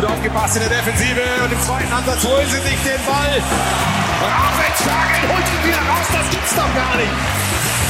gut 0.00 0.10
aufgepasst 0.10 0.54
in 0.54 0.62
der 0.62 0.70
Defensive 0.78 1.22
und 1.42 1.50
im 1.50 1.60
zweiten 1.60 1.92
Ansatz 1.92 2.22
holen 2.22 2.46
sie 2.46 2.62
sich 2.62 2.78
den 2.86 3.02
Ball. 3.02 3.34
Und 3.34 4.34
Aufwärtsschlagen 4.46 5.26
holt 5.26 5.42
ihn 5.42 5.62
wieder 5.66 5.82
raus, 5.90 6.06
das 6.12 6.30
gibt's 6.30 6.54
doch 6.54 6.70
gar 6.70 6.94
nicht. 6.94 7.14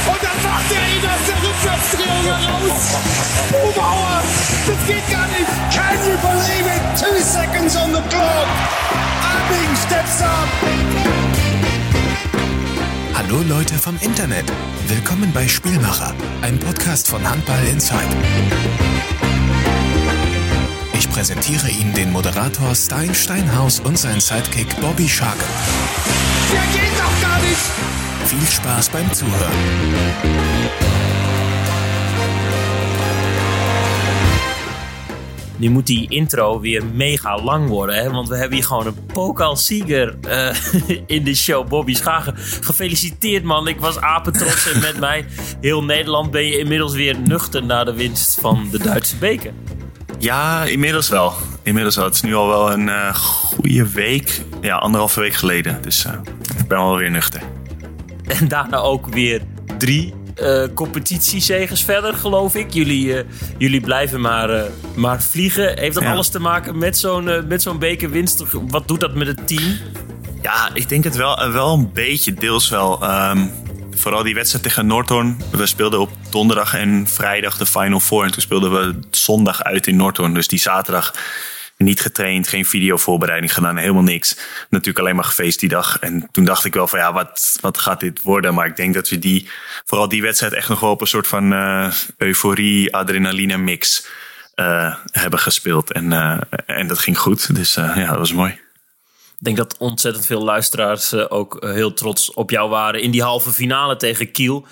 Und 0.09 0.17
dann 0.25 0.39
macht 0.41 0.69
er 0.73 0.85
ihn 0.89 1.05
aus 1.05 1.23
der 1.29 1.37
Rückwärtsdrehung 1.37 2.25
heraus. 2.25 2.97
Bubauer, 3.51 4.23
das 4.65 4.79
geht 4.87 5.05
gar 5.11 5.27
nicht. 5.37 5.53
Can 5.69 5.97
you 6.01 6.17
believe 6.17 6.65
it? 6.65 6.81
Two 6.97 7.21
seconds 7.21 7.77
on 7.77 7.93
the 7.93 8.01
clock. 8.09 8.49
Abing 9.21 9.75
steps 9.77 10.21
up. 10.23 10.49
Hallo 13.13 13.43
Leute 13.47 13.75
vom 13.75 13.95
Internet. 14.01 14.51
Willkommen 14.87 15.31
bei 15.31 15.47
Spielmacher, 15.47 16.15
ein 16.41 16.59
Podcast 16.59 17.07
von 17.07 17.29
Handball 17.29 17.63
Inside. 17.71 18.07
Präsentiere 21.19 21.69
Ihnen 21.69 21.93
den 21.93 22.11
Moderator 22.13 22.73
Stein 22.73 23.13
Steinhaus 23.13 23.81
und 23.81 23.99
seinen 23.99 24.21
Sidekick 24.21 24.79
Bobby 24.79 25.05
Shark. 25.05 25.35
Der 26.49 26.61
geht 26.71 26.97
doch 26.97 27.21
gar 27.21 27.41
nicht. 27.41 27.59
Viel 28.23 28.47
Spaß 28.47 28.89
beim 28.89 29.13
Zuhören. 29.13 29.51
Nu 35.57 35.69
moet 35.69 35.87
die 35.87 36.07
intro 36.09 36.61
weer 36.61 36.85
mega 36.85 37.35
lang 37.35 37.67
worden, 37.67 37.95
hè? 37.95 38.11
want 38.11 38.29
we 38.29 38.37
hebben 38.37 38.57
hier 38.57 38.67
gewoon 38.67 38.87
een 38.87 39.05
pokalsieger 39.13 40.15
uh, 40.27 40.55
in 41.17 41.23
de 41.23 41.35
show. 41.35 41.67
Bobby 41.67 41.95
Schagen, 41.95 42.33
gefeliciteerd 42.37 43.43
man. 43.43 43.67
Ik 43.67 43.79
was 43.79 43.99
apetrots 43.99 44.71
en 44.71 44.79
met 44.79 44.99
mij 45.07 45.25
heel 45.61 45.83
Nederland 45.83 46.31
ben 46.31 46.45
je 46.45 46.57
inmiddels 46.59 46.93
weer 46.93 47.19
nuchter 47.19 47.63
na 47.63 47.83
de 47.83 47.93
winst 47.93 48.39
van 48.39 48.67
de 48.71 48.77
Duitse 48.77 49.15
beker. 49.15 49.53
Ja, 50.19 50.63
inmiddels 50.63 51.09
wel. 51.09 51.33
Inmiddels 51.63 51.95
wel. 51.95 52.05
Het 52.05 52.13
is 52.13 52.21
nu 52.21 52.35
al 52.35 52.47
wel 52.47 52.71
een 52.71 52.87
uh, 52.87 53.15
goede 53.15 53.89
week. 53.89 54.41
Ja, 54.61 54.75
anderhalve 54.75 55.19
week 55.19 55.33
geleden. 55.33 55.81
Dus 55.81 56.05
uh, 56.05 56.13
ik 56.57 56.67
ben 56.67 56.77
wel 56.77 56.97
weer 56.97 57.11
nuchter. 57.11 57.41
En 58.27 58.47
daarna 58.47 58.77
ook 58.77 59.07
weer 59.07 59.41
drie 59.77 60.13
uh, 60.41 60.67
competitiezegers 60.73 61.83
verder, 61.83 62.13
geloof 62.13 62.55
ik. 62.55 62.73
Jullie, 62.73 63.05
uh, 63.05 63.19
jullie 63.57 63.81
blijven 63.81 64.21
maar, 64.21 64.49
uh, 64.49 64.61
maar 64.95 65.21
vliegen. 65.21 65.79
Heeft 65.79 65.93
dat 65.93 66.03
ja. 66.03 66.11
alles 66.11 66.29
te 66.29 66.39
maken 66.39 66.77
met 66.77 66.97
zo'n 66.97 67.47
met 67.47 67.61
zo'n 67.61 67.79
bekerwinst? 67.79 68.43
Wat 68.67 68.87
doet 68.87 68.99
dat 68.99 69.15
met 69.15 69.27
het 69.27 69.47
team? 69.47 69.77
Ja, 70.41 70.69
ik 70.73 70.89
denk 70.89 71.03
het 71.03 71.15
wel, 71.15 71.51
wel 71.51 71.73
een 71.73 71.91
beetje, 71.93 72.33
deels 72.33 72.69
wel. 72.69 73.03
Um, 73.03 73.51
vooral 73.99 74.23
die 74.23 74.33
wedstrijd 74.33 74.63
tegen 74.63 74.85
Noordhoorn. 74.85 75.41
We 75.51 75.65
speelden 75.65 75.99
op 75.99 76.11
donderdag 76.29 76.73
en 76.73 77.07
vrijdag 77.07 77.57
de 77.57 77.65
Final 77.65 77.99
Four. 77.99 78.23
En 78.23 78.31
toen 78.31 78.41
speelden 78.41 78.71
we 78.71 78.99
zondag 79.11 79.63
uit 79.63 79.87
in 79.87 79.95
Noordhoorn. 79.95 80.33
Dus 80.33 80.47
die 80.47 80.59
zaterdag 80.59 81.13
niet 81.77 82.01
getraind, 82.01 82.47
geen 82.47 82.65
videovoorbereiding 82.65 83.53
gedaan, 83.53 83.77
helemaal 83.77 84.03
niks. 84.03 84.37
Natuurlijk 84.69 84.99
alleen 84.99 85.15
maar 85.15 85.23
gefeest 85.23 85.59
die 85.59 85.69
dag. 85.69 85.99
En 85.99 86.27
toen 86.31 86.45
dacht 86.45 86.65
ik 86.65 86.73
wel 86.73 86.87
van 86.87 86.99
ja, 86.99 87.13
wat, 87.13 87.57
wat 87.61 87.77
gaat 87.77 87.99
dit 87.99 88.21
worden? 88.21 88.53
Maar 88.53 88.65
ik 88.65 88.75
denk 88.75 88.93
dat 88.93 89.09
we 89.09 89.19
die, 89.19 89.49
vooral 89.85 90.09
die 90.09 90.21
wedstrijd 90.21 90.53
echt 90.53 90.69
nog 90.69 90.79
wel 90.79 90.91
op 90.91 91.01
een 91.01 91.07
soort 91.07 91.27
van 91.27 91.53
uh, 91.53 91.91
euforie, 92.17 92.95
adrenaline 92.95 93.57
mix 93.57 94.07
uh, 94.55 94.95
hebben 95.11 95.39
gespeeld. 95.39 95.91
En, 95.91 96.11
uh, 96.11 96.37
en 96.65 96.87
dat 96.87 96.99
ging 96.99 97.17
goed. 97.17 97.55
Dus 97.55 97.73
ja, 97.73 98.05
dat 98.05 98.17
was 98.17 98.33
mooi. 98.33 98.59
Ik 99.39 99.45
denk 99.45 99.57
dat 99.57 99.77
ontzettend 99.77 100.25
veel 100.25 100.43
luisteraars 100.43 101.13
ook 101.13 101.57
heel 101.65 101.93
trots 101.93 102.33
op 102.33 102.49
jou 102.49 102.69
waren 102.69 103.01
in 103.01 103.11
die 103.11 103.23
halve 103.23 103.51
finale 103.51 103.95
tegen 103.95 104.31
Kiel. 104.31 104.65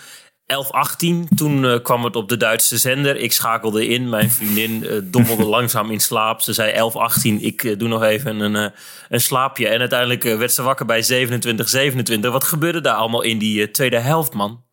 11-18, 0.47 1.35
toen 1.35 1.63
uh, 1.63 1.79
kwam 1.81 2.03
het 2.03 2.15
op 2.15 2.29
de 2.29 2.37
Duitse 2.37 2.77
zender. 2.77 3.15
Ik 3.15 3.33
schakelde 3.33 3.87
in. 3.87 4.09
Mijn 4.09 4.31
vriendin 4.31 4.83
uh, 4.83 4.99
dommelde 5.03 5.43
langzaam 5.55 5.91
in 5.91 5.99
slaap. 5.99 6.41
Ze 6.41 6.53
zei 6.53 6.91
11-18, 7.39 7.41
ik 7.41 7.63
uh, 7.63 7.77
doe 7.77 7.87
nog 7.87 8.03
even 8.03 8.39
een, 8.39 8.71
een 9.09 9.21
slaapje. 9.21 9.67
En 9.67 9.79
uiteindelijk 9.79 10.23
werd 10.23 10.53
ze 10.53 10.61
wakker 10.61 10.85
bij 10.85 11.27
27-27. 11.27 12.19
Wat 12.19 12.43
gebeurde 12.43 12.81
daar 12.81 12.95
allemaal 12.95 13.21
in 13.21 13.37
die 13.37 13.71
tweede 13.71 13.99
helft, 13.99 14.33
man? 14.33 14.63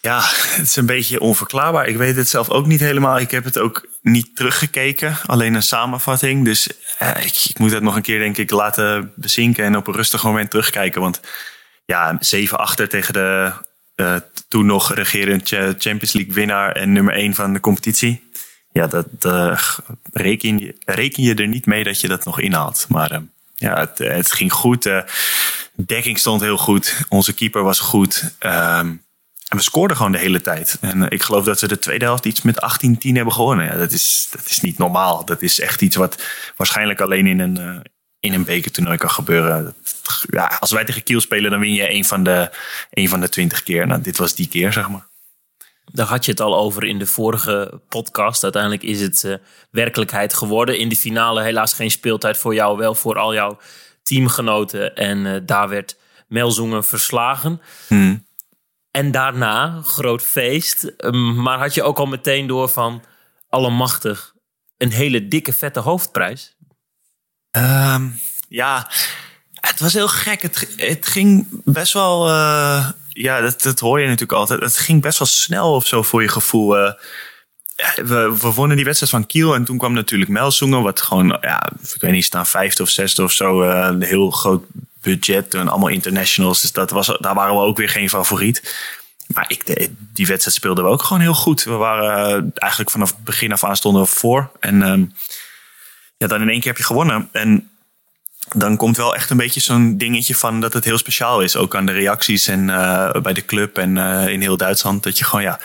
Ja, 0.00 0.20
het 0.56 0.66
is 0.66 0.76
een 0.76 0.86
beetje 0.86 1.20
onverklaarbaar. 1.20 1.86
Ik 1.86 1.96
weet 1.96 2.16
het 2.16 2.28
zelf 2.28 2.50
ook 2.50 2.66
niet 2.66 2.80
helemaal. 2.80 3.18
Ik 3.18 3.30
heb 3.30 3.44
het 3.44 3.58
ook 3.58 3.88
niet 4.02 4.36
teruggekeken. 4.36 5.16
Alleen 5.26 5.54
een 5.54 5.62
samenvatting. 5.62 6.44
Dus 6.44 6.66
ik, 6.98 7.46
ik, 7.48 7.58
moet 7.58 7.70
het 7.70 7.82
nog 7.82 7.96
een 7.96 8.02
keer, 8.02 8.18
denk 8.18 8.36
ik, 8.36 8.50
laten 8.50 9.12
bezinken. 9.16 9.64
En 9.64 9.76
op 9.76 9.86
een 9.86 9.94
rustig 9.94 10.24
moment 10.24 10.50
terugkijken. 10.50 11.00
Want 11.00 11.20
ja, 11.84 12.16
7 12.20 12.58
achter 12.58 12.88
tegen 12.88 13.12
de 13.12 13.52
uh, 13.96 14.16
toen 14.48 14.66
nog 14.66 14.94
regerend 14.94 15.48
Champions 15.78 16.12
League 16.12 16.34
winnaar 16.34 16.72
en 16.72 16.92
nummer 16.92 17.14
1 17.14 17.34
van 17.34 17.52
de 17.52 17.60
competitie. 17.60 18.30
Ja, 18.72 18.86
dat 18.86 19.06
uh, 19.26 19.58
reken, 20.12 20.58
je, 21.22 21.34
er 21.34 21.48
niet 21.48 21.66
mee 21.66 21.84
dat 21.84 22.00
je 22.00 22.08
dat 22.08 22.24
nog 22.24 22.40
inhaalt. 22.40 22.86
Maar 22.88 23.22
ja, 23.54 23.78
het, 23.78 23.98
het, 23.98 24.32
ging 24.32 24.52
goed. 24.52 24.82
De 24.82 25.04
dekking 25.72 26.18
stond 26.18 26.40
heel 26.40 26.56
goed. 26.56 26.96
Onze 27.08 27.32
keeper 27.32 27.62
was 27.62 27.80
goed. 27.80 28.34
Um, 28.40 29.02
en 29.50 29.56
we 29.56 29.62
scoorden 29.62 29.96
gewoon 29.96 30.12
de 30.12 30.18
hele 30.18 30.40
tijd. 30.40 30.78
En 30.80 31.10
ik 31.10 31.22
geloof 31.22 31.44
dat 31.44 31.58
ze 31.58 31.68
de 31.68 31.78
tweede 31.78 32.04
helft 32.04 32.24
iets 32.24 32.42
met 32.42 32.78
18-10 32.86 32.88
hebben 33.00 33.32
gewonnen. 33.32 33.66
Ja, 33.66 33.76
dat, 33.76 33.92
is, 33.92 34.28
dat 34.30 34.44
is 34.44 34.60
niet 34.60 34.78
normaal. 34.78 35.24
Dat 35.24 35.42
is 35.42 35.60
echt 35.60 35.82
iets 35.82 35.96
wat 35.96 36.22
waarschijnlijk 36.56 37.00
alleen 37.00 37.26
in 37.26 37.38
een, 37.40 37.82
in 38.20 38.32
een 38.32 38.44
bekertoernooi 38.44 38.96
kan 38.96 39.10
gebeuren. 39.10 39.74
Ja, 40.30 40.56
als 40.60 40.70
wij 40.70 40.84
tegen 40.84 41.02
Kiel 41.02 41.20
spelen, 41.20 41.50
dan 41.50 41.60
win 41.60 41.74
je 41.74 41.92
een 41.92 42.04
van 42.04 42.22
de, 42.22 42.50
een 42.90 43.08
van 43.08 43.20
de 43.20 43.28
twintig 43.28 43.62
keer. 43.62 43.86
Nou, 43.86 44.00
dit 44.02 44.18
was 44.18 44.34
die 44.34 44.48
keer, 44.48 44.72
zeg 44.72 44.88
maar. 44.88 45.06
Daar 45.84 46.06
had 46.06 46.24
je 46.24 46.30
het 46.30 46.40
al 46.40 46.56
over 46.56 46.84
in 46.84 46.98
de 46.98 47.06
vorige 47.06 47.80
podcast. 47.88 48.42
Uiteindelijk 48.42 48.82
is 48.82 49.00
het 49.00 49.22
uh, 49.22 49.34
werkelijkheid 49.70 50.34
geworden. 50.34 50.78
In 50.78 50.88
de 50.88 50.96
finale 50.96 51.42
helaas 51.42 51.72
geen 51.72 51.90
speeltijd 51.90 52.38
voor 52.38 52.54
jou, 52.54 52.78
wel 52.78 52.94
voor 52.94 53.18
al 53.18 53.34
jouw 53.34 53.58
teamgenoten. 54.02 54.96
En 54.96 55.46
daar 55.46 55.68
werd 55.68 55.96
Melzoenen 56.28 56.84
verslagen. 56.84 57.60
Hmm. 57.86 58.28
En 58.90 59.10
daarna, 59.10 59.80
groot 59.84 60.22
feest. 60.22 60.92
Um, 60.96 61.42
maar 61.42 61.58
had 61.58 61.74
je 61.74 61.82
ook 61.82 61.98
al 61.98 62.06
meteen 62.06 62.46
door 62.46 62.68
van, 62.68 63.02
allemachtig, 63.48 64.34
een 64.76 64.92
hele 64.92 65.28
dikke 65.28 65.52
vette 65.52 65.80
hoofdprijs? 65.80 66.56
Um, 67.56 68.20
ja, 68.48 68.90
het 69.60 69.80
was 69.80 69.92
heel 69.92 70.08
gek. 70.08 70.42
Het, 70.42 70.74
het 70.76 71.06
ging 71.06 71.46
best 71.64 71.92
wel. 71.92 72.28
Uh, 72.28 72.90
ja, 73.08 73.40
dat, 73.40 73.62
dat 73.62 73.78
hoor 73.78 74.00
je 74.00 74.06
natuurlijk 74.06 74.38
altijd. 74.38 74.60
Het 74.60 74.76
ging 74.76 75.02
best 75.02 75.18
wel 75.18 75.28
snel 75.28 75.74
of 75.74 75.86
zo 75.86 76.02
voor 76.02 76.22
je 76.22 76.28
gevoel. 76.28 76.78
Uh, 76.78 76.92
we, 77.96 78.36
we 78.40 78.52
wonnen 78.52 78.76
die 78.76 78.84
wedstrijd 78.84 79.12
van 79.12 79.26
Kiel 79.26 79.54
en 79.54 79.64
toen 79.64 79.78
kwam 79.78 79.92
natuurlijk 79.92 80.30
Melzoenen, 80.30 80.82
wat 80.82 81.02
gewoon, 81.02 81.38
ja, 81.40 81.70
ik 81.94 82.00
weet 82.00 82.12
niet, 82.12 82.24
staan 82.24 82.46
vijfde 82.46 82.82
of 82.82 82.88
zesde 82.88 83.22
of 83.22 83.32
zo. 83.32 83.62
Uh, 83.62 83.86
een 83.88 84.02
heel 84.02 84.30
groot 84.30 84.64
budget 85.02 85.54
en 85.54 85.68
allemaal 85.68 85.88
internationals. 85.88 86.60
Dus 86.60 86.72
dat 86.72 86.90
was, 86.90 87.06
daar 87.20 87.34
waren 87.34 87.54
we 87.54 87.60
ook 87.60 87.76
weer 87.76 87.88
geen 87.88 88.08
favoriet. 88.08 88.74
Maar 89.26 89.44
ik, 89.48 89.88
die 90.12 90.26
wedstrijd 90.26 90.56
speelden 90.56 90.84
we 90.84 90.90
ook 90.90 91.02
gewoon 91.02 91.22
heel 91.22 91.34
goed. 91.34 91.64
We 91.64 91.70
waren 91.70 92.52
eigenlijk 92.54 92.90
vanaf 92.90 93.10
het 93.10 93.24
begin 93.24 93.52
af 93.52 93.64
aan 93.64 93.76
stonden 93.76 94.02
we 94.02 94.08
voor. 94.08 94.50
En 94.60 94.82
um, 94.82 95.14
ja, 96.16 96.26
dan 96.26 96.40
in 96.40 96.48
één 96.48 96.60
keer 96.60 96.68
heb 96.68 96.78
je 96.78 96.84
gewonnen. 96.84 97.28
En 97.32 97.70
dan 98.48 98.76
komt 98.76 98.96
wel 98.96 99.14
echt 99.14 99.30
een 99.30 99.36
beetje 99.36 99.60
zo'n 99.60 99.96
dingetje 99.96 100.34
van 100.34 100.60
dat 100.60 100.72
het 100.72 100.84
heel 100.84 100.98
speciaal 100.98 101.40
is. 101.40 101.56
Ook 101.56 101.74
aan 101.74 101.86
de 101.86 101.92
reacties 101.92 102.46
en 102.46 102.68
uh, 102.68 103.10
bij 103.10 103.32
de 103.32 103.44
club 103.44 103.78
en 103.78 103.96
uh, 103.96 104.28
in 104.28 104.40
heel 104.40 104.56
Duitsland. 104.56 105.02
Dat 105.02 105.18
je 105.18 105.24
gewoon, 105.24 105.44
ja, 105.44 105.60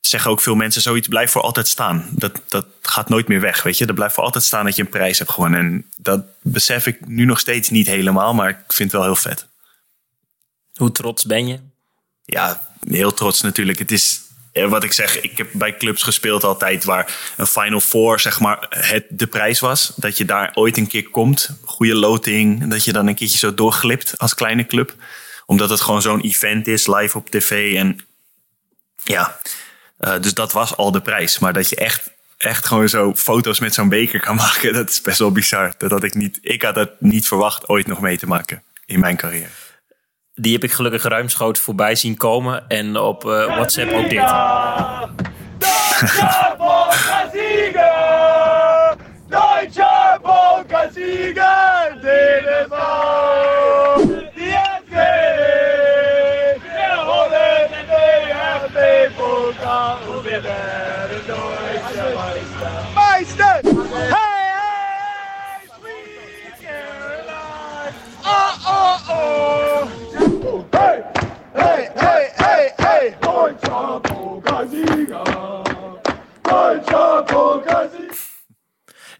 zeggen 0.00 0.30
ook 0.30 0.40
veel 0.40 0.54
mensen 0.54 0.82
zoiets 0.82 1.08
blijft 1.08 1.32
voor 1.32 1.42
altijd 1.42 1.68
staan. 1.68 2.08
Dat, 2.10 2.40
dat 2.48 2.66
gaat 2.82 3.08
nooit 3.08 3.28
meer 3.28 3.40
weg, 3.40 3.62
weet 3.62 3.78
je. 3.78 3.86
Dat 3.86 3.94
blijft 3.94 4.14
voor 4.14 4.24
altijd 4.24 4.44
staan 4.44 4.64
dat 4.64 4.76
je 4.76 4.82
een 4.82 4.88
prijs 4.88 5.18
hebt 5.18 5.30
gewonnen. 5.30 5.60
En 5.60 5.86
dat 5.96 6.24
besef 6.42 6.86
ik 6.86 7.06
nu 7.06 7.24
nog 7.24 7.38
steeds 7.38 7.68
niet 7.68 7.86
helemaal, 7.86 8.34
maar 8.34 8.48
ik 8.48 8.56
vind 8.66 8.92
het 8.92 9.00
wel 9.00 9.10
heel 9.10 9.20
vet. 9.20 9.46
Hoe 10.74 10.92
trots 10.92 11.24
ben 11.24 11.46
je? 11.46 11.58
Ja, 12.24 12.68
heel 12.88 13.14
trots 13.14 13.40
natuurlijk. 13.40 13.78
Het 13.78 13.92
is, 13.92 14.20
wat 14.52 14.84
ik 14.84 14.92
zeg, 14.92 15.20
ik 15.20 15.38
heb 15.38 15.48
bij 15.52 15.76
clubs 15.76 16.02
gespeeld 16.02 16.44
altijd 16.44 16.84
waar 16.84 17.34
een 17.36 17.46
Final 17.46 17.80
Four 17.80 18.20
zeg 18.20 18.40
maar 18.40 18.66
het 18.68 19.06
de 19.08 19.26
prijs 19.26 19.60
was. 19.60 19.92
Dat 19.96 20.18
je 20.18 20.24
daar 20.24 20.50
ooit 20.54 20.76
een 20.76 20.86
keer 20.86 21.08
komt, 21.08 21.50
goede 21.64 21.94
loting, 21.94 22.70
dat 22.70 22.84
je 22.84 22.92
dan 22.92 23.06
een 23.06 23.14
keertje 23.14 23.38
zo 23.38 23.54
doorglipt 23.54 24.18
als 24.18 24.34
kleine 24.34 24.66
club. 24.66 24.94
Omdat 25.46 25.70
het 25.70 25.80
gewoon 25.80 26.02
zo'n 26.02 26.20
event 26.20 26.66
is, 26.66 26.86
live 26.86 27.18
op 27.18 27.30
tv. 27.30 27.76
En 27.76 27.98
ja, 29.04 29.40
uh, 30.00 30.20
dus 30.20 30.34
dat 30.34 30.52
was 30.52 30.76
al 30.76 30.90
de 30.90 31.00
prijs. 31.00 31.38
Maar 31.38 31.52
dat 31.52 31.68
je 31.68 31.76
echt, 31.76 32.10
echt 32.36 32.66
gewoon 32.66 32.88
zo 32.88 33.14
foto's 33.14 33.60
met 33.60 33.74
zo'n 33.74 33.88
beker 33.88 34.20
kan 34.20 34.36
maken, 34.46 34.72
dat 34.72 34.90
is 34.90 35.00
best 35.00 35.18
wel 35.18 35.32
bizar. 35.32 35.74
Dat 35.78 35.90
had 35.90 36.04
ik 36.04 36.14
niet, 36.14 36.38
ik 36.42 36.62
had 36.62 36.74
dat 36.74 36.90
niet 36.98 37.26
verwacht 37.26 37.68
ooit 37.68 37.86
nog 37.86 38.00
mee 38.00 38.18
te 38.18 38.26
maken 38.26 38.62
in 38.86 39.00
mijn 39.00 39.16
carrière 39.16 39.68
die 40.40 40.52
heb 40.52 40.64
ik 40.64 40.72
gelukkig 40.72 41.02
ruimschoots 41.02 41.60
voorbij 41.60 41.94
zien 41.94 42.16
komen. 42.16 42.68
En 42.68 42.96
op 42.96 43.24
uh, 43.24 43.46
WhatsApp 43.46 43.92
ook 43.92 44.08
dit. 44.10 44.20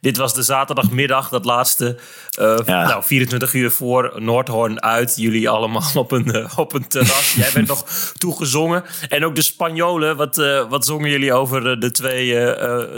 Dit 0.00 0.16
was 0.16 0.34
de 0.34 0.42
zaterdagmiddag, 0.42 1.28
dat 1.28 1.44
laatste. 1.44 1.98
Eh, 2.30 2.58
nou, 2.58 3.02
24 3.04 3.54
uur 3.54 3.70
voor 3.70 4.12
Noordhoorn 4.16 4.82
uit. 4.82 5.16
Jullie 5.16 5.48
allemaal 5.48 5.90
op 5.94 6.10
een, 6.10 6.32
eh, 6.32 6.58
op 6.58 6.72
een 6.72 6.88
terras. 6.88 7.34
Jij 7.42 7.50
bent 7.54 7.68
nog 7.68 7.84
toegezongen. 8.18 8.84
En 9.08 9.24
ook 9.24 9.34
de 9.34 9.42
Spanjolen. 9.42 10.16
Wat, 10.16 10.38
eh, 10.38 10.68
wat 10.68 10.86
zongen 10.86 11.10
jullie 11.10 11.32
over 11.32 11.80
de 11.80 11.90
twee 11.90 12.56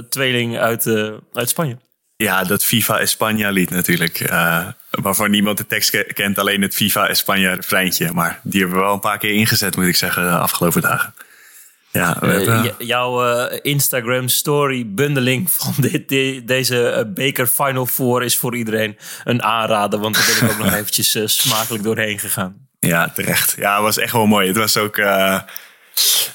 tweeling 0.08 0.58
uit, 0.58 0.86
uit 1.32 1.48
Spanje? 1.48 1.76
Ja, 2.16 2.44
dat 2.44 2.64
FIFA 2.64 3.00
España 3.00 3.48
lied 3.48 3.70
natuurlijk 3.70 4.18
waarvan 5.00 5.30
niemand 5.30 5.58
de 5.58 5.66
tekst 5.66 5.90
ke- 5.90 6.10
kent, 6.14 6.38
alleen 6.38 6.62
het 6.62 6.74
FIFA 6.74 7.08
España 7.16 7.54
refreintje. 7.54 8.12
Maar 8.12 8.40
die 8.42 8.60
hebben 8.60 8.78
we 8.78 8.84
wel 8.84 8.92
een 8.94 9.00
paar 9.00 9.18
keer 9.18 9.32
ingezet, 9.32 9.76
moet 9.76 9.86
ik 9.86 9.96
zeggen, 9.96 10.22
de 10.22 10.30
afgelopen 10.38 10.80
dagen. 10.82 11.14
Ja, 11.90 12.16
we 12.20 12.26
Eh, 12.26 12.32
hebben, 12.46 12.86
jouw 12.86 13.26
eh, 13.26 13.58
Instagram 13.62 14.28
story 14.28 14.86
bundeling 14.86 15.50
van 15.50 15.74
dit, 15.78 16.08
de- 16.08 16.42
deze 16.46 16.88
eh, 16.88 17.04
beker 17.14 17.46
Final 17.46 17.86
Four 17.86 18.22
is 18.22 18.38
voor 18.38 18.56
iedereen 18.56 18.98
een 19.24 19.42
aanrader. 19.42 19.98
Want 19.98 20.14
daar 20.14 20.24
ben 20.40 20.48
ik 20.48 20.52
ook 20.54 20.64
nog 20.64 20.74
eventjes 20.80 21.40
smakelijk 21.40 21.84
doorheen 21.84 22.18
gegaan. 22.18 22.56
ja, 22.80 23.08
terecht. 23.14 23.54
Ja, 23.58 23.74
het 23.74 23.82
was 23.82 23.98
echt 23.98 24.12
wel 24.12 24.26
mooi. 24.26 24.46
Het 24.48 24.56
was 24.56 24.76
ook... 24.76 24.96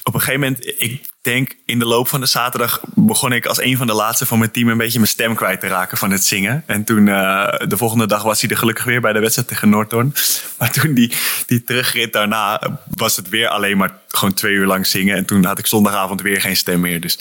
op 0.04 0.13
een 0.13 0.19
gegeven 0.19 0.39
moment, 0.39 0.81
ik 0.81 1.06
denk 1.21 1.56
in 1.65 1.80
de 1.80 1.86
loop 1.86 2.07
van 2.07 2.19
de 2.19 2.25
zaterdag... 2.25 2.81
begon 2.95 3.31
ik 3.31 3.45
als 3.45 3.62
een 3.62 3.77
van 3.77 3.88
de 3.88 3.94
laatste 3.94 4.25
van 4.25 4.39
mijn 4.39 4.51
team... 4.51 4.68
een 4.68 4.77
beetje 4.77 5.00
mijn 5.00 5.12
stem 5.12 5.36
kwijt 5.36 5.59
te 5.59 5.68
raken 5.68 5.98
van 5.98 6.12
het 6.12 6.25
zingen. 6.25 6.63
En 6.65 6.83
toen, 6.83 7.07
eh, 7.07 7.68
de 7.68 7.77
volgende 7.77 8.07
dag 8.07 8.24
was 8.24 8.42
hij 8.42 8.50
er 8.50 8.57
gelukkig 8.57 8.83
weer... 8.83 9.01
bij 9.01 9.13
de 9.13 9.19
wedstrijd 9.19 9.48
tegen 9.48 9.69
Noordhoorn. 9.69 10.13
Maar 10.57 10.71
toen 10.71 10.94
die, 10.94 11.13
die 11.45 11.63
terugrit 11.63 12.13
daarna... 12.13 12.62
was 12.95 13.15
het 13.15 13.30
weer 13.30 13.48
alleen 13.48 13.77
maar 13.77 14.00
gewoon 14.07 14.33
twee 14.33 14.54
uur 14.54 14.65
lang 14.65 14.88
zingen. 14.88 15.15
En 15.15 15.25
toen 15.25 15.45
had 15.45 15.59
ik 15.59 15.68
zondagavond 15.68 16.21
weer 16.21 16.42
geen 16.42 16.57
stem 16.57 16.80
meer. 16.80 17.01
Dus 17.01 17.19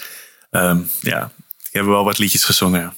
ehm, 0.50 0.80
ja, 1.00 1.30
ik 1.62 1.72
heb 1.72 1.84
wel 1.84 2.04
wat 2.04 2.18
liedjes 2.18 2.44
gezongen. 2.44 2.80
ja. 2.80 2.94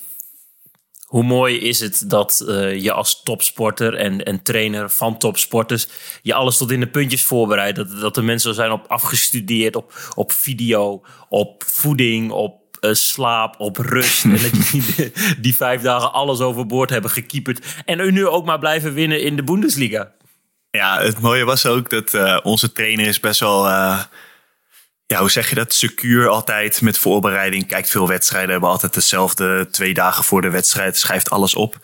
Hoe 1.08 1.22
mooi 1.22 1.58
is 1.58 1.80
het 1.80 2.04
dat 2.06 2.44
eh, 2.48 2.82
je 2.82 2.92
als 2.92 3.22
topsporter 3.22 3.94
en, 3.94 4.24
en 4.24 4.42
trainer 4.42 4.90
van 4.90 5.18
topsporters 5.18 5.88
je 6.22 6.34
alles 6.34 6.56
tot 6.56 6.70
in 6.70 6.80
de 6.80 6.88
puntjes 6.88 7.22
voorbereidt. 7.22 7.76
Dat, 7.76 8.00
dat 8.00 8.16
er 8.16 8.24
mensen 8.24 8.54
zijn 8.54 8.70
op 8.70 8.84
afgestudeerd, 8.88 9.76
op, 9.76 9.92
op 10.14 10.32
video, 10.32 11.04
op 11.28 11.64
voeding, 11.66 12.30
op 12.30 12.76
eh, 12.80 12.92
slaap, 12.92 13.54
op 13.60 13.76
rust. 13.76 14.24
en 14.24 14.30
dat 14.30 14.52
die, 14.70 15.12
die 15.40 15.56
vijf 15.56 15.82
dagen 15.82 16.12
alles 16.12 16.40
overboord 16.40 16.90
hebben 16.90 17.10
gekieperd. 17.10 17.82
En 17.84 18.12
nu 18.12 18.26
ook 18.26 18.44
maar 18.44 18.58
blijven 18.58 18.94
winnen 18.94 19.22
in 19.22 19.36
de 19.36 19.44
Bundesliga. 19.44 20.12
Ja, 20.70 21.02
het 21.02 21.20
mooie 21.20 21.44
was 21.44 21.66
ook 21.66 21.90
dat 21.90 22.14
eh, 22.14 22.38
onze 22.42 22.72
trainer 22.72 23.06
is 23.06 23.20
best 23.20 23.40
wel, 23.40 23.66
ja, 25.12 25.18
hoe 25.20 25.30
zeg 25.30 25.48
je 25.48 25.54
dat, 25.54 25.72
secuur 25.72 26.28
altijd 26.28 26.80
met 26.80 26.98
voorbereiding. 26.98 27.66
Kijkt 27.66 27.90
veel 27.90 28.08
wedstrijden, 28.08 28.50
hebben 28.50 28.68
altijd 28.68 28.94
dezelfde 28.94 29.68
twee 29.70 29.94
dagen 29.94 30.24
voor 30.24 30.42
de 30.42 30.50
wedstrijd, 30.50 30.96
schrijft 30.96 31.30
alles 31.30 31.54
op. 31.54 31.76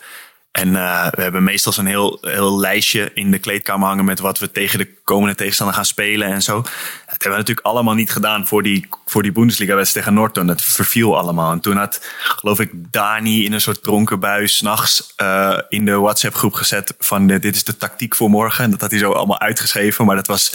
En 0.51 0.75
eh, 0.75 1.07
we 1.11 1.21
hebben 1.21 1.43
meestal 1.43 1.73
zo'n 1.73 1.85
heel, 1.85 2.17
heel 2.21 2.59
lijstje 2.59 3.11
in 3.13 3.31
de 3.31 3.39
kleedkamer 3.39 3.87
hangen 3.87 4.05
met 4.05 4.19
wat 4.19 4.39
we 4.39 4.51
tegen 4.51 4.79
de 4.79 4.94
komende 5.05 5.35
tegenstander 5.35 5.75
gaan 5.75 5.85
spelen 5.85 6.27
en 6.27 6.41
zo. 6.41 6.61
Dat 6.61 6.71
hebben 7.07 7.31
we 7.31 7.37
natuurlijk 7.37 7.67
allemaal 7.67 7.93
niet 7.93 8.11
gedaan 8.11 8.47
voor 8.47 8.63
die, 8.63 8.87
voor 9.05 9.21
die 9.23 9.31
Bundesliga-wedstrijd 9.31 10.05
tegen 10.05 10.19
Norton. 10.21 10.47
Dat 10.47 10.61
verviel 10.61 11.17
allemaal. 11.17 11.51
En 11.51 11.59
toen 11.59 11.77
had, 11.77 12.01
geloof 12.19 12.59
ik, 12.59 12.69
Dani 12.73 13.45
in 13.45 13.53
een 13.53 13.61
soort 13.61 13.83
dronken 13.83 14.19
bui 14.19 14.47
s'nachts 14.47 15.13
eh 15.15 15.57
in 15.69 15.85
de 15.85 15.95
WhatsApp-groep 15.95 16.53
gezet 16.53 16.93
van 16.99 17.27
de, 17.27 17.39
dit 17.39 17.55
is 17.55 17.63
de 17.63 17.77
tactiek 17.77 18.15
voor 18.15 18.29
morgen. 18.29 18.63
En 18.63 18.71
dat 18.71 18.81
had 18.81 18.91
hij 18.91 18.99
zo 18.99 19.11
allemaal 19.11 19.39
uitgeschreven. 19.39 20.05
Maar 20.05 20.15
dat 20.15 20.27
was 20.27 20.53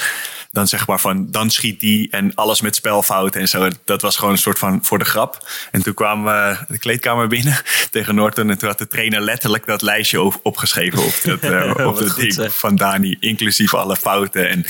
dan 0.53 0.69
zeg 0.69 0.87
maar 0.87 1.01
van, 1.01 1.31
dan 1.31 1.51
schiet 1.51 1.81
die 1.81 2.11
en 2.11 2.35
alles 2.35 2.61
met 2.61 2.75
spelfouten 2.75 3.41
en 3.41 3.49
zo. 3.49 3.69
Dat 3.85 4.03
was 4.03 4.17
gewoon 4.17 4.33
een 4.33 4.39
soort 4.39 4.59
van 4.59 4.79
voor 4.83 4.99
de 4.99 5.05
grap. 5.05 5.49
En 5.71 5.83
toen 5.83 5.95
kwamen 5.95 6.25
we 6.35 6.57
de 6.69 6.79
kleedkamer 6.79 7.29
binnen 7.29 7.63
tegen 7.91 8.15
Norton. 8.15 8.51
En 8.51 8.59
toen 8.59 8.69
had 8.69 8.79
de 8.79 8.87
trainer 8.87 9.21
letterlijk 9.21 9.67
dat 9.67 9.83
lijstje 9.83 10.23
op- 10.23 10.41
opgeschreven 10.43 11.03
op 11.03 11.21
dat, 11.25 11.41
eh, 11.41 11.87
op 11.87 11.97
goed, 11.97 12.17
ding 12.17 12.33
zeg. 12.33 12.57
van 12.57 12.77
Dani. 12.77 13.17
Inclusief 13.21 13.75
alle 13.75 13.97
fouten. 13.97 14.40
En, 14.49 14.65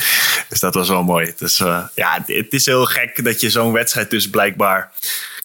dus 0.49 0.61
dat 0.61 0.75
was 0.75 0.88
wel 0.88 1.02
mooi. 1.02 1.32
Dus 1.37 1.61
eh, 1.61 1.84
ja, 1.94 2.22
het, 2.26 2.52
is 2.52 2.67
heel 2.67 2.84
gek 2.84 3.25
dat 3.25 3.40
je 3.40 3.50
zo'n 3.50 3.72
wedstrijd 3.72 4.11
dus 4.11 4.31
blijkbaar 4.31 4.93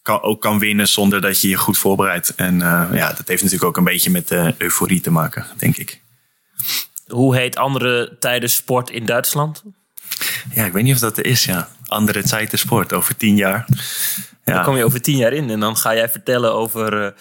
kan, 0.02 0.22
ook 0.22 0.42
kan 0.42 0.60
winnen 0.60 0.88
zonder 0.88 1.22
dat 1.22 1.42
je 1.42 1.50
je 1.50 1.58
goed 1.58 1.78
voorbereidt. 1.78 2.36
En 2.36 2.62
eh, 2.62 2.90
ja, 2.94 3.08
dat 3.08 3.28
heeft 3.28 3.44
natuurlijk 3.44 3.64
ook 3.64 3.78
een 3.78 3.84
beetje 3.84 4.10
met 4.10 4.28
de 4.28 4.56
euforie 4.58 5.02
te 5.02 5.12
maken, 5.12 5.46
denk 5.58 5.78
ik. 5.78 6.02
Hoe 7.08 7.36
heet 7.36 7.58
andere 7.58 8.18
tijden 8.20 8.50
sport 8.50 8.90
in 8.90 9.06
Duitsland? 9.06 9.64
Ja, 10.54 10.66
ik 10.66 10.74
weet 10.74 10.84
niet 10.84 10.94
of 10.94 11.00
dat 11.00 11.18
er 11.18 11.26
is, 11.26 11.46
ja. 11.46 11.70
Andere 11.86 12.28
Zeiten 12.28 12.60
Sport 12.60 12.94
over 12.94 13.18
tien 13.18 13.36
jaar. 13.36 13.66
Dan 14.44 14.56
Ja, 14.56 14.64
kom 14.64 14.76
je 14.76 14.84
over 14.84 15.02
tien 15.02 15.18
jaar 15.18 15.34
in 15.34 15.50
en 15.50 15.60
dan 15.60 15.78
ga 15.78 15.94
jij 15.94 16.10
vertellen 16.10 16.54
over 16.54 17.06
eh, 17.06 17.12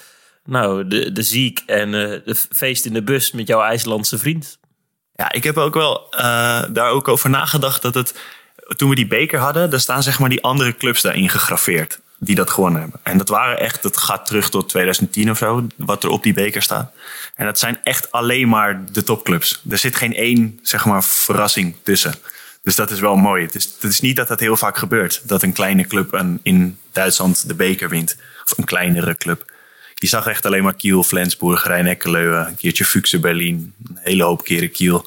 nou, 0.45 0.89
de, 0.89 1.13
de 1.13 1.23
ziek 1.23 1.63
en 1.67 1.91
de 1.91 2.37
feest 2.51 2.87
in 2.87 2.93
de 2.93 3.03
bus 3.03 3.33
met 3.33 3.47
jouw 3.47 3.63
IJslandse 3.63 4.19
vriend. 4.19 4.59
Ja 5.17 5.33
ik 5.33 5.45
heb 5.45 5.57
ook 5.57 5.75
wel 5.75 6.11
eh, 6.11 6.63
daar 6.71 6.91
ook 6.91 7.09
over 7.09 7.31
nagedacht 7.31 7.83
dat 7.83 7.95
het... 7.95 8.15
Toen 8.77 8.89
we 8.89 8.95
die 8.95 9.07
beker 9.07 9.39
hadden, 9.39 9.71
daar 9.71 9.81
staan 9.81 10.03
zeg 10.03 10.19
maar 10.19 10.29
die 10.29 10.43
andere 10.43 10.77
clubs 10.77 11.03
daarin 11.03 11.29
gegraveerd. 11.29 12.01
Die 12.19 12.35
dat 12.35 12.51
gewonnen 12.51 12.81
hebben. 12.81 13.01
En 13.03 13.19
dat 13.19 13.29
waren 13.29 13.59
echt, 13.59 13.83
dat 13.83 13.97
gaat 13.97 14.27
terug 14.27 14.51
tot 14.51 14.69
2010 14.69 15.31
of 15.31 15.39
zo, 15.39 15.67
wat 15.77 16.05
er 16.05 16.11
op 16.11 16.23
die 16.23 16.33
beker 16.33 16.63
staat. 16.63 16.93
En 17.35 17.45
dat 17.45 17.59
zijn 17.59 17.81
echt 17.83 18.13
alleen 18.13 18.49
maar 18.49 18.85
de 18.93 19.03
topclubs. 19.03 19.63
Er 19.71 19.79
zit 19.79 19.97
geen 19.97 20.15
één, 20.15 20.59
zeg 20.63 20.85
maar, 20.85 21.05
verrassing 21.05 21.77
tussen. 21.83 22.15
Dus 22.63 22.75
dat 22.75 22.91
is 22.91 23.01
wel 23.01 23.17
mooi. 23.17 23.45
Het 23.45 23.55
is, 23.55 23.65
het 23.65 23.93
is 23.93 24.01
niet 24.01 24.17
dat 24.17 24.29
dat 24.29 24.41
heel 24.41 24.57
vaak 24.57 24.77
gebeurt. 24.77 25.23
Dat 25.25 25.43
een 25.43 25.53
kleine 25.53 25.87
club 25.87 26.13
een, 26.13 26.41
in 26.43 26.79
Duitsland 26.93 27.49
de 27.49 27.55
beker 27.55 27.89
wint. 27.89 28.17
Of 28.45 28.59
een 28.59 28.65
kleinere 28.65 29.17
club. 29.17 29.53
Je 30.05 30.11
zag 30.11 30.27
echt 30.27 30.47
alleen 30.47 30.63
maar 30.63 30.75
Kiel, 30.75 31.03
Flensburg, 31.03 31.67
Rijn-Neckar, 31.67 32.11
Leuven. 32.13 32.47
Een 32.47 32.57
keertje 32.57 32.85
Fuchse, 32.85 33.19
Berlin. 33.21 33.75
Een 33.89 33.99
hele 34.01 34.23
hoop 34.25 34.45
keren 34.45 34.71
Kiel. 34.71 35.07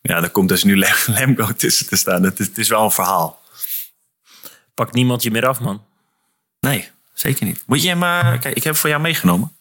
Ja, 0.00 0.20
daar 0.20 0.30
komt 0.30 0.48
dus 0.48 0.64
nu 0.64 0.76
Lem- 0.78 0.96
Lemgo 1.18 1.52
tussen 1.52 1.86
te 1.86 1.96
staan. 1.96 2.22
Het 2.22 2.40
is, 2.40 2.46
het 2.46 2.58
is 2.58 2.68
wel 2.68 2.84
een 2.84 2.90
verhaal. 2.90 3.42
Pakt 4.74 4.92
niemand 4.94 5.22
je 5.22 5.30
meer 5.30 5.46
af, 5.46 5.60
man. 5.60 5.84
Nee, 6.60 6.88
zeker 7.14 7.46
niet. 7.46 7.62
Moet 7.66 7.82
je 7.82 7.88
hem... 7.88 8.02
eh, 8.02 8.40
kijk, 8.40 8.56
ik 8.56 8.64
heb 8.64 8.76
voor 8.76 8.88
jou 8.90 9.02
meegenomen. 9.02 9.52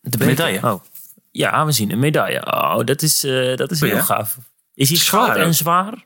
De 0.00 0.24
medaille? 0.24 0.62
Oh. 0.72 0.84
Ja, 1.30 1.66
we 1.66 1.72
zien 1.72 1.90
een 1.90 1.98
medaille. 1.98 2.46
Oh, 2.46 2.78
dat 2.84 3.02
is, 3.02 3.24
eh, 3.24 3.56
dat 3.56 3.70
is 3.70 3.82
Oh, 3.82 3.88
heel 3.88 3.96
ja? 3.96 4.04
gaaf. 4.04 4.36
Is 4.74 4.88
hij 4.88 4.98
Zwaar, 4.98 5.36
en 5.36 5.54
zwaar? 5.54 6.04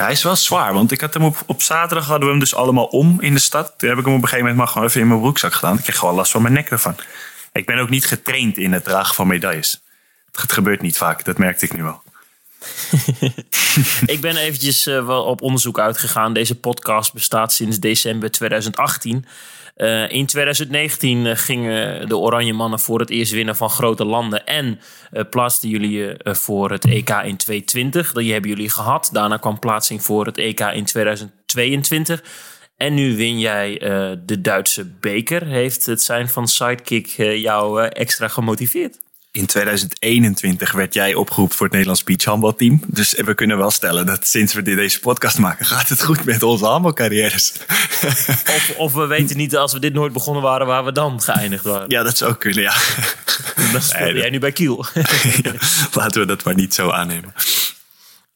Hij 0.00 0.12
is 0.12 0.22
wel 0.22 0.36
zwaar, 0.36 0.72
want 0.72 0.92
ik 0.92 1.00
had 1.00 1.14
hem 1.14 1.24
op, 1.24 1.42
op 1.46 1.62
zaterdag 1.62 2.06
hadden 2.06 2.24
we 2.24 2.30
hem 2.30 2.40
dus 2.40 2.54
allemaal 2.54 2.84
om 2.84 3.20
in 3.20 3.34
de 3.34 3.40
stad. 3.40 3.74
Toen 3.76 3.88
heb 3.88 3.98
ik 3.98 4.04
hem 4.04 4.14
op 4.14 4.22
een 4.22 4.28
gegeven 4.28 4.50
moment 4.50 4.56
maar 4.56 4.72
gewoon 4.72 4.88
even 4.88 5.00
in 5.00 5.08
mijn 5.08 5.20
broekzak 5.20 5.52
gedaan. 5.54 5.76
Ik 5.76 5.82
kreeg 5.82 5.98
gewoon 5.98 6.14
last 6.14 6.30
van 6.30 6.42
mijn 6.42 6.54
nek 6.54 6.70
ervan. 6.70 6.96
Ik 7.52 7.66
ben 7.66 7.78
ook 7.78 7.90
niet 7.90 8.06
getraind 8.06 8.56
in 8.56 8.72
het 8.72 8.84
dragen 8.84 9.14
van 9.14 9.26
medailles. 9.26 9.82
Het 10.32 10.52
gebeurt 10.52 10.80
niet 10.80 10.96
vaak, 10.96 11.24
dat 11.24 11.38
merkte 11.38 11.64
ik 11.64 11.72
nu 11.72 11.82
wel. 11.82 12.02
Ik 14.06 14.20
ben 14.20 14.36
eventjes 14.36 14.86
eh, 14.86 15.06
wel 15.06 15.24
op 15.24 15.42
onderzoek 15.42 15.78
uitgegaan. 15.78 16.32
Deze 16.32 16.54
podcast 16.54 17.12
bestaat 17.12 17.52
sinds 17.52 17.78
december 17.78 18.30
2018. 18.30 19.26
Eh, 19.80 20.10
in 20.10 20.26
2019 20.26 21.26
eh, 21.26 21.36
gingen 21.36 22.08
de 22.08 22.16
Oranje 22.16 22.52
Mannen 22.52 22.78
voor 22.78 23.00
het 23.00 23.10
eerst 23.10 23.32
winnen 23.32 23.56
van 23.56 23.70
grote 23.70 24.04
landen. 24.04 24.46
En 24.46 24.80
eh, 25.10 25.24
plaatsten 25.30 25.68
jullie 25.68 25.90
je 25.90 26.16
voor 26.24 26.70
het 26.70 26.84
EK 26.84 27.08
in 27.08 27.36
2020. 27.36 28.12
Die 28.12 28.32
hebben 28.32 28.50
jullie 28.50 28.70
gehad. 28.70 29.08
Daarna 29.12 29.36
kwam 29.36 29.58
plaatsing 29.58 30.02
voor 30.02 30.26
het 30.26 30.38
EK 30.38 30.60
in 30.60 30.84
2022. 30.84 32.24
En 32.76 32.94
nu 32.94 33.16
win 33.16 33.38
jij 33.38 33.78
de 34.26 34.40
Duitse 34.40 34.86
beker. 35.00 35.46
Heeft 35.46 35.86
het 35.86 36.02
zijn 36.02 36.28
van 36.28 36.48
Sidekick 36.48 37.06
jou 37.16 37.82
extra 37.86 38.28
gemotiveerd? 38.28 38.98
In 39.32 39.46
2021 39.46 40.72
werd 40.72 40.94
jij 40.94 41.14
opgeroepen 41.14 41.56
voor 41.56 41.66
het 41.66 41.74
Nederlands 41.74 42.04
beachhandbalteam. 42.04 42.80
Dus 42.86 43.12
we 43.12 43.34
kunnen 43.34 43.58
wel 43.58 43.70
stellen 43.70 44.06
dat 44.06 44.26
sinds 44.26 44.54
we 44.54 44.62
deze 44.62 45.00
podcast 45.00 45.38
maken, 45.38 45.66
gaat 45.66 45.88
het 45.88 46.02
goed 46.02 46.24
met 46.24 46.42
onze 46.42 46.64
handbalcarrières. 46.64 47.52
Of, 48.46 48.74
of 48.76 48.92
we 48.92 49.06
weten 49.06 49.36
niet, 49.36 49.56
als 49.56 49.72
we 49.72 49.78
dit 49.78 49.92
nooit 49.92 50.12
begonnen 50.12 50.42
waren, 50.42 50.66
waar 50.66 50.84
we 50.84 50.92
dan 50.92 51.20
geëindigd 51.22 51.64
waren. 51.64 51.90
ja, 51.90 52.02
dat 52.02 52.16
zou 52.16 52.34
kunnen, 52.34 52.62
ja. 52.62 52.74
Dan 53.72 53.82
Nee, 54.02 54.14
jij 54.14 54.30
nu 54.30 54.38
bij 54.38 54.52
Kiel. 54.52 54.84
Laten 55.92 56.20
we 56.20 56.26
dat 56.26 56.44
maar 56.44 56.54
niet 56.54 56.74
zo 56.74 56.90
aannemen. 56.90 57.34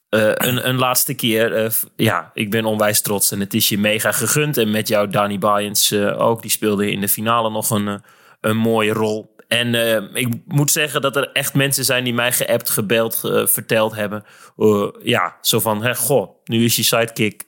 Eh, 0.09 0.31
een, 0.35 0.69
een 0.69 0.77
laatste 0.79 1.15
keer. 1.15 1.55
eh, 1.55 1.71
ja, 1.97 2.31
ik 2.35 2.51
ben 2.51 2.65
onwijs 2.65 3.01
trots 3.01 3.31
en 3.31 3.41
het 3.41 3.55
is 3.55 3.69
je 3.69 3.79
mega 3.79 4.13
gegund. 4.13 4.57
En 4.57 4.71
met 4.71 4.89
jou, 4.89 5.09
Dani 5.11 5.39
Bayens, 5.39 5.91
eh, 5.91 6.21
ook. 6.21 6.43
Die 6.43 6.51
speelde 6.51 6.91
in 6.91 7.01
de 7.01 7.09
finale 7.09 7.51
nog 7.51 7.71
een, 7.71 8.03
een 8.41 8.57
mooie 8.57 8.93
rol. 8.93 9.34
En 9.49 9.75
eh, 9.75 10.23
ik 10.23 10.29
moet 10.47 10.71
zeggen 10.71 11.01
dat 11.01 11.17
er 11.17 11.33
echt 11.33 11.55
mensen 11.55 11.85
zijn 11.85 12.05
die 12.05 12.15
mij 12.15 12.33
geappt, 12.33 12.71
gebeld, 12.71 13.21
eh, 13.25 13.47
verteld 13.47 13.95
hebben. 13.95 14.25
Eh, 14.57 14.87
ja, 15.03 15.37
zo 15.41 15.61
van, 15.61 15.83
hè, 15.83 15.95
goh, 15.95 16.31
nu 16.45 16.65
is 16.65 16.77
je 16.77 16.83
sidekick 16.83 17.45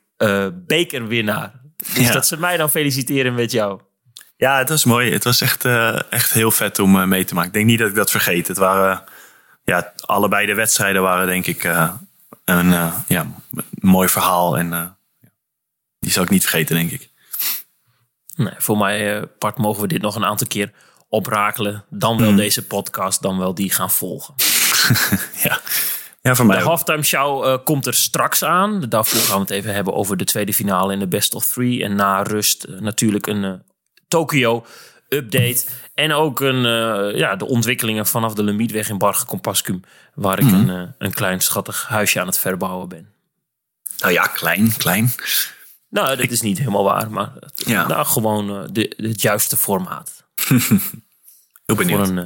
bekerwinnaar. 0.52 1.60
Dus 1.76 2.06
Ja. 2.06 2.12
dat 2.12 2.26
ze 2.26 2.36
mij 2.38 2.56
dan 2.56 2.70
feliciteren 2.70 3.34
met 3.34 3.50
jou. 3.50 3.80
Ja, 4.36 4.58
het 4.58 4.68
was 4.68 4.84
mooi. 4.84 5.12
Het 5.12 5.24
was 5.24 5.40
echt, 5.40 5.64
echt 6.10 6.32
heel 6.32 6.50
vet 6.50 6.78
om 6.78 7.08
mee 7.08 7.24
te 7.24 7.34
maken. 7.34 7.48
Ik 7.48 7.54
denk 7.54 7.66
niet 7.66 7.78
dat 7.78 7.88
ik 7.88 7.94
dat 7.94 8.10
vergeet. 8.10 8.48
Het 8.48 8.56
waren, 8.56 9.04
ja, 9.64 9.92
allebei 10.00 10.46
de 10.46 10.54
wedstrijden 10.54 11.02
waren 11.02 11.26
denk 11.26 11.46
ik 11.46 11.64
een 12.44 12.70
ja, 13.06 13.26
mooi 13.80 14.08
verhaal. 14.08 14.58
En 14.58 14.96
die 15.98 16.10
zal 16.10 16.22
ik 16.22 16.30
niet 16.30 16.42
vergeten, 16.42 16.76
denk 16.76 16.90
ik. 16.90 17.10
Nee, 18.36 18.54
voor 18.58 18.78
mij 18.78 19.26
part 19.26 19.58
mogen 19.58 19.82
we 19.82 19.88
dit 19.88 20.02
nog 20.02 20.16
een 20.16 20.24
aantal 20.24 20.46
keer 20.46 20.72
oprakelen, 21.08 21.84
dan 21.90 22.18
wel 22.18 22.34
deze 22.34 22.66
podcast, 22.66 23.22
dan 23.22 23.38
wel 23.38 23.54
die 23.54 23.70
gaan 23.70 23.90
volgen. 23.90 24.34
ja. 25.48 25.60
Ja, 26.22 26.34
voor 26.34 26.46
mij 26.46 26.56
De 26.58 26.62
halftime 26.64 27.02
show 27.02 27.44
eh, 27.46 27.64
komt 27.64 27.86
er 27.86 27.94
straks 27.94 28.44
aan. 28.44 28.80
Daarvoor 28.88 29.20
gaan 29.20 29.34
we 29.36 29.40
het 29.40 29.50
even 29.50 29.74
hebben 29.74 29.94
over 29.94 30.16
de 30.16 30.24
tweede 30.24 30.54
finale 30.54 30.92
in 30.92 30.98
de 30.98 31.08
best 31.08 31.34
of 31.34 31.46
three. 31.46 31.82
En 31.84 31.94
na 31.94 32.22
rust 32.22 32.64
eh, 32.64 32.78
natuurlijk 32.80 33.26
een 33.26 33.44
eh, 33.44 33.52
Tokyo 34.08 34.66
update. 35.08 35.64
En 35.94 36.12
ook 36.12 36.40
een, 36.40 36.60
ja, 37.16 37.36
de 37.36 37.46
ontwikkelingen 37.46 38.06
vanaf 38.06 38.34
de 38.34 38.42
Limietweg 38.42 38.88
in 38.88 38.98
Barge 38.98 39.24
Compascum. 39.26 39.80
Waar 40.14 40.38
ik 40.38 40.44
Mhm. 40.44 40.68
een, 40.68 40.94
een 40.98 41.12
klein 41.12 41.40
schattig 41.40 41.86
huisje 41.88 42.20
aan 42.20 42.26
het 42.26 42.38
verbouwen 42.38 42.88
ben. 42.88 43.08
Nou 43.98 44.12
ja, 44.12 44.22
klein, 44.26 44.76
klein. 44.76 45.12
Nou, 45.88 46.16
dat 46.16 46.30
is 46.30 46.40
niet 46.40 46.58
helemaal 46.58 46.84
waar. 46.84 47.10
Maar 47.10 47.32
het- 47.40 47.62
Ja. 47.66 47.86
nou, 47.86 48.06
gewoon 48.06 48.68
de, 48.72 48.92
het 48.96 49.22
juiste 49.22 49.56
formaat. 49.56 50.25
Heel 51.66 51.76
Voor 51.76 52.00
een, 52.00 52.18
eh, 52.18 52.24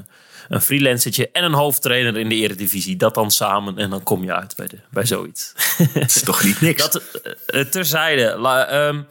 een 0.49 0.61
freelancertje 0.61 1.31
en 1.31 1.45
een 1.45 1.53
hoofdtrainer 1.53 2.17
in 2.17 2.29
de 2.29 2.35
eredivisie. 2.35 2.97
Dat 2.97 3.15
dan 3.15 3.31
samen. 3.31 3.79
En 3.79 3.91
dan 3.91 4.03
kom 4.03 4.25
je 4.25 4.35
uit 4.35 4.57
bij, 4.57 4.67
de, 4.67 4.79
bij 4.91 5.07
zoiets. 5.07 5.53
Het 5.93 6.17
is 6.17 6.23
toch 6.23 6.45
niet 6.45 6.61
niks. 6.61 6.83
Dat 6.91 7.03
eh, 7.23 7.61
eh, 7.61 7.67
terzijde. 7.67 8.37
La, 8.39 8.67
ehm, 8.67 9.03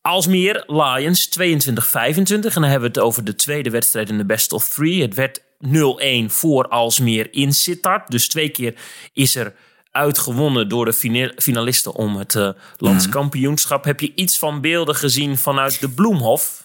Alsmeer 0.00 0.64
Lions 0.66 1.28
22-25. 1.28 2.54
En 2.54 2.60
dan 2.60 2.62
hebben 2.62 2.80
we 2.80 2.86
het 2.86 2.98
over 2.98 3.24
de 3.24 3.34
tweede 3.34 3.70
wedstrijd 3.70 4.08
in 4.08 4.18
de 4.18 4.24
best 4.24 4.52
of 4.52 4.68
three. 4.68 5.02
Het 5.02 5.14
werd 5.14 5.40
0-1 5.60 6.30
voor 6.30 6.68
Alsmeer 6.68 7.28
in 7.32 7.52
Sittard. 7.52 8.10
Dus 8.10 8.28
twee 8.28 8.48
keer 8.48 8.74
is 9.12 9.34
er 9.34 9.54
uitgewonnen 9.90 10.68
door 10.68 10.84
de 10.84 10.92
fina- 10.92 11.32
finalisten 11.36 11.92
om 11.94 12.16
het 12.16 12.36
landskampioenschap. 12.76 13.84
Heb 13.84 14.00
je 14.00 14.12
iets 14.14 14.38
van 14.38 14.60
beelden 14.60 14.94
gezien 14.94 15.38
vanuit 15.38 15.80
de 15.80 15.88
Bloemhof? 15.88 16.63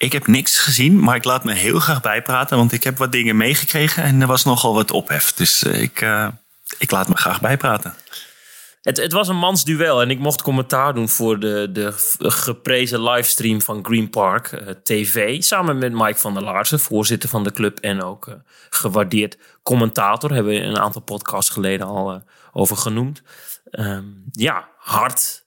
Ik 0.00 0.12
heb 0.12 0.26
niks 0.26 0.58
gezien, 0.58 1.00
maar 1.00 1.16
ik 1.16 1.24
laat 1.24 1.44
me 1.44 1.52
heel 1.52 1.78
graag 1.78 2.00
bijpraten. 2.00 2.56
Want 2.56 2.72
ik 2.72 2.84
heb 2.84 2.98
wat 2.98 3.12
dingen 3.12 3.36
meegekregen 3.36 4.02
en 4.02 4.20
er 4.20 4.26
was 4.26 4.44
nogal 4.44 4.74
wat 4.74 4.90
ophef. 4.90 5.32
Dus 5.32 5.62
eh, 5.62 5.82
ik, 5.82 6.00
eh, 6.00 6.28
ik 6.78 6.90
laat 6.90 7.08
me 7.08 7.16
graag 7.16 7.40
bijpraten. 7.40 7.94
Het, 8.82 8.96
het 8.96 9.12
was 9.12 9.28
een 9.28 9.36
mansduel 9.36 10.00
en 10.00 10.10
ik 10.10 10.18
mocht 10.18 10.42
commentaar 10.42 10.94
doen 10.94 11.08
voor 11.08 11.38
de, 11.40 11.68
de 11.72 11.92
geprezen 12.30 13.02
livestream 13.02 13.62
van 13.62 13.84
Green 13.84 14.10
Park 14.10 14.52
eh, 14.52 14.74
TV. 14.82 15.42
Samen 15.42 15.78
met 15.78 15.92
Mike 15.92 16.18
van 16.18 16.34
der 16.34 16.42
Laarsen, 16.42 16.80
voorzitter 16.80 17.28
van 17.28 17.44
de 17.44 17.52
club 17.52 17.78
en 17.78 18.02
ook 18.02 18.36
gewaardeerd 18.70 19.38
commentator. 19.62 20.32
Hebben 20.32 20.52
we 20.52 20.60
een 20.60 20.78
aantal 20.78 21.02
podcasts 21.02 21.50
geleden 21.50 21.86
al 21.86 22.22
over 22.52 22.76
genoemd. 22.76 23.22
Ehm, 23.70 24.04
ja, 24.30 24.68
hard. 24.78 25.39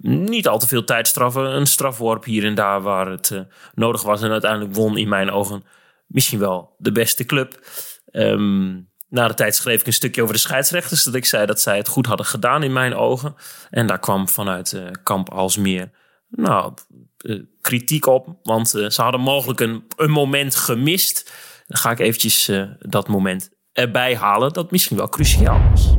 Niet 0.00 0.48
al 0.48 0.58
te 0.58 0.66
veel 0.66 0.84
tijdstraffen. 0.84 1.44
Een 1.44 1.66
strafworp 1.66 2.24
hier 2.24 2.44
en 2.44 2.54
daar 2.54 2.82
waar 2.82 3.10
het 3.10 3.30
eh, 3.30 3.40
nodig 3.74 4.02
was. 4.02 4.22
En 4.22 4.30
uiteindelijk 4.30 4.74
won 4.74 4.96
in 4.96 5.08
mijn 5.08 5.30
ogen 5.30 5.64
misschien 6.06 6.38
wel 6.38 6.74
de 6.78 6.92
beste 6.92 7.24
club. 7.24 7.66
Ehm, 8.06 8.72
na 9.08 9.28
de 9.28 9.34
tijd 9.34 9.54
schreef 9.54 9.80
ik 9.80 9.86
een 9.86 9.92
stukje 9.92 10.22
over 10.22 10.34
de 10.34 10.40
scheidsrechters. 10.40 11.04
Dat 11.04 11.14
ik 11.14 11.24
zei 11.24 11.46
dat 11.46 11.60
zij 11.60 11.76
het 11.76 11.88
goed 11.88 12.06
hadden 12.06 12.26
gedaan 12.26 12.62
in 12.62 12.72
mijn 12.72 12.94
ogen. 12.94 13.34
En 13.70 13.86
daar 13.86 13.98
kwam 13.98 14.28
vanuit 14.28 14.72
eh, 14.72 14.82
kamp 15.02 15.30
Alsmeer 15.30 15.90
nou, 16.28 16.74
eh, 17.16 17.40
kritiek 17.60 18.06
op. 18.06 18.28
Want 18.42 18.68
ze 18.68 18.92
hadden 18.96 19.20
mogelijk 19.20 19.60
een, 19.60 19.84
een 19.96 20.10
moment 20.10 20.56
gemist. 20.56 21.32
Dan 21.66 21.78
ga 21.78 21.90
ik 21.90 21.98
eventjes 21.98 22.50
dat 22.78 23.08
moment 23.08 23.50
erbij 23.72 24.16
halen. 24.16 24.52
Dat 24.52 24.70
misschien 24.70 24.96
wel 24.96 25.08
cruciaal 25.08 25.60
was. 25.70 25.94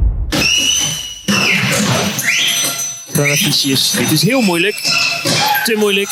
Tranavicius, 3.16 3.92
dit 3.92 4.12
is 4.12 4.22
heel 4.22 4.42
moeilijk. 4.42 4.76
Te 5.64 5.76
moeilijk. 5.78 6.10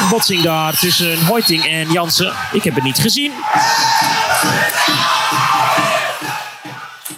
Een 0.00 0.08
botsing 0.08 0.42
daar 0.42 0.78
tussen 0.78 1.24
Hoiting 1.24 1.64
en 1.64 1.92
Jansen. 1.92 2.32
Ik 2.52 2.64
heb 2.64 2.74
het 2.74 2.84
niet 2.84 2.98
gezien. 2.98 3.32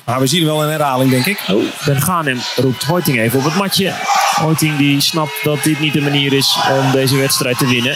Maar 0.05 0.21
we 0.21 0.27
zien 0.27 0.45
wel 0.45 0.63
een 0.63 0.71
herhaling, 0.71 1.11
denk 1.11 1.27
ik. 1.27 1.41
Oh, 1.49 1.65
Ben 1.85 2.03
Ghanem 2.03 2.41
roept 2.57 2.85
Hoiting 2.85 3.19
even 3.19 3.39
op 3.39 3.45
het 3.45 3.55
matje. 3.55 3.95
Hoiting 4.35 4.77
die 4.77 5.01
snapt 5.01 5.33
dat 5.43 5.63
dit 5.63 5.81
niet 5.81 5.93
de 5.93 6.01
manier 6.01 6.33
is 6.33 6.57
om 6.71 6.91
deze 6.91 7.17
wedstrijd 7.17 7.59
te 7.59 7.67
winnen. 7.67 7.93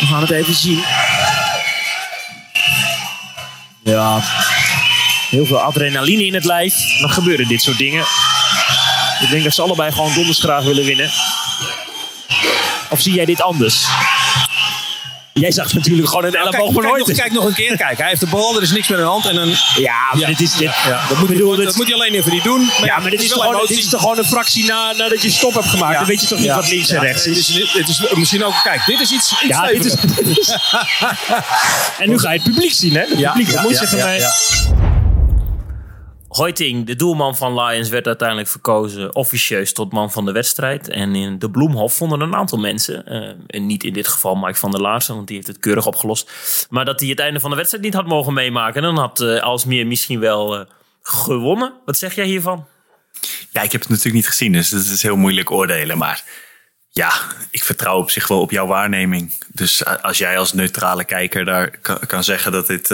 We 0.00 0.06
gaan 0.06 0.20
het 0.20 0.30
even 0.30 0.54
zien. 0.54 0.84
Ja, 3.82 4.20
heel 5.30 5.46
veel 5.46 5.60
adrenaline 5.60 6.26
in 6.26 6.34
het 6.34 6.44
lijf. 6.44 6.74
Dan 7.00 7.10
gebeuren 7.10 7.48
dit 7.48 7.62
soort 7.62 7.78
dingen. 7.78 8.04
Ik 9.20 9.30
denk 9.30 9.44
dat 9.44 9.54
ze 9.54 9.62
allebei 9.62 9.92
gewoon 9.92 10.14
donders 10.14 10.38
graag 10.38 10.62
willen 10.62 10.84
winnen. 10.84 11.10
Of 12.88 13.00
zie 13.00 13.14
jij 13.14 13.24
dit 13.24 13.42
anders? 13.42 13.84
Jij 15.32 15.52
zag 15.52 15.72
natuurlijk 15.72 16.08
gewoon 16.08 16.24
een 16.24 16.34
elleboog 16.34 16.52
van 16.52 16.66
kijk, 16.72 16.82
nog, 16.82 16.90
Hoiting. 16.92 17.18
kijk 17.18 17.32
nog 17.32 17.44
een 17.44 17.54
keer. 17.54 17.76
Kijk, 17.76 17.98
hij 17.98 18.08
heeft 18.08 18.20
de 18.20 18.26
bal, 18.26 18.56
er 18.56 18.62
is 18.62 18.70
niks 18.70 18.88
met 18.88 18.98
een 18.98 19.04
hand. 19.04 19.26
En 19.26 19.36
een, 19.36 19.54
Ja, 19.76 19.98
maar 20.12 20.26
dit 20.26 20.40
is... 20.40 20.52
Dit, 20.56 20.70
ja, 20.86 21.02
dat, 21.08 21.18
moet, 21.18 21.28
bedoel, 21.28 21.50
je, 21.50 21.56
dit- 21.56 21.66
dat 21.66 21.76
moet 21.76 21.86
je 21.86 21.94
alleen 21.94 22.14
even 22.14 22.32
niet 22.32 22.42
doen. 22.44 22.64
Maar 22.78 22.84
Ja, 22.84 22.98
maar 22.98 23.10
dit 23.10 23.22
is, 23.22 23.28
toch 23.28 23.42
gewoon, 23.44 23.66
dit 23.66 23.78
is 23.78 23.88
toch 23.88 24.00
gewoon 24.00 24.18
een 24.18 24.24
fractie 24.24 24.64
na, 24.64 24.92
nadat 24.92 25.22
je 25.22 25.30
stop 25.30 25.54
hebt 25.54 25.66
gemaakt. 25.66 25.98
Dan 25.98 26.06
weet 26.06 26.20
je 26.20 26.26
toch 26.26 26.38
niet 26.38 26.54
wat 26.54 26.68
links 26.68 26.88
en 26.88 27.00
rechts 27.00 27.26
is. 27.26 27.48
is, 27.48 27.72
het 27.72 27.88
is 27.88 28.02
misschien 28.14 28.44
ook, 28.44 28.54
kijk, 28.62 28.86
dit 28.86 29.00
is 29.00 29.10
iets, 29.10 29.30
iets 29.42 29.56
Ja, 29.56 29.66
dit 29.66 29.84
is, 29.84 29.94
dit 29.94 30.58
en 32.00 32.08
nu 32.08 32.18
ga 32.18 32.32
je 32.32 32.38
het 32.40 32.50
publiek 32.50 32.72
zien, 32.72 32.92
hè? 32.94 33.00
Het 33.00 33.22
publiek, 33.22 33.52
dat 33.52 33.62
moet 33.62 33.76
zeggen 33.76 33.98
mij. 33.98 34.22
Hoiting, 36.30 36.86
de 36.86 36.96
doelman 36.96 37.36
van 37.36 37.60
Lions, 37.60 37.88
werd 37.88 38.06
uiteindelijk 38.06 38.48
verkozen 38.48 39.14
officieus 39.14 39.72
tot 39.72 39.92
man 39.92 40.12
van 40.12 40.24
de 40.24 40.32
wedstrijd. 40.32 40.88
En 40.88 41.14
in 41.14 41.38
de 41.38 41.50
Bloemhof 41.50 41.94
vonden 41.94 42.20
een 42.20 42.34
aantal 42.34 42.58
mensen, 42.58 43.06
eh, 43.06 43.28
en 43.46 43.66
niet 43.66 43.84
in 43.84 43.92
dit 43.92 44.08
geval 44.08 44.34
Mike 44.34 44.58
van 44.58 44.70
der 44.70 44.80
Laarsen, 44.80 45.14
want 45.14 45.26
die 45.26 45.36
heeft 45.36 45.48
het 45.48 45.58
keurig 45.58 45.86
opgelost, 45.86 46.30
maar 46.70 46.84
dat 46.84 47.00
hij 47.00 47.08
het 47.08 47.18
einde 47.18 47.40
van 47.40 47.50
de 47.50 47.56
wedstrijd 47.56 47.84
niet 47.84 47.94
had 47.94 48.06
mogen 48.06 48.34
meemaken. 48.34 48.74
En 48.74 48.94
dan 48.94 48.98
had 48.98 49.20
eh 49.20 49.42
Alsmeer 49.42 49.86
misschien 49.86 50.20
wel 50.20 50.58
eh, 50.58 50.66
gewonnen. 51.02 51.72
Wat 51.84 51.98
zeg 51.98 52.14
jij 52.14 52.26
hiervan? 52.26 52.66
Ja, 53.50 53.62
ik 53.62 53.72
heb 53.72 53.80
het 53.80 53.90
natuurlijk 53.90 54.16
niet 54.16 54.28
gezien, 54.28 54.52
dus 54.52 54.70
het 54.70 54.86
is 54.86 55.02
heel 55.02 55.16
moeilijk 55.16 55.50
oordelen. 55.50 55.98
Maar 55.98 56.24
ja, 56.90 57.12
ik 57.50 57.64
vertrouw 57.64 57.98
op 57.98 58.10
zich 58.10 58.28
wel 58.28 58.40
op 58.40 58.50
jouw 58.50 58.66
waarneming. 58.66 59.34
Dus 59.52 59.84
als 59.84 60.18
jij 60.18 60.38
als 60.38 60.52
neutrale 60.52 61.04
kijker 61.04 61.44
daar 61.44 61.78
kan, 62.06 62.24
zeggen 62.24 62.52
dat 62.52 62.66
dit 62.66 62.90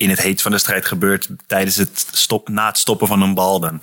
in 0.00 0.10
het 0.10 0.20
heet 0.20 0.42
van 0.42 0.50
de 0.50 0.58
strijd 0.58 0.86
gebeurt 0.86 1.28
tijdens 1.46 1.76
het 1.76 2.06
stop, 2.12 2.48
na 2.48 2.66
het 2.66 2.78
stoppen 2.78 3.06
van 3.06 3.22
een 3.22 3.34
bal, 3.34 3.60
dan 3.60 3.78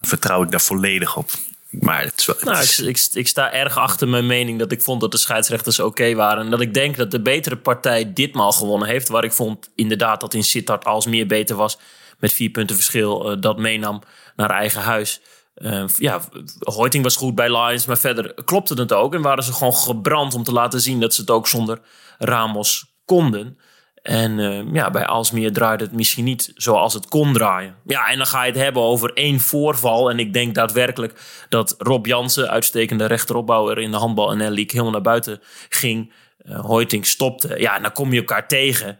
vertrouw 0.00 0.42
ik 0.42 0.50
daar 0.50 0.60
volledig 0.60 1.16
op. 1.16 1.30
Maar 1.70 2.02
het 2.02 2.18
is 2.18 2.26
wel, 2.26 2.36
Nou, 2.40 2.64
ik, 2.88 3.08
ik, 3.12 3.28
sta 3.28 3.52
erg 3.52 3.76
achter 3.76 4.08
mijn 4.08 4.26
mening 4.26 4.58
dat 4.58 4.72
ik 4.72 4.82
vond 4.82 5.00
dat 5.00 5.12
de 5.12 5.18
scheidsrechters 5.18 5.80
oké 5.80 6.14
waren. 6.14 6.44
En 6.44 6.50
dat 6.50 6.60
ik 6.60 6.74
denk 6.74 6.96
dat 6.96 7.10
de 7.10 7.20
betere 7.20 7.56
partij 7.56 8.12
ditmaal 8.12 8.52
gewonnen 8.52 8.88
heeft. 8.88 9.08
Waar 9.08 9.24
ik 9.24 9.32
vond 9.32 9.70
inderdaad 9.74 10.20
dat 10.20 10.34
in 10.34 10.44
Sittard 10.44 10.84
als 10.84 11.06
meer 11.06 11.26
beter 11.26 11.56
was. 11.56 11.78
Met 12.18 12.32
vier 12.32 12.50
punten 12.50 12.76
verschil 12.76 13.30
eh, 13.30 13.40
dat 13.40 13.58
meenam 13.58 14.02
naar 14.36 14.50
eigen 14.50 14.82
huis. 14.82 15.20
Eh, 15.54 15.84
ja, 15.96 16.20
Hoiting 16.58 17.04
was 17.04 17.16
goed 17.16 17.34
bij 17.34 17.56
Lions, 17.56 17.86
maar 17.86 17.98
verder 17.98 18.34
klopte 18.44 18.74
het 18.74 18.92
ook. 18.92 19.14
En 19.14 19.22
waren 19.22 19.44
ze 19.44 19.52
gewoon 19.52 19.74
gebrand 19.74 20.34
om 20.34 20.44
te 20.44 20.52
laten 20.52 20.80
zien 20.80 21.00
dat 21.00 21.14
ze 21.14 21.20
het 21.20 21.30
ook 21.30 21.48
zonder 21.48 21.80
Ramos 22.18 22.86
konden. 23.04 23.58
En 24.02 24.38
eh, 24.38 24.72
ja, 24.72 24.90
bij 24.90 25.06
Alsmeer 25.06 25.52
draaide 25.52 25.84
het 25.84 25.92
misschien 25.92 26.24
niet 26.24 26.52
zoals 26.54 26.94
het 26.94 27.08
kon 27.08 27.32
draaien. 27.32 27.74
Ja, 27.86 28.08
en 28.08 28.16
dan 28.16 28.26
ga 28.26 28.44
je 28.44 28.52
het 28.52 28.60
hebben 28.60 28.82
over 28.82 29.12
één 29.12 29.40
voorval. 29.40 30.10
En 30.10 30.18
ik 30.18 30.32
denk 30.32 30.54
daadwerkelijk 30.54 31.20
dat 31.48 31.74
Rob 31.78 32.06
Jansen, 32.06 32.50
uitstekende 32.50 33.06
rechteropbouwer 33.06 33.78
in 33.78 33.90
de 33.90 33.96
handbal 33.96 34.30
en 34.30 34.38
League, 34.38 34.66
helemaal 34.66 34.90
naar 34.90 35.00
buiten 35.00 35.40
ging. 35.68 36.12
Eh 36.44 36.60
Hoiting 36.60 37.06
stopte. 37.06 37.54
Ja, 37.58 37.76
en 37.76 37.82
dan 37.82 37.92
kom 37.92 38.12
je 38.12 38.18
elkaar 38.18 38.48
tegen. 38.48 38.98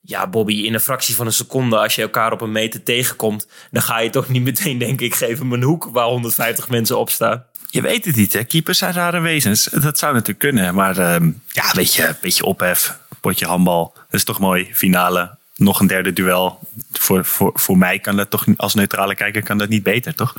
Ja, 0.00 0.28
Bobby, 0.28 0.54
in 0.54 0.74
een 0.74 0.80
fractie 0.80 1.14
van 1.14 1.26
een 1.26 1.32
seconde, 1.32 1.78
als 1.78 1.94
je 1.94 2.02
elkaar 2.02 2.32
op 2.32 2.40
een 2.40 2.52
meter 2.52 2.82
tegenkomt, 2.82 3.48
dan 3.70 3.82
ga 3.82 3.98
je 3.98 4.10
toch 4.10 4.28
niet 4.28 4.42
meteen 4.42 4.78
denken: 4.78 5.06
ik 5.06 5.14
geef 5.14 5.38
hem 5.38 5.52
een 5.52 5.62
hoek 5.62 5.88
waar 5.92 6.06
150 6.06 6.68
mensen 6.68 6.98
op 6.98 7.10
staan. 7.10 7.44
Je 7.70 7.80
weet 7.80 8.04
het 8.04 8.16
niet, 8.16 8.32
hè? 8.32 8.44
Keepers 8.44 8.78
zijn 8.78 8.92
rare 8.92 9.20
wezens. 9.20 9.64
Dat 9.64 9.98
zou 9.98 10.12
natuurlijk 10.12 10.38
kunnen. 10.38 10.74
Maar 10.74 10.98
ehm, 10.98 11.30
ja, 11.48 11.64
een 11.64 11.70
beetje, 11.74 12.16
beetje 12.20 12.44
ophef. 12.44 12.98
Potje 13.24 13.46
handbal. 13.46 13.92
Dat 13.94 14.14
is 14.14 14.24
toch 14.24 14.38
mooi. 14.38 14.68
Finale. 14.72 15.36
Nog 15.56 15.80
een 15.80 15.86
derde 15.86 16.12
duel. 16.12 16.58
Voor, 16.92 17.24
voor, 17.24 17.50
voor 17.54 17.78
mij 17.78 17.98
kan 17.98 18.16
dat 18.16 18.30
toch 18.30 18.44
als 18.56 18.74
neutrale 18.74 19.14
kijker 19.14 19.42
kan 19.42 19.58
dat 19.58 19.68
niet 19.68 19.82
beter, 19.82 20.14
toch? 20.14 20.34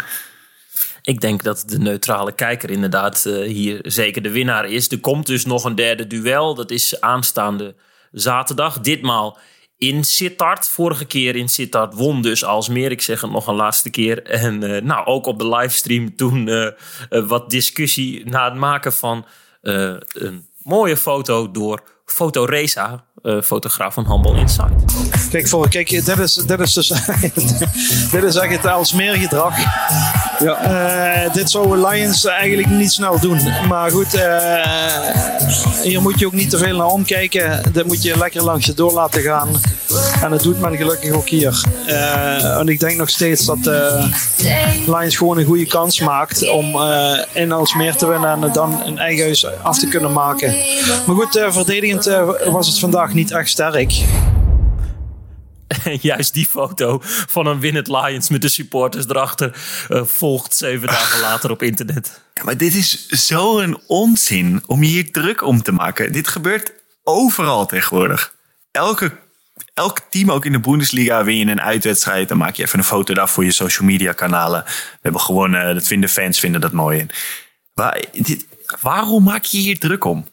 Ik 1.01 1.21
denk 1.21 1.43
dat 1.43 1.63
de 1.67 1.79
neutrale 1.79 2.31
kijker 2.31 2.69
inderdaad 2.69 3.25
eh, 3.25 3.33
hier 3.33 3.79
zeker 3.81 4.21
de 4.21 4.31
winnaar 4.31 4.65
is. 4.65 4.91
Er 4.91 4.99
komt 4.99 5.25
dus 5.25 5.45
nog 5.45 5.63
een 5.63 5.75
derde 5.75 6.07
duel. 6.07 6.55
Dat 6.55 6.71
is 6.71 7.01
aanstaande 7.01 7.75
zaterdag. 8.11 8.79
Ditmaal 8.79 9.37
in 9.77 10.03
Sittard. 10.03 10.69
Vorige 10.69 11.05
keer 11.05 11.35
in 11.35 11.49
Sittard 11.49 11.93
won 11.93 12.21
dus 12.21 12.43
Alsmeer. 12.43 12.91
Ik 12.91 13.01
zeg 13.01 13.21
het 13.21 13.31
nog 13.31 13.47
een 13.47 13.55
laatste 13.55 13.89
keer. 13.89 14.23
En 14.23 14.63
eh, 14.63 14.81
nou, 14.81 15.05
ook 15.05 15.25
op 15.25 15.39
de 15.39 15.47
livestream 15.47 16.15
toen 16.15 16.47
eh, 16.47 16.71
wat 17.09 17.49
discussie 17.49 18.29
na 18.29 18.45
het 18.45 18.59
maken 18.59 18.93
van 18.93 19.25
een 19.61 20.45
mooie 20.65 20.97
foto 20.97 21.51
door 21.51 21.83
Fotoresa, 22.05 23.03
eh 23.21 23.41
fotograaf 23.41 23.93
van 23.93 24.05
Handball 24.05 24.37
Insight. 24.39 24.93
Kijk, 25.29 25.47
voor, 25.47 25.69
kijk 25.69 25.89
dit, 25.89 26.07
is, 26.19 26.33
dit, 26.33 26.59
is 26.59 26.73
dus, 26.73 26.87
dit 28.11 28.23
is 28.23 28.35
echt 28.35 28.51
het 28.51 28.65
Alsmeer 28.65 29.15
gedrag. 29.15 29.53
Ja. 30.39 31.25
Eh, 31.25 31.33
dit 31.33 31.49
zou 31.49 31.87
Lions 31.87 32.25
eigenlijk 32.25 32.69
niet 32.69 32.91
snel 32.91 33.19
doen. 33.19 33.39
Maar 33.67 33.91
goed, 33.91 34.15
uh, 34.15 35.81
hier 35.83 36.01
moet 36.01 36.19
je 36.19 36.25
ook 36.25 36.33
niet 36.33 36.49
te 36.49 36.57
veel 36.57 36.77
naar 36.77 36.87
omkijken. 36.87 37.61
Dit 37.71 37.85
moet 37.85 38.03
je 38.03 38.17
lekker 38.17 38.43
langs 38.43 38.65
je 38.65 38.73
door 38.73 38.91
laten 38.91 39.21
gaan. 39.21 39.49
En 40.23 40.29
dat 40.29 40.43
doet 40.43 40.59
men 40.59 40.75
gelukkig 40.75 41.11
ook 41.11 41.29
hier. 41.29 41.63
Uh, 41.87 42.57
en 42.57 42.67
ik 42.67 42.79
denk 42.79 42.97
nog 42.97 43.09
steeds 43.09 43.45
dat 43.45 43.69
Lions 44.85 45.17
gewoon 45.17 45.37
een 45.37 45.45
goede 45.45 45.67
kans 45.67 45.99
maakt 45.99 46.49
om 46.49 46.81
in 47.33 47.51
Alsmeer 47.51 47.95
te 47.95 48.07
winnen 48.07 48.43
en 48.43 48.51
dan 48.51 48.81
een 48.85 48.97
eigen 48.97 49.23
huis 49.23 49.47
af 49.61 49.79
te 49.79 49.87
kunnen 49.87 50.13
maken. 50.13 50.55
Maar 51.05 51.15
goed, 51.15 51.45
verdedigend 51.49 52.09
was 52.45 52.67
het 52.67 52.79
vandaag 52.79 53.13
niet 53.13 53.31
echt 53.31 53.49
sterk. 53.49 53.93
En 55.67 55.97
juist 56.01 56.33
die 56.33 56.45
foto 56.45 56.99
van 57.03 57.45
een 57.45 57.59
winnend 57.59 57.87
Lions 57.87 58.29
met 58.29 58.41
de 58.41 58.49
supporters 58.49 59.05
erachter 59.05 59.55
uh, 59.89 60.03
volgt 60.03 60.55
zeven 60.55 60.87
dagen 60.87 61.19
later 61.19 61.51
op 61.51 61.61
internet. 61.61 62.21
Ja, 62.33 62.43
maar 62.43 62.57
dit 62.57 62.73
is 62.73 63.07
zo'n 63.07 63.81
onzin 63.87 64.63
om 64.65 64.83
je 64.83 64.89
hier 64.89 65.11
druk 65.11 65.41
om 65.41 65.61
te 65.61 65.71
maken. 65.71 66.11
Dit 66.11 66.27
gebeurt 66.27 66.73
overal 67.03 67.65
tegenwoordig. 67.65 68.35
Elke, 68.71 69.11
elk 69.73 69.99
team, 70.09 70.31
ook 70.31 70.45
in 70.45 70.51
de 70.51 70.59
Bundesliga, 70.59 71.23
win 71.23 71.37
je 71.37 71.45
een 71.45 71.61
uitwedstrijd. 71.61 72.27
Dan 72.27 72.37
maak 72.37 72.55
je 72.55 72.63
even 72.63 72.79
een 72.79 72.85
foto 72.85 73.13
daar 73.13 73.29
voor 73.29 73.43
je 73.43 73.51
social 73.51 73.87
media 73.87 74.11
kanalen. 74.11 74.63
We 74.65 74.99
hebben 75.01 75.21
gewonnen, 75.21 75.73
dat 75.73 75.87
vinden 75.87 76.09
fans 76.09 76.39
vinden 76.39 76.61
dat 76.61 76.71
mooi. 76.71 77.05
Maar 77.73 78.03
dit, 78.11 78.45
waarom 78.81 79.23
maak 79.23 79.43
je 79.43 79.57
hier 79.57 79.79
druk 79.79 80.03
om? 80.03 80.27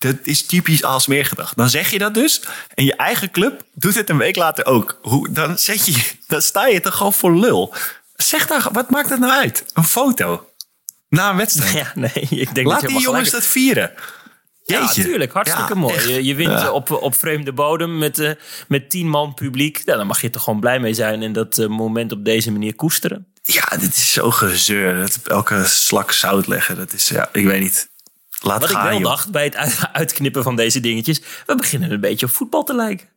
Dat 0.00 0.16
is 0.22 0.46
typisch 0.46 0.84
als 0.84 1.06
gedacht. 1.08 1.56
Dan 1.56 1.70
zeg 1.70 1.90
je 1.90 1.98
dat 1.98 2.14
dus. 2.14 2.42
En 2.74 2.84
je 2.84 2.96
eigen 2.96 3.30
club 3.30 3.64
doet 3.74 3.94
het 3.94 4.10
een 4.10 4.16
week 4.16 4.36
later 4.36 4.66
ook. 4.66 4.98
Hoe, 5.02 5.30
dan, 5.30 5.58
zet 5.58 5.86
je, 5.86 6.12
dan 6.26 6.42
sta 6.42 6.66
je 6.66 6.80
toch 6.80 6.96
gewoon 6.96 7.12
voor 7.12 7.36
lul. 7.36 7.74
Zeg 8.16 8.46
daar, 8.46 8.68
wat 8.72 8.90
maakt 8.90 9.10
het 9.10 9.20
nou 9.20 9.32
uit? 9.32 9.64
Een 9.74 9.84
foto. 9.84 10.48
Na 11.08 11.30
een 11.30 11.36
wedstrijd. 11.36 11.72
Ja, 11.72 11.92
nee, 11.94 12.26
ik 12.28 12.54
denk 12.54 12.66
Laat 12.66 12.80
dat 12.80 12.90
die 12.90 13.00
jongens 13.00 13.30
dat 13.30 13.46
vieren. 13.46 13.92
Ja, 14.64 14.80
natuurlijk. 14.80 15.32
Hartstikke 15.32 15.74
mooi. 15.74 16.08
Je, 16.08 16.24
je 16.24 16.34
wint 16.34 16.70
op, 16.70 16.90
op 16.90 17.14
vreemde 17.14 17.52
bodem 17.52 17.98
met, 17.98 18.18
uh, 18.18 18.30
met 18.68 18.90
tien 18.90 19.08
man 19.08 19.34
publiek. 19.34 19.82
Ja, 19.84 19.96
dan 19.96 20.06
mag 20.06 20.20
je 20.20 20.30
toch 20.30 20.42
gewoon 20.42 20.60
blij 20.60 20.80
mee 20.80 20.94
zijn 20.94 21.22
en 21.22 21.32
dat 21.32 21.58
uh, 21.58 21.66
moment 21.66 22.12
op 22.12 22.24
deze 22.24 22.52
manier 22.52 22.74
koesteren. 22.74 23.26
Ja, 23.42 23.76
dit 23.76 23.94
is 23.94 24.12
zo 24.12 24.30
gezeur. 24.30 25.00
Dat 25.00 25.18
elke 25.24 25.64
slak 25.66 26.12
zout 26.12 26.46
leggen. 26.46 26.76
Dat 26.76 26.92
is, 26.92 27.08
ja, 27.08 27.28
ik 27.32 27.44
weet 27.44 27.60
niet. 27.60 27.89
Laat 28.42 28.60
Wat 28.60 28.70
gaan, 28.70 28.84
ik 28.84 28.90
wel 28.90 28.98
joh. 29.00 29.08
dacht 29.08 29.30
bij 29.30 29.44
het 29.44 29.88
uitknippen 29.92 30.42
van 30.42 30.56
deze 30.56 30.80
dingetjes. 30.80 31.20
We 31.46 31.54
beginnen 31.54 31.90
een 31.90 32.00
beetje 32.00 32.26
op 32.26 32.32
voetbal 32.32 32.62
te 32.64 32.74
lijken. 32.74 33.08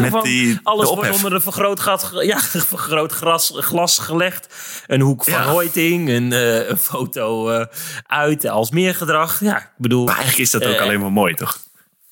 Met 0.00 0.10
Van, 0.10 0.22
die, 0.22 0.58
alles 0.62 0.88
wordt 0.88 1.10
onder 1.14 1.32
een 1.32 1.40
vergroot, 1.40 1.80
gat, 1.80 2.10
ja, 2.20 2.38
vergroot 2.74 3.12
gras, 3.12 3.52
glas 3.54 3.98
gelegd. 3.98 4.54
Een 4.86 5.00
hoek 5.00 5.24
van 5.24 5.32
Ja. 5.32 5.42
Hoiting, 5.44 6.08
een, 6.08 6.32
eh, 6.32 6.68
een 6.68 6.76
foto 6.78 7.48
eh, 7.50 7.66
uit 8.06 8.46
als 8.48 8.70
meergedrag. 8.70 9.40
Ja, 9.40 9.58
ik 9.58 9.70
bedoel, 9.76 10.04
Maar 10.04 10.14
eigenlijk 10.14 10.42
is 10.44 10.50
dat 10.50 10.64
ook 10.64 10.74
Eh, 10.74 10.80
alleen 10.80 11.00
maar 11.00 11.12
mooi, 11.12 11.34
toch? 11.34 11.58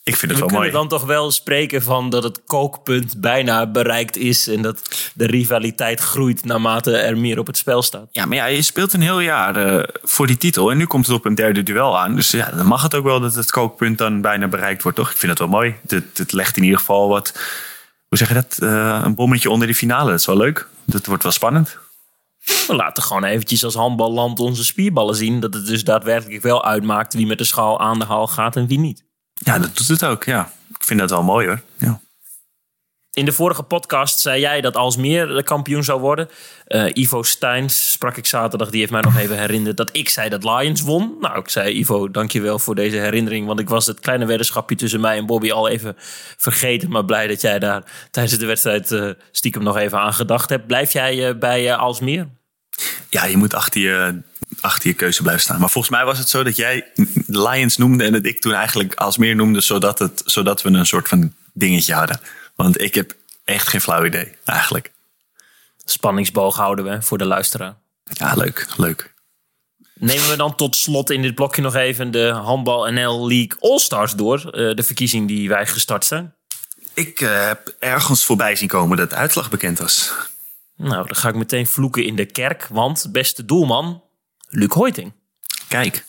Ik 0.07 0.17
vind 0.17 0.33
het 0.33 0.41
we 0.41 0.47
wel 0.47 0.59
kunnen 0.59 0.73
mooi. 0.73 0.89
dan 0.89 0.99
toch 0.99 1.09
wel 1.09 1.31
spreken 1.31 1.83
van 1.83 2.11
dat 2.11 2.23
het 2.23 2.41
kookpunt 2.47 3.21
bijna 3.21 3.67
bereikt 3.67 4.17
is. 4.17 4.49
En 4.49 4.63
dat 4.63 5.11
de 5.15 5.27
rivaliteit 5.27 6.01
groeit 6.01 6.45
naarmate 6.45 6.97
er 6.97 7.19
meer 7.19 7.39
op 7.39 7.47
het 7.47 7.57
spel 7.57 7.83
staat. 7.83 8.09
Ja, 8.11 8.27
maar 8.27 8.37
ja, 8.37 8.47
je 8.47 8.63
speelt 8.63 8.93
een 8.93 9.01
heel 9.01 9.21
jaar 9.21 9.57
eh, 9.57 9.85
voor 10.03 10.27
die 10.27 10.37
titel. 10.37 10.71
En 10.71 10.77
nu 10.77 10.87
komt 10.87 11.07
het 11.07 11.17
op 11.17 11.25
een 11.25 11.35
derde 11.35 11.63
duel 11.63 11.99
aan. 11.99 12.15
Dus 12.17 12.31
ja, 12.31 12.51
dan 12.51 12.67
mag 12.67 12.83
het 12.83 12.95
ook 12.95 13.05
wel 13.05 13.21
dat 13.21 13.35
het 13.35 13.51
kookpunt 13.51 13.99
dan 13.99 14.21
bijna 14.21 14.49
bereikt 14.49 14.83
wordt, 14.83 14.99
toch? 14.99 15.11
Ik 15.11 15.17
vind 15.17 15.31
het 15.31 15.41
wel 15.41 15.49
mooi. 15.49 15.75
Het, 15.87 16.19
het 16.19 16.33
legt 16.33 16.57
in 16.57 16.63
ieder 16.63 16.79
geval 16.79 17.09
wat... 17.09 17.33
Hoe 18.09 18.19
zeg 18.19 18.29
je 18.29 18.35
dat? 18.35 18.59
Eh, 18.59 19.01
een 19.05 19.15
bommetje 19.15 19.51
onder 19.51 19.67
die 19.67 19.77
finale. 19.77 20.11
Dat 20.11 20.21
is 20.21 20.27
wel 20.27 20.37
leuk. 20.37 20.69
Dat 20.85 21.07
wordt 21.07 21.23
wel 21.23 21.33
spannend. 21.33 21.79
We 22.67 22.75
laten 22.75 23.03
gewoon 23.03 23.25
eventjes 23.25 23.65
als 23.65 23.75
handballand 23.75 24.41
onze 24.41 24.65
spierballen 24.65 25.15
zien. 25.15 25.41
Dat 25.41 25.55
het 25.55 25.67
dus 25.67 25.85
daadwerkelijk 25.85 26.43
wel 26.43 26.65
uitmaakt 26.65 27.15
wie 27.15 27.27
met 27.27 27.39
de 27.39 27.45
schaal 27.45 27.81
aan 27.81 27.99
de 27.99 28.05
haal 28.05 28.27
gaat 28.27 28.57
en 28.57 28.67
wie 28.67 28.79
niet. 28.79 29.04
Ja, 29.35 29.59
dat 29.59 29.77
doet 29.77 29.89
het 29.89 30.05
ook, 30.05 30.25
ja. 30.25 30.53
Ik 30.79 30.85
vind 30.85 31.01
dat 31.01 31.11
wel 31.11 31.23
mooi, 31.23 31.47
hoor. 31.47 31.61
Ja. 31.79 32.01
In 33.15 33.25
de 33.25 33.33
vorige 33.33 33.63
podcast 33.63 34.21
zei 34.21 34.41
jij 34.41 34.61
dat 34.61 34.77
Alsmeer 34.77 35.27
de 35.27 35.43
kampioen 35.43 35.85
zou 35.85 36.01
worden. 36.01 36.29
Eh, 36.67 36.87
Ivo 36.93 37.23
Steins 37.23 37.93
sprak 37.93 38.17
ik 38.17 38.27
zaterdag. 38.27 38.71
Die 38.71 38.81
heeft 38.81 38.93
mij 38.93 39.01
nog 39.01 39.17
even 39.17 39.39
herinnerd 39.39 39.77
dat 39.77 39.97
ik 39.97 40.09
zei 40.09 40.29
dat 40.29 40.45
Lions 40.45 40.81
won. 40.81 41.17
Nou, 41.21 41.39
ik 41.39 41.49
zei 41.49 41.79
Ivo, 41.79 42.11
dankjewel 42.11 42.59
voor 42.59 42.75
deze 42.75 42.97
herinnering. 42.97 43.47
Want 43.47 43.61
ik 43.61 43.69
was 43.69 43.87
het 43.87 44.01
kleine 44.01 44.27
weddenschapje 44.27 44.77
tussen 44.77 45.01
mij 45.01 45.17
en 45.17 45.27
Bobby 45.27 45.51
al 45.51 45.69
even 45.69 45.95
vergeten. 46.37 46.91
Maar 46.91 47.05
blij 47.05 47.27
dat 47.27 47.41
jij 47.41 47.59
daar 47.59 48.09
tijdens 48.11 48.39
de 48.39 48.47
wedstrijd 48.47 48.93
eh, 48.93 49.11
stiekem 49.31 49.63
nog 49.63 49.77
even 49.77 49.99
aan 49.99 50.15
gedacht 50.15 50.49
hebt. 50.49 50.67
Blijf 50.67 50.93
jij 50.93 51.29
eh, 51.29 51.39
bij 51.39 51.75
Alsmeer? 51.75 52.29
ja, 53.15 53.25
je 53.25 53.37
moet 53.37 53.55
achter 53.55 53.81
je, 53.81 54.21
achter 54.61 54.89
je 54.89 54.95
keuze 54.95 55.23
blijven 55.23 55.43
staan. 55.43 55.61
Maar 55.61 55.71
volgens 55.71 55.95
mij 55.95 56.05
was 56.05 56.19
het 56.19 56.29
zo 56.29 56.43
dat 56.43 56.57
jij 56.57 56.87
Lions 57.27 57.77
noemde... 57.77 58.05
en 58.05 58.13
dat 58.13 58.25
ik 58.25 58.41
toen 58.41 58.53
eigenlijk 58.53 58.95
als 58.95 59.17
meer 59.17 59.37
noemde... 59.37 59.61
zodat, 59.61 59.99
het, 59.99 60.23
zodat 60.25 60.63
we 60.63 60.71
een 60.71 60.87
soort 60.87 61.09
van 61.09 61.33
dingetje 61.53 61.95
hadden. 61.95 62.21
Want 62.55 62.81
ik 62.81 62.95
heb 62.95 63.15
echt 63.45 63.69
geen 63.69 63.81
flauw 63.81 64.05
idee, 64.05 64.33
eigenlijk. 64.45 64.93
Spanningsboog 65.85 66.57
houden 66.57 66.85
we 66.85 67.03
voor 67.03 67.19
de 67.19 67.25
luisteraar. 67.25 67.75
Ja, 68.05 68.35
leuk, 68.35 68.67
leuk. 68.77 69.15
Nemen 69.95 70.29
we 70.29 70.37
dan 70.37 70.55
tot 70.55 70.77
slot 70.77 71.11
in 71.11 71.23
dit 71.23 71.35
blokje 71.35 71.63
nog 71.63 71.75
even 71.75 72.11
de 72.11 72.29
Handbal 72.29 72.93
NL 72.93 73.27
League 73.29 73.57
All-Stars 73.61 74.13
door. 74.13 74.51
eh, 74.51 74.75
de 74.75 74.83
verkiezing 74.83 75.29
die 75.29 75.49
wij 75.49 75.67
gestart 75.67 76.05
zijn. 76.05 76.35
Ik 76.95 77.21
eh, 77.21 77.47
heb 77.47 77.75
ergens 77.79 78.25
voorbij 78.25 78.57
zien 78.57 78.69
komen 78.69 78.97
dat 78.97 79.11
de 79.11 79.17
uitslag 79.17 79.51
bekend 79.51 79.79
was. 79.79 80.13
Nou, 80.77 81.07
dan 81.07 81.17
ga 81.17 81.29
ik 81.29 81.35
meteen 81.35 81.67
vloeken 81.67 82.05
in 82.05 82.17
de 82.17 82.27
kerk. 82.27 82.67
Want 82.71 83.07
beste 83.13 83.45
doelman, 83.45 84.03
Luc 84.57 84.73
Hoiting. 84.73 85.13
Kijk. 85.69 86.05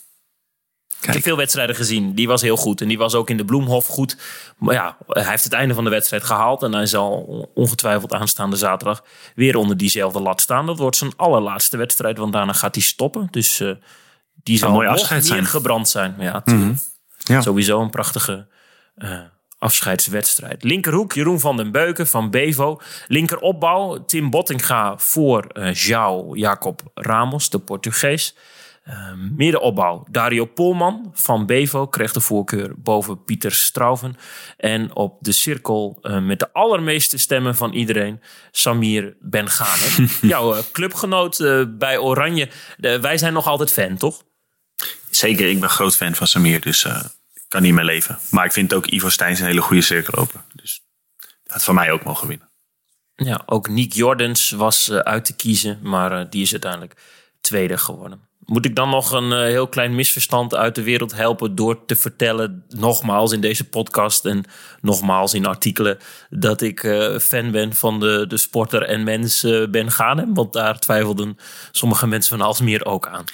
Ik 1.00 1.12
heb 1.12 1.22
veel 1.22 1.36
wedstrijden 1.36 1.76
gezien. 1.76 2.14
Die 2.14 2.28
was 2.28 2.42
heel 2.42 2.56
goed. 2.56 2.80
En 2.80 2.88
die 2.88 2.98
was 2.98 3.14
ook 3.14 3.30
in 3.30 3.36
de 3.36 3.44
Bloemhof 3.44 3.86
goed. 3.86 4.16
Maar 4.58 4.74
ja, 4.74 4.96
hij 5.06 5.28
heeft 5.28 5.44
het 5.44 5.52
einde 5.52 5.74
van 5.74 5.84
de 5.84 5.90
wedstrijd 5.90 6.24
gehaald. 6.24 6.62
En 6.62 6.72
hij 6.72 6.86
zal 6.86 7.10
ongetwijfeld 7.54 8.12
aanstaande 8.12 8.56
zaterdag 8.56 9.04
weer 9.34 9.56
onder 9.56 9.76
diezelfde 9.76 10.20
lat 10.20 10.40
staan. 10.40 10.66
Dat 10.66 10.78
wordt 10.78 10.96
zijn 10.96 11.12
allerlaatste 11.16 11.76
wedstrijd. 11.76 12.18
Want 12.18 12.32
daarna 12.32 12.52
gaat 12.52 12.74
hij 12.74 12.84
stoppen. 12.84 13.28
Dus 13.30 13.60
eh, 13.60 13.70
die 14.34 14.58
zal 14.58 14.70
mooi 14.70 14.88
afscheid 14.88 15.26
zijn. 15.26 15.42
Mhm. 15.42 15.50
gebrand 15.50 15.88
zijn. 15.88 16.14
Ja, 16.18 16.40
tuurlijk. 16.40 16.78
Ja. 17.18 17.40
Sowieso 17.40 17.80
een 17.80 17.90
prachtige 17.90 18.46
eh, 18.94 19.20
afscheidswedstrijd. 19.66 20.62
Linkerhoek, 20.62 21.12
Jeroen 21.12 21.40
van 21.40 21.56
den 21.56 21.72
Beuken 21.72 22.06
van 22.06 22.30
Bevo. 22.30 22.80
Linkeropbouw, 23.06 24.04
Tim 24.04 24.30
Bottinga 24.30 24.98
voor 24.98 25.46
João 25.72 26.34
Jacob 26.34 26.80
Ramos, 26.94 27.50
de 27.50 27.58
Portugees. 27.58 28.34
Eh, 28.86 29.12
middenopbouw, 29.36 30.04
Dario 30.10 30.44
Polman 30.44 31.10
van 31.14 31.46
Bevo 31.46 31.86
kreeg 31.86 32.12
de 32.12 32.20
voorkeur 32.20 32.72
boven 32.76 33.24
Pieter 33.24 33.52
Strauven. 33.52 34.16
En 34.56 34.94
op 34.94 35.16
de 35.20 35.32
cirkel 35.32 35.98
eh, 36.02 36.18
met 36.18 36.38
de 36.38 36.52
allermeeste 36.52 37.18
stemmen 37.18 37.54
van 37.56 37.72
iedereen, 37.72 38.20
Samir 38.50 39.16
Bengane. 39.20 40.08
Jouw 40.32 40.54
eh, 40.54 40.62
clubgenoot 40.72 41.36
bij 41.78 41.98
Oranje. 41.98 42.48
De- 42.76 43.00
wij 43.00 43.18
zijn 43.18 43.32
nog 43.32 43.46
altijd 43.46 43.72
fan, 43.72 43.96
toch? 43.96 44.22
Zeker, 45.10 45.48
ik 45.48 45.60
ben 45.60 45.68
groot 45.68 45.96
fan 45.96 46.14
van 46.14 46.26
Samir, 46.26 46.60
dus 46.60 46.86
niet 47.60 47.74
meer 47.74 47.84
leven. 47.84 48.18
Maar 48.30 48.44
ik 48.44 48.52
vind 48.52 48.74
ook 48.74 48.86
Ivo 48.86 49.08
Steins 49.08 49.40
een 49.40 49.46
hele 49.46 49.60
goede 49.60 49.82
cirkel 49.82 50.14
lopen. 50.16 50.44
Dus 50.52 50.82
dat 51.16 51.52
had 51.52 51.64
van 51.64 51.74
mij 51.74 51.92
ook 51.92 52.04
mogen 52.04 52.28
winnen. 52.28 52.50
Ja, 53.16 53.42
ook 53.46 53.68
Nick 53.68 53.92
Jordans 53.92 54.50
was 54.50 54.88
eh, 54.88 54.98
uit 54.98 55.24
te 55.24 55.36
kiezen, 55.36 55.78
maar 55.82 56.12
eh, 56.12 56.26
die 56.30 56.42
is 56.42 56.52
uiteindelijk 56.52 56.94
tweede 57.40 57.78
geworden. 57.78 58.20
Moet 58.38 58.64
ik 58.64 58.76
dan 58.76 58.90
nog 58.90 59.10
een 59.10 59.32
eh, 59.32 59.38
heel 59.38 59.68
klein 59.68 59.94
misverstand 59.94 60.54
uit 60.54 60.74
de 60.74 60.82
wereld 60.82 61.14
helpen 61.14 61.54
door 61.54 61.84
te 61.84 61.96
vertellen, 61.96 62.64
nogmaals 62.68 63.32
in 63.32 63.40
deze 63.40 63.68
podcast 63.68 64.24
en 64.24 64.44
nogmaals 64.80 65.34
in 65.34 65.46
artikelen, 65.46 65.98
dat 66.30 66.60
ik 66.60 66.80
fan 67.20 67.50
ben 67.50 67.74
van 67.74 68.00
de, 68.00 68.24
de 68.28 68.36
sporter 68.36 68.82
en 68.82 69.04
mens 69.04 69.40
Ben 69.70 69.90
Ghanem? 69.90 70.34
Want 70.34 70.52
daar 70.52 70.78
twijfelden 70.78 71.38
sommige 71.70 72.06
mensen 72.06 72.38
van 72.38 72.46
Alsmeer 72.46 72.84
ook 72.84 73.06
aan. 73.06 73.24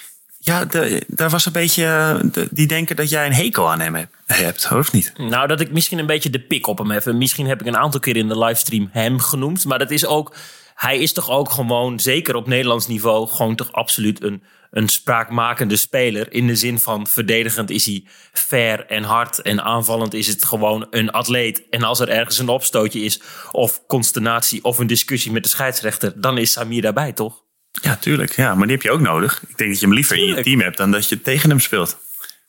Ja, 0.45 0.65
daar 1.07 1.29
was 1.29 1.45
een 1.45 1.51
beetje. 1.51 1.85
eh, 2.33 2.43
die 2.51 2.67
denken 2.67 2.95
dat 2.95 3.09
jij 3.09 3.25
een 3.25 3.33
hekel 3.33 3.71
aan 3.71 3.79
hem 3.79 3.95
hebt, 3.95 4.15
hebt 4.25 4.71
of 4.71 4.91
niet? 4.91 5.13
Nou, 5.17 5.47
dat 5.47 5.59
ik 5.59 5.71
misschien 5.71 5.99
een 5.99 6.05
beetje 6.05 6.29
de 6.29 6.39
pik 6.39 6.67
op 6.67 6.77
hem 6.77 6.91
heb. 6.91 7.05
En 7.05 7.17
Misschien 7.17 7.47
heb 7.47 7.61
ik 7.61 7.67
een 7.67 7.77
aantal 7.77 7.99
keer 7.99 8.15
in 8.17 8.27
de 8.27 8.37
livestream 8.37 8.89
hem 8.91 9.19
genoemd. 9.19 9.65
Maar 9.65 9.79
dat 9.79 9.91
is 9.91 10.05
ook. 10.05 10.35
Hij 10.75 10.97
is 10.97 11.13
toch 11.13 11.29
ook 11.29 11.49
gewoon, 11.51 11.99
zeker 11.99 12.35
op 12.35 12.47
Nederlands 12.47 12.87
niveau, 12.87 13.27
gewoon 13.27 13.55
toch 13.55 13.71
absoluut 13.71 14.23
een, 14.23 14.43
een 14.71 14.87
spraakmakende 14.89 15.75
speler. 15.75 16.33
In 16.33 16.47
de 16.47 16.55
zin 16.55 16.79
van 16.79 17.07
verdedigend 17.07 17.69
is 17.69 17.85
hij 17.85 18.03
fair 18.31 18.85
en 18.85 19.03
hard. 19.03 19.41
En 19.41 19.63
aanvallend 19.63 20.13
is 20.13 20.27
het 20.27 20.45
gewoon 20.45 20.87
een 20.89 21.11
atleet. 21.11 21.63
En 21.69 21.83
als 21.83 21.99
er 21.99 22.09
ergens 22.09 22.37
een 22.39 22.49
opstootje 22.49 22.99
is, 22.99 23.21
of 23.51 23.81
consternatie, 23.87 24.63
of 24.63 24.77
een 24.79 24.87
discussie 24.87 25.31
met 25.31 25.43
de 25.43 25.49
scheidsrechter, 25.49 26.21
dan 26.21 26.37
is 26.37 26.51
Samir 26.51 26.81
daarbij, 26.81 27.11
toch? 27.13 27.42
Ja, 27.81 27.95
tuurlijk. 27.95 28.35
Ja, 28.35 28.55
maar 28.55 28.67
die 28.67 28.75
heb 28.75 28.85
je 28.85 28.91
ook 28.91 28.99
nodig. 29.01 29.41
Ik 29.47 29.57
denk 29.57 29.69
dat 29.69 29.79
je 29.79 29.85
hem 29.85 29.95
liever 29.95 30.17
in 30.17 30.25
je 30.35 30.41
team 30.41 30.59
hebt 30.61 30.77
dan 30.77 30.91
dat 30.91 31.09
je 31.09 31.21
tegen 31.21 31.49
hem 31.49 31.59
speelt. 31.59 31.97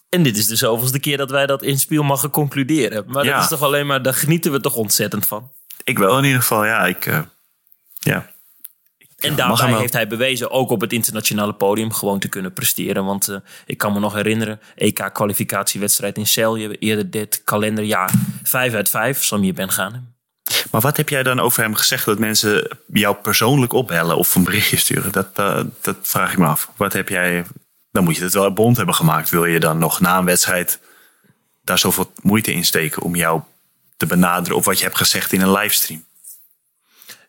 En 0.09 0.23
dit 0.23 0.37
is 0.37 0.47
de 0.47 0.57
zoveelste 0.57 0.99
keer 0.99 1.17
dat 1.17 1.31
wij 1.31 1.47
dat 1.47 1.63
in 1.63 1.79
Spiel 1.79 2.03
mogen 2.03 2.31
concluderen. 2.31 3.05
Maar 3.09 3.25
Ja. 3.25 3.33
dat 3.35 3.43
is 3.43 3.49
toch 3.49 3.63
alleen 3.63 3.87
maar, 3.87 4.03
daar 4.03 4.15
genieten 4.15 4.53
we 4.53 4.61
toch 4.61 4.75
ontzettend 4.75 5.27
van. 5.27 5.51
Ik 5.85 5.99
wel 5.99 6.19
in 6.19 6.25
ieder 6.25 6.41
geval, 6.41 6.65
ja. 6.65 6.87
Ik, 6.87 7.07
eh, 7.07 7.21
ja. 8.01 8.33
En 9.19 9.35
daarbij 9.37 9.71
wel. 9.71 9.79
heeft 9.79 9.93
hij 9.93 10.07
bewezen 10.07 10.51
ook 10.51 10.71
op 10.71 10.81
het 10.81 10.93
internationale 10.93 11.53
podium 11.55 11.93
gewoon 11.93 12.19
te 12.19 12.29
kunnen 12.29 12.53
presteren. 12.53 13.05
Want 13.05 13.29
eh, 13.29 13.37
ik 13.67 13.79
kan 13.79 13.93
me 13.93 13.99
nog 14.01 14.15
herinneren, 14.15 14.61
EK-kwalificatiewedstrijd 14.77 16.17
in 16.17 16.27
Celje, 16.27 16.79
eerder 16.79 17.11
dit 17.11 17.41
kalenderjaar 17.45 18.11
5 18.43 18.75
uit 18.75 18.91
5, 18.91 19.23
Samir 19.25 19.55
Ben 19.55 19.71
Ghanem. 19.71 20.14
Maar 20.71 20.81
wat 20.81 20.97
heb 20.97 21.09
jij 21.09 21.23
dan 21.23 21.41
over 21.41 21.63
hem 21.63 21.75
gezegd 21.75 22.05
dat 22.05 22.19
mensen 22.19 22.79
jou 22.93 23.17
persoonlijk 23.17 23.73
opbellen 23.73 24.17
of 24.17 24.35
een 24.35 24.45
berichtje 24.45 24.77
sturen? 24.77 25.13
Dat, 25.13 25.29
eh, 25.35 25.61
dat 25.81 25.97
vraag 26.03 26.33
ik 26.33 26.39
me 26.39 26.47
af. 26.47 26.71
Wat 26.77 26.93
heb 26.93 27.09
jij. 27.09 27.45
Dan 27.93 28.05
moet 28.05 28.17
je 28.17 28.23
het 28.23 28.33
wel 28.33 28.53
bond 28.53 28.77
hebben 28.77 28.95
gemaakt. 28.95 29.31
Wil 29.31 29.45
je 29.45 29.61
dan 29.61 29.79
nog 29.79 30.01
na 30.01 30.19
een 30.19 30.25
wedstrijd 30.25 30.79
daar 31.63 31.79
zoveel 31.79 32.13
moeite 32.23 32.53
in 32.53 32.65
steken 32.65 33.03
om 33.03 33.17
jou 33.17 33.43
te 33.97 34.07
benaderen 34.07 34.57
of 34.57 34.65
wat 34.65 34.79
je 34.79 34.85
hebt 34.85 34.97
gezegd 34.97 35.33
in 35.33 35.41
een 35.41 35.53
livestream? 35.53 36.05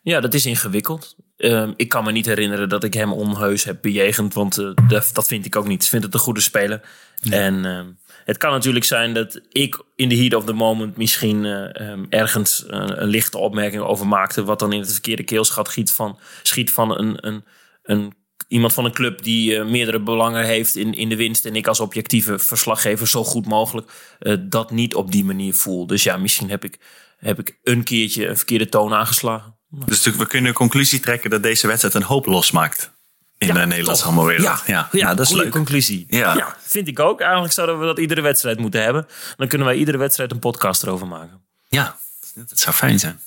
Ja, 0.02 0.20
dat 0.20 0.34
is 0.34 0.46
ingewikkeld. 0.46 1.14
Ehm, 1.36 1.72
ik 1.76 1.88
kan 1.88 2.04
me 2.04 2.12
niet 2.12 2.26
herinneren 2.26 2.68
dat 2.68 2.84
ik 2.84 2.94
hem 2.94 3.12
onheus 3.12 3.64
heb 3.64 3.78
bejegend, 3.82 4.34
want 4.34 4.58
eh, 4.58 4.70
dat, 4.88 5.10
dat 5.12 5.26
vind 5.26 5.46
ik 5.46 5.56
ook 5.56 5.66
niet. 5.66 5.82
Ik 5.82 5.88
vind 5.88 6.02
het 6.02 6.14
een 6.14 6.20
goede 6.20 6.40
speler. 6.40 6.80
En 7.30 7.64
ehm, 7.64 7.86
het 8.26 8.36
kan 8.36 8.50
natuurlijk 8.50 8.84
zijn 8.84 9.14
dat 9.14 9.40
ik 9.52 9.82
in 9.96 10.08
de 10.08 10.16
heat 10.16 10.34
of 10.34 10.44
the 10.44 10.52
moment 10.52 10.96
misschien 10.96 11.44
eh, 11.44 11.80
ehm, 11.80 12.04
ergens 12.08 12.66
eh, 12.66 12.84
een 12.86 13.08
lichte 13.08 13.38
opmerking 13.38 13.82
over 13.82 14.06
maakte, 14.06 14.44
wat 14.44 14.58
dan 14.58 14.72
in 14.72 14.80
het 14.80 14.92
verkeerde 14.92 15.24
keelschat 15.24 15.68
schiet 15.68 15.90
van, 15.90 16.18
schiet 16.42 16.70
van 16.70 16.98
een, 16.98 17.26
een, 17.26 17.44
een, 17.82 18.14
iemand 18.48 18.74
van 18.74 18.84
een 18.84 18.92
club 18.92 19.22
die 19.22 19.56
eh, 19.56 19.66
meerdere 19.66 20.00
belangen 20.00 20.44
heeft 20.44 20.76
in, 20.76 20.94
in 20.94 21.08
de 21.08 21.16
winst. 21.16 21.44
En 21.44 21.56
ik 21.56 21.66
als 21.66 21.80
objectieve 21.80 22.38
verslaggever 22.38 23.08
zo 23.08 23.24
goed 23.24 23.46
mogelijk 23.46 23.90
dat 24.40 24.70
niet 24.70 24.94
op 24.94 25.12
die 25.12 25.24
manier 25.24 25.54
voel. 25.54 25.86
Dus 25.86 26.02
ja, 26.02 26.16
misschien 26.16 26.50
heb 26.50 26.64
ik, 26.64 26.78
heb 27.16 27.38
ik 27.38 27.58
een 27.62 27.82
keertje 27.84 28.26
een 28.26 28.36
verkeerde 28.36 28.68
toon 28.68 28.94
aangeslagen. 28.94 29.58
Dus 29.70 30.04
we 30.04 30.26
kunnen 30.26 30.50
de 30.50 30.56
conclusie 30.56 31.00
trekken 31.00 31.30
dat 31.30 31.42
deze 31.42 31.66
wedstrijd 31.66 31.94
een 31.94 32.02
hoop 32.02 32.26
losmaakt 32.26 32.95
in 33.38 33.46
de 33.46 33.52
Nederlandse 33.52 34.02
toch. 34.02 34.02
handbalwereld. 34.02 34.62
Ja, 34.66 34.88
ja, 34.92 35.14
dat 35.14 35.20
is 35.20 35.28
goede 35.28 35.42
leuk. 35.42 35.52
conclusie. 35.52 36.06
Ja. 36.08 36.56
vind 36.60 36.88
ik 36.88 36.98
ook. 37.00 37.20
Eigenlijk 37.20 37.52
zouden 37.52 37.80
we 37.80 37.86
dat 37.86 37.98
iedere 37.98 38.20
wedstrijd 38.20 38.58
moeten 38.58 38.82
hebben. 38.82 39.06
Dan 39.36 39.48
kunnen 39.48 39.66
wij 39.66 39.76
iedere 39.76 39.98
wedstrijd 39.98 40.30
een 40.30 40.38
podcast 40.38 40.82
erover 40.82 41.06
maken. 41.06 41.40
Ja, 41.68 41.96
dat 42.34 42.58
zou 42.58 42.74
fijn 42.76 42.98
zijn. 42.98 43.20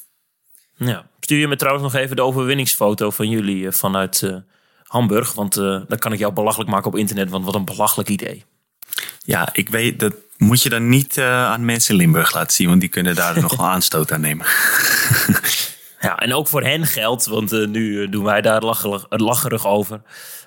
Ja. 0.75 1.05
Stuur 1.19 1.39
je 1.39 1.47
me 1.47 1.55
trouwens 1.55 1.83
nog 1.93 2.01
even 2.01 2.15
de 2.15 2.21
overwinningsfoto 2.21 3.09
van 3.11 3.29
jullie 3.29 3.67
eh, 3.67 3.73
vanuit 3.73 4.21
eh, 4.23 4.35
Hamburg. 4.83 5.33
Want 5.33 5.57
eh, 5.57 5.63
dan 5.87 5.97
kan 5.99 6.13
ik 6.13 6.19
jou 6.19 6.33
belachelijk 6.33 6.69
maken 6.69 6.87
op 6.87 6.97
internet. 6.97 7.29
Want 7.29 7.45
wat 7.45 7.55
een 7.55 7.65
belachelijk 7.65 8.09
idee. 8.09 8.45
Ja, 9.23 9.49
ik 9.51 9.69
weet, 9.69 9.99
dat 9.99 10.13
moet 10.37 10.61
je 10.63 10.69
dan 10.69 10.89
niet 10.89 11.17
eh, 11.17 11.45
aan 11.45 11.65
mensen 11.65 11.91
in 11.93 11.99
Limburg 11.99 12.33
laten 12.33 12.53
zien, 12.53 12.67
want 12.67 12.79
die 12.79 12.89
kunnen 12.89 13.15
daar 13.15 13.41
nog 13.41 13.55
wel 13.55 13.67
aanstoot 13.67 14.11
aan 14.11 14.21
nemen. 14.21 14.45
Ja, 15.99 16.17
en 16.17 16.33
ook 16.33 16.47
voor 16.47 16.63
hen 16.63 16.85
geldt, 16.85 17.25
want 17.25 17.51
eh, 17.53 17.67
nu 17.67 18.03
eh, 18.03 18.11
doen 18.11 18.23
wij 18.23 18.41
daar 18.41 18.61
lacherig, 18.61 19.05
lacherig 19.09 19.65
over. 19.67 20.01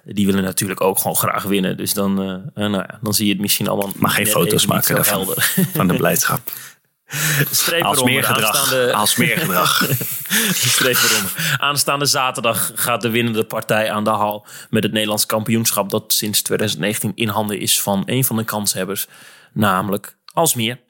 Die 0.05 0.27
willen 0.27 0.43
natuurlijk 0.43 0.81
ook 0.81 0.99
gewoon 0.99 1.17
graag 1.17 1.43
winnen. 1.43 1.77
Dus 1.77 1.95
dan, 1.95 2.11
eh, 2.23 2.65
nou 2.69 2.73
ja, 2.73 2.99
dan 3.03 3.15
zie 3.15 3.27
je 3.27 3.33
het 3.33 3.41
misschien 3.41 3.69
allemaal. 3.69 3.93
Maar 3.97 4.11
geen 4.11 4.27
foto's 4.27 4.67
maken 4.67 4.95
daarvan. 4.95 5.15
helder. 5.17 5.53
Van 5.75 5.89
de 5.89 5.95
blijdschap. 5.97 6.41
Streep 7.51 7.83
Als 7.83 8.03
meer 8.03 8.25
gedrag. 8.25 8.57
Aanstaande- 8.57 8.93
Als 8.95 9.17
meer 9.17 9.39
gedrag. 9.39 9.89
Streep 10.75 10.97
eronder. 10.97 11.57
Aanstaande 11.59 12.07
zaterdag 12.07 12.73
gaat 12.75 13.01
de 13.03 13.11
winnende 13.11 13.45
partij 13.45 13.91
aan 13.91 14.05
de 14.05 14.11
hal 14.11 14.47
met 14.71 14.83
het 14.83 14.93
Nederlands 14.93 15.27
kampioenschap 15.27 15.91
dat 15.91 16.13
sinds 16.13 16.43
2019 16.43 17.13
in 17.15 17.29
handen 17.29 17.59
is 17.61 17.83
van 17.83 18.03
een 18.07 18.25
van 18.25 18.37
de 18.37 18.45
kanshebbers, 18.45 19.07
namelijk 19.53 20.17
Alsmeer. 20.33 20.81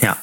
Ja. 0.00 0.18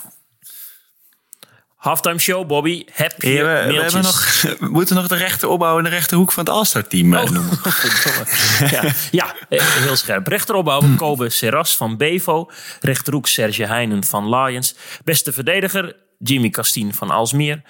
Halftime 1.79 2.19
show, 2.19 2.47
Bobby. 2.47 2.85
Heb 2.91 3.21
je 3.21 3.43
we, 3.43 3.49
hebben 3.49 4.01
nog, 4.01 4.41
we 4.59 4.67
moeten 4.67 4.95
nog 4.95 5.07
de 5.07 5.15
rechter 5.15 5.47
opbouw 5.47 5.77
in 5.77 5.83
de 5.83 5.89
rechterhoek 5.89 6.31
van 6.31 6.43
het 6.45 6.53
All-Star 6.53 6.87
team 6.87 7.13
eh, 7.13 7.23
noemen. 7.23 7.57
Godverdomme. 7.57 8.25
ja, 8.71 8.93
ja, 9.11 9.35
eh, 9.49 9.65
heel 9.65 9.95
scherp. 9.95 10.27
Rechteropbouw, 10.27 10.95
Kobe 10.95 11.29
Serras 11.29 11.77
van 11.77 11.97
Bevo. 11.97 12.51
Rechterhoek, 12.81 13.27
Serge 13.27 13.65
Heijnen 13.65 14.03
van 14.03 14.35
Lions. 14.35 14.75
Beste 15.03 15.33
verdediger, 15.33 15.95
Jimmy 16.17 16.49
Castien 16.49 16.93
van 16.93 17.09
Alsmeer. 17.09 17.61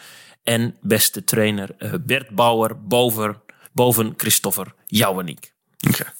En 0.43 0.77
beste 0.81 1.23
trainer, 1.23 1.69
eh, 1.77 1.93
Bert 2.01 2.29
Bauer 2.29 2.83
boven, 2.83 3.41
boven 3.71 4.13
Christopher 4.17 4.73
Jouweniek. 4.85 5.53
Oké. 5.87 6.13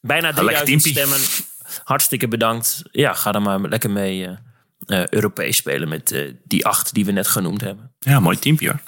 Bijna 0.00 0.26
lekker 0.26 0.44
3000 0.44 0.82
teampie. 0.82 0.92
stemmen. 0.92 1.20
Hartstikke 1.84 2.28
bedankt. 2.28 2.82
Ja, 2.90 3.12
ga 3.12 3.32
er 3.32 3.42
maar 3.42 3.60
lekker 3.60 3.90
mee 3.90 4.38
eh, 4.88 5.06
Europees 5.06 5.56
spelen 5.56 5.88
met 5.88 6.12
eh, 6.12 6.32
die 6.44 6.66
acht 6.66 6.94
die 6.94 7.04
we 7.04 7.12
net 7.12 7.26
genoemd 7.26 7.60
hebben. 7.60 7.90
Ja, 7.98 8.20
mooi 8.20 8.38
teampje 8.38 8.68
hoor. 8.68 8.80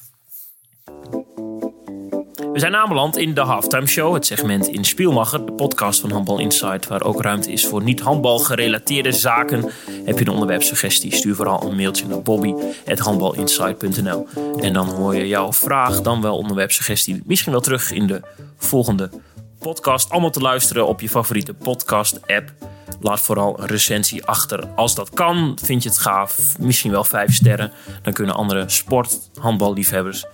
We 2.52 2.58
zijn 2.58 2.76
aanbeland 2.76 3.16
in 3.16 3.34
de 3.34 3.40
Halftime 3.40 3.86
Show, 3.86 4.14
het 4.14 4.26
segment 4.26 4.66
in 4.66 4.84
Spielmacher, 4.84 5.46
de 5.46 5.52
podcast 5.52 6.00
van 6.00 6.10
Handbal 6.10 6.38
Insight, 6.38 6.86
waar 6.86 7.02
ook 7.02 7.22
ruimte 7.22 7.52
is 7.52 7.66
voor 7.66 7.82
niet-handbal 7.82 8.38
gerelateerde 8.38 9.12
zaken. 9.12 9.70
Heb 10.04 10.18
je 10.18 10.24
een 10.24 10.32
onderwerpsuggestie, 10.32 11.14
stuur 11.14 11.34
vooral 11.34 11.62
een 11.62 11.76
mailtje 11.76 12.06
naar 12.06 12.22
bobby.handbalinsight.nl 12.22 14.26
En 14.60 14.72
dan 14.72 14.88
hoor 14.88 15.14
je 15.14 15.28
jouw 15.28 15.52
vraag, 15.52 16.00
dan 16.00 16.22
wel 16.22 16.36
onderwerpsuggestie, 16.36 17.22
misschien 17.26 17.52
wel 17.52 17.60
terug 17.60 17.90
in 17.90 18.06
de 18.06 18.20
volgende 18.56 19.10
podcast. 19.58 20.10
Allemaal 20.10 20.30
te 20.30 20.40
luisteren 20.40 20.86
op 20.86 21.00
je 21.00 21.08
favoriete 21.08 21.54
podcast-app. 21.54 22.52
Laat 23.00 23.20
vooral 23.20 23.60
een 23.60 23.66
recensie 23.66 24.24
achter. 24.24 24.66
Als 24.66 24.94
dat 24.94 25.10
kan, 25.10 25.58
vind 25.62 25.82
je 25.82 25.88
het 25.88 25.98
gaaf. 25.98 26.58
Misschien 26.58 26.90
wel 26.90 27.04
vijf 27.04 27.34
sterren. 27.34 27.72
Dan 28.02 28.12
kunnen 28.12 28.34
andere 28.34 28.64
sport, 28.66 29.18
handballiefhebbers 29.34 30.24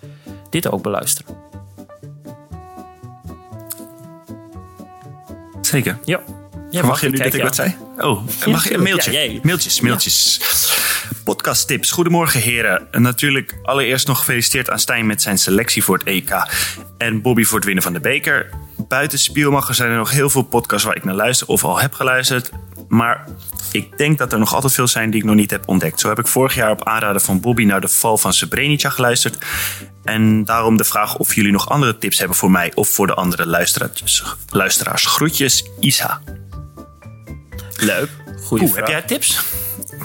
dit 0.51 0.71
ook 0.71 0.83
beluisteren. 0.83 1.37
Zeker. 5.61 5.99
Ja. 6.05 6.21
ja 6.71 6.87
Mag 6.87 7.01
je 7.01 7.09
nu 7.09 7.17
dat 7.17 7.35
ik 7.35 7.43
wat 7.43 7.55
zei? 7.55 7.77
Oh, 7.99 8.23
mag 8.47 8.69
je 8.69 8.75
een 8.75 8.83
mailtje? 8.83 9.13
Ja, 9.13 9.19
jij. 9.19 9.41
mailtjes, 9.43 9.81
mailtjes. 9.81 10.41
Podcast 11.25 11.67
tips. 11.67 11.91
Goedemorgen 11.91 12.41
heren. 12.41 12.87
En 12.91 13.03
natuurlijk 13.03 13.59
allereerst 13.63 14.07
nog 14.07 14.19
gefeliciteerd 14.19 14.71
aan 14.71 14.79
Stijn 14.79 15.07
met 15.07 15.23
zijn 15.23 15.39
selectie 15.39 15.85
voor 15.85 15.99
het 15.99 16.07
EK. 16.07 16.31
En 16.99 17.23
Bobby 17.23 17.45
voor 17.45 17.57
het 17.57 17.65
winnen 17.65 17.83
van 17.83 17.93
de 17.93 18.01
beker. 18.01 18.51
Buiten 18.89 19.19
Spielmacher 19.19 19.75
zijn 19.75 19.91
er 19.91 19.97
nog 19.97 20.11
heel 20.11 20.31
veel 20.31 20.43
podcasts 20.43 20.85
waar 20.85 20.97
ik 20.97 21.05
naar 21.05 21.15
luister 21.15 21.47
of 21.47 21.65
al 21.65 21.81
heb 21.81 21.95
geluisterd. 21.95 22.51
Maar 22.89 23.25
ik 23.73 23.99
denk 23.99 24.19
dat 24.19 24.33
er 24.33 24.39
nog 24.39 24.55
altijd 24.55 24.73
veel 24.73 24.87
zijn 24.87 25.11
die 25.11 25.21
ik 25.21 25.27
nog 25.27 25.35
niet 25.35 25.51
heb 25.51 25.69
ontdekt. 25.69 26.01
Zo 26.01 26.09
heb 26.09 26.19
ik 26.19 26.27
vorig 26.27 26.55
jaar 26.55 26.71
op 26.71 26.85
aanraden 26.85 27.21
van 27.21 27.41
Bobby 27.41 27.65
naar 27.65 27.81
de 27.81 27.89
val 27.89 28.19
van 28.19 28.33
Srebrenica 28.33 28.91
geluisterd. 28.91 29.45
En 30.05 30.45
daarom 30.45 30.77
de 30.77 30.85
vraag 30.85 31.17
of 31.17 31.35
jullie 31.35 31.53
nog 31.53 31.69
andere 31.69 31.99
tips 31.99 32.19
hebben 32.19 32.37
voor 32.37 32.51
mij 32.51 32.73
of 32.75 32.89
voor 32.89 33.07
de 33.07 33.15
andere 33.15 33.47
luisteraars. 33.47 34.23
luisteraars. 34.49 35.07
Groetjes, 35.07 35.65
Isa. 35.81 36.21
Leuk. 37.77 38.09
Goeie 38.43 38.65
Oeh, 38.65 38.73
vraag. 38.73 38.89
heb 38.89 38.99
jij 38.99 39.03
tips? 39.03 39.41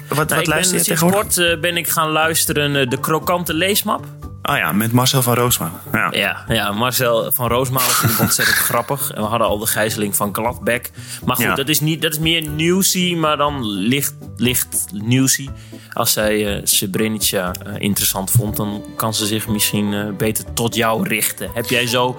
Wat, 0.08 0.28
Nou, 0.30 0.39
wat 0.39 0.48
luister 0.48 0.78
je 0.78 0.84
sinds 0.84 1.02
kort 1.02 1.38
eh, 1.38 1.60
ben 1.60 1.78
ik 1.78 1.88
gaan 1.88 2.10
luisteren 2.10 2.76
eh, 2.76 2.89
de 2.89 3.00
krokante 3.00 3.54
leesmap. 3.54 4.06
Oh 4.44 4.58
ja, 4.58 4.72
met 4.72 4.92
Marcel 4.92 5.22
van 5.22 5.34
Roosma. 5.36 5.72
Ja. 5.92 6.08
Ja, 6.12 6.44
ja 6.48 6.72
Marcel 6.72 7.32
van 7.32 7.48
Roosmalen 7.48 7.90
vind 7.92 8.12
ik 8.12 8.20
ontzettend 8.20 8.58
grappig. 8.70 9.12
En 9.12 9.22
we 9.22 9.28
hadden 9.28 9.48
al 9.48 9.58
de 9.58 9.66
gijzeling 9.66 10.16
van 10.16 10.36
Gladbeck. 10.36 10.92
Maar 11.26 11.36
goed, 11.36 11.46
Ja. 11.46 11.56
dat, 11.56 11.70
is 11.70 11.80
niet, 11.80 12.02
dat 12.02 12.12
is 12.12 12.20
meer 12.20 12.50
newsy, 12.50 13.16
maar 13.16 13.38
dan 13.38 13.66
licht, 13.68 14.14
licht 14.38 14.86
newsy. 14.92 15.50
Als 15.94 16.14
zij 16.14 16.62
Srebrenica 16.64 17.52
eh, 17.66 17.74
interessant 17.78 18.32
vond, 18.32 18.58
dan 18.58 18.84
kan 18.96 19.14
ze 19.14 19.26
zich 19.26 19.48
misschien 19.48 19.94
eh, 19.94 20.06
beter 20.18 20.54
tot 20.54 20.76
jou 20.76 21.08
richten. 21.08 21.50
Heb 21.54 21.66
jij 21.70 21.88
zo 21.88 22.18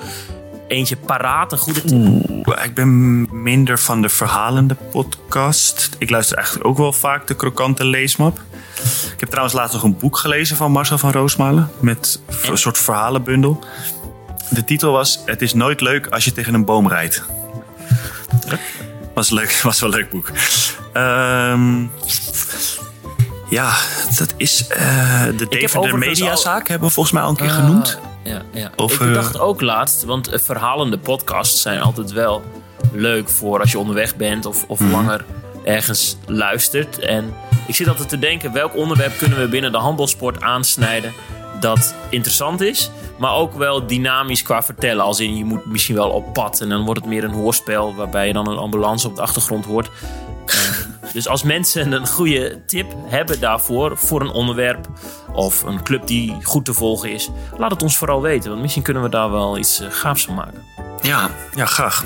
eentje 0.72 0.96
paraat, 0.96 1.52
een 1.52 1.58
goede? 1.58 1.82
Oeh, 1.92 2.64
Ik 2.64 2.74
ben 2.74 3.20
minder 3.42 3.78
van 3.78 4.02
de 4.02 4.08
verhalende 4.08 4.76
podcast. 4.90 5.88
Ik 5.98 6.10
luister 6.10 6.36
eigenlijk 6.36 6.66
ook 6.66 6.76
wel 6.76 6.92
vaak 6.92 7.26
de 7.26 7.34
krokante 7.34 7.84
leesmap. 7.84 8.40
Ik 9.12 9.20
heb 9.20 9.28
trouwens 9.28 9.54
laatst 9.54 9.74
nog 9.74 9.82
een 9.82 9.96
boek 9.96 10.18
gelezen 10.18 10.56
van 10.56 10.72
Marcel 10.72 10.98
van 10.98 11.10
Roosmalen. 11.10 11.70
Met 11.80 12.20
een 12.42 12.58
soort 12.58 12.78
verhalenbundel. 12.78 13.64
De 14.50 14.64
titel 14.64 14.92
was 14.92 15.22
Het 15.24 15.42
is 15.42 15.54
nooit 15.54 15.80
leuk 15.80 16.06
als 16.06 16.24
je 16.24 16.32
tegen 16.32 16.54
een 16.54 16.64
boom 16.64 16.88
rijdt. 16.88 17.22
Was, 19.14 19.30
leuk, 19.30 19.60
was 19.62 19.80
wel 19.80 19.92
een 19.92 19.96
leuk 19.96 20.10
boek. 20.10 20.30
Ehm, 20.92 21.86
ja, 23.48 23.72
dat 24.16 24.34
is 24.36 24.66
eh, 24.66 25.24
de 25.36 25.46
Deventer 25.48 25.98
Mediazaak. 25.98 26.68
Hebben 26.68 26.88
we 26.88 26.94
volgens 26.94 27.14
mij 27.14 27.24
al 27.24 27.30
een 27.30 27.36
keer 27.36 27.50
genoemd. 27.50 27.98
Ja, 28.22 28.42
ja. 28.52 28.70
Ik 28.76 29.14
dacht 29.14 29.38
ook 29.38 29.60
laatst, 29.60 30.04
want 30.04 30.28
eh, 30.28 30.38
verhalende 30.38 30.98
podcasts 30.98 31.62
zijn 31.62 31.80
altijd 31.80 32.12
wel 32.12 32.42
leuk 32.92 33.28
voor 33.28 33.60
als 33.60 33.70
je 33.70 33.78
onderweg 33.78 34.16
bent 34.16 34.46
of, 34.46 34.64
of 34.68 34.80
langer 34.80 35.24
ergens 35.64 36.16
luistert. 36.26 36.98
En 36.98 37.34
ik 37.66 37.74
zit 37.74 37.88
altijd 37.88 38.08
te 38.08 38.18
denken, 38.18 38.52
welk 38.52 38.76
onderwerp 38.76 39.18
kunnen 39.18 39.40
we 39.40 39.48
binnen 39.48 39.72
de 39.72 39.78
handbalsport 39.78 40.42
aansnijden 40.42 41.12
dat 41.62 41.94
interessant 42.10 42.60
is, 42.60 42.90
maar 43.18 43.34
ook 43.34 43.54
wel 43.54 43.86
dynamisch 43.86 44.42
qua 44.42 44.62
vertellen. 44.62 45.04
Als 45.04 45.20
in, 45.20 45.36
je 45.36 45.44
moet 45.44 45.66
misschien 45.66 45.94
wel 45.94 46.10
op 46.10 46.32
pad 46.32 46.60
en 46.60 46.68
dan 46.68 46.84
wordt 46.84 47.00
het 47.00 47.08
meer 47.08 47.24
een 47.24 47.30
hoorspel 47.30 47.94
waarbij 47.94 48.26
je 48.26 48.32
dan 48.32 48.48
een 48.48 48.56
ambulance 48.56 49.08
op 49.08 49.16
de 49.16 49.22
achtergrond 49.22 49.64
hoort. 49.64 49.90
Eh, 50.46 50.56
Dus 51.12 51.28
als 51.28 51.42
mensen 51.42 51.92
een 51.92 52.06
goede 52.06 52.60
tip 52.66 52.94
hebben 53.06 53.40
daarvoor, 53.40 53.96
voor 53.96 54.20
een 54.20 54.30
onderwerp 54.30 54.88
of 55.32 55.62
een 55.62 55.82
club 55.82 56.06
die 56.06 56.36
goed 56.42 56.64
te 56.64 56.74
volgen 56.74 57.12
is, 57.12 57.30
laat 57.56 57.70
het 57.70 57.82
ons 57.82 57.96
vooral 57.96 58.22
weten. 58.22 58.50
Want 58.50 58.62
misschien 58.62 58.82
kunnen 58.82 59.02
we 59.02 59.08
daar 59.08 59.30
wel 59.30 59.58
iets 59.58 59.80
uh, 59.80 59.86
gaafs 59.90 60.24
van 60.24 60.34
maken. 60.34 60.62
Ja, 61.02 61.30
ja, 61.54 61.66
graag. 61.66 62.04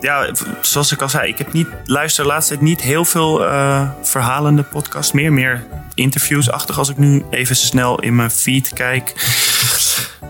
Ja, 0.00 0.30
zoals 0.60 0.92
ik 0.92 1.02
al 1.02 1.08
zei, 1.08 1.28
ik 1.28 1.38
heb 1.38 1.52
niet, 1.52 1.68
luister 1.84 2.24
de 2.24 2.30
laatste 2.30 2.52
tijd 2.52 2.66
niet 2.66 2.80
heel 2.80 3.04
veel 3.04 3.44
uh, 3.44 3.90
verhalende 4.02 4.62
podcasts 4.62 5.12
meer. 5.12 5.32
Meer 5.32 5.66
interviews-achtig 5.94 6.78
als 6.78 6.88
ik 6.88 6.96
nu 6.96 7.24
even 7.30 7.56
snel 7.56 8.00
in 8.00 8.16
mijn 8.16 8.30
feed 8.30 8.72
kijk. 8.72 9.14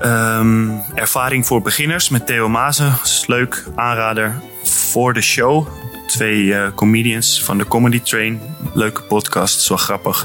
Um, 0.05 0.83
ervaring 0.95 1.47
voor 1.47 1.63
beginners 1.63 2.09
met 2.09 2.27
Theo 2.27 2.49
Mazen. 2.49 2.99
is 3.03 3.25
leuk, 3.27 3.65
aanrader 3.75 4.41
voor 4.63 5.13
de 5.13 5.23
show. 5.23 5.69
Twee 6.07 6.43
uh, 6.43 6.69
comedians 6.75 7.43
van 7.45 7.59
de 7.59 7.69
Comedy 7.69 8.01
Train. 8.01 8.41
Leuke 8.73 9.03
podcast, 9.03 9.69
wel 9.69 9.79
grappig. 9.79 10.25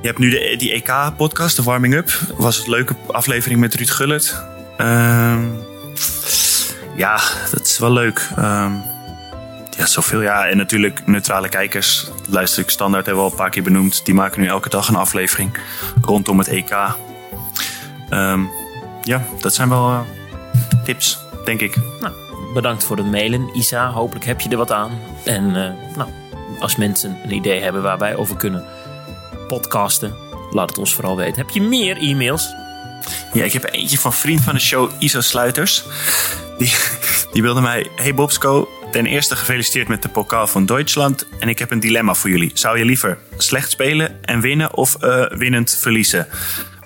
Je 0.00 0.06
hebt 0.06 0.18
nu 0.18 0.30
de, 0.30 0.54
die 0.58 0.72
EK-podcast, 0.72 1.56
de 1.56 1.62
Warming 1.62 1.94
Up. 1.94 2.10
Was 2.36 2.58
een 2.58 2.70
leuke 2.70 2.96
aflevering 3.06 3.60
met 3.60 3.74
Ruud 3.74 3.90
Gullit. 3.90 4.42
Um, 4.78 5.64
ja, 6.96 7.20
dat 7.50 7.66
is 7.66 7.78
wel 7.78 7.92
leuk. 7.92 8.28
Um, 8.38 8.82
ja, 9.76 9.86
zoveel. 9.86 10.20
Ja, 10.20 10.46
en 10.46 10.56
natuurlijk 10.56 11.06
neutrale 11.06 11.48
kijkers. 11.48 12.10
Luister 12.28 12.62
ik 12.62 12.70
standaard, 12.70 13.06
hebben 13.06 13.24
we 13.24 13.30
al 13.30 13.36
een 13.36 13.42
paar 13.42 13.50
keer 13.50 13.62
benoemd. 13.62 14.04
Die 14.04 14.14
maken 14.14 14.40
nu 14.40 14.46
elke 14.46 14.68
dag 14.68 14.88
een 14.88 14.96
aflevering 14.96 15.58
rondom 16.02 16.38
het 16.38 16.48
EK. 16.48 16.76
Um, 18.10 18.50
ja, 19.02 19.24
dat 19.40 19.54
zijn 19.54 19.68
wel 19.68 19.90
uh, 19.90 20.00
tips, 20.84 21.18
denk 21.44 21.60
ik. 21.60 21.76
Nou, 22.00 22.14
bedankt 22.52 22.84
voor 22.84 22.96
het 22.96 23.10
mailen, 23.10 23.50
Isa. 23.52 23.90
Hopelijk 23.90 24.24
heb 24.24 24.40
je 24.40 24.48
er 24.48 24.56
wat 24.56 24.72
aan. 24.72 24.90
En 25.24 25.44
uh, 25.44 25.96
nou, 25.96 26.10
als 26.58 26.76
mensen 26.76 27.18
een 27.24 27.34
idee 27.34 27.60
hebben 27.60 27.82
waar 27.82 27.98
wij 27.98 28.16
over 28.16 28.36
kunnen 28.36 28.64
podcasten, 29.48 30.14
laat 30.50 30.68
het 30.68 30.78
ons 30.78 30.94
vooral 30.94 31.16
weten. 31.16 31.36
Heb 31.36 31.50
je 31.50 31.62
meer 31.62 31.96
e-mails? 31.96 32.54
Ja, 33.32 33.44
ik 33.44 33.52
heb 33.52 33.64
eentje 33.70 33.98
van 33.98 34.12
vriend 34.12 34.40
van 34.40 34.54
de 34.54 34.60
show, 34.60 34.90
Iso 34.98 35.20
Sluiters. 35.20 35.84
Die, 36.58 36.72
die 37.32 37.42
wilde 37.42 37.60
mij... 37.60 37.86
Hey 37.96 38.14
Bobsco, 38.14 38.68
ten 38.90 39.06
eerste 39.06 39.36
gefeliciteerd 39.36 39.88
met 39.88 40.02
de 40.02 40.08
pokaal 40.08 40.46
van 40.46 40.66
Duitsland. 40.66 41.26
En 41.38 41.48
ik 41.48 41.58
heb 41.58 41.70
een 41.70 41.80
dilemma 41.80 42.14
voor 42.14 42.30
jullie. 42.30 42.50
Zou 42.54 42.78
je 42.78 42.84
liever 42.84 43.18
slecht 43.36 43.70
spelen 43.70 44.24
en 44.24 44.40
winnen 44.40 44.74
of 44.74 44.96
uh, 45.00 45.26
winnend 45.28 45.78
verliezen? 45.80 46.28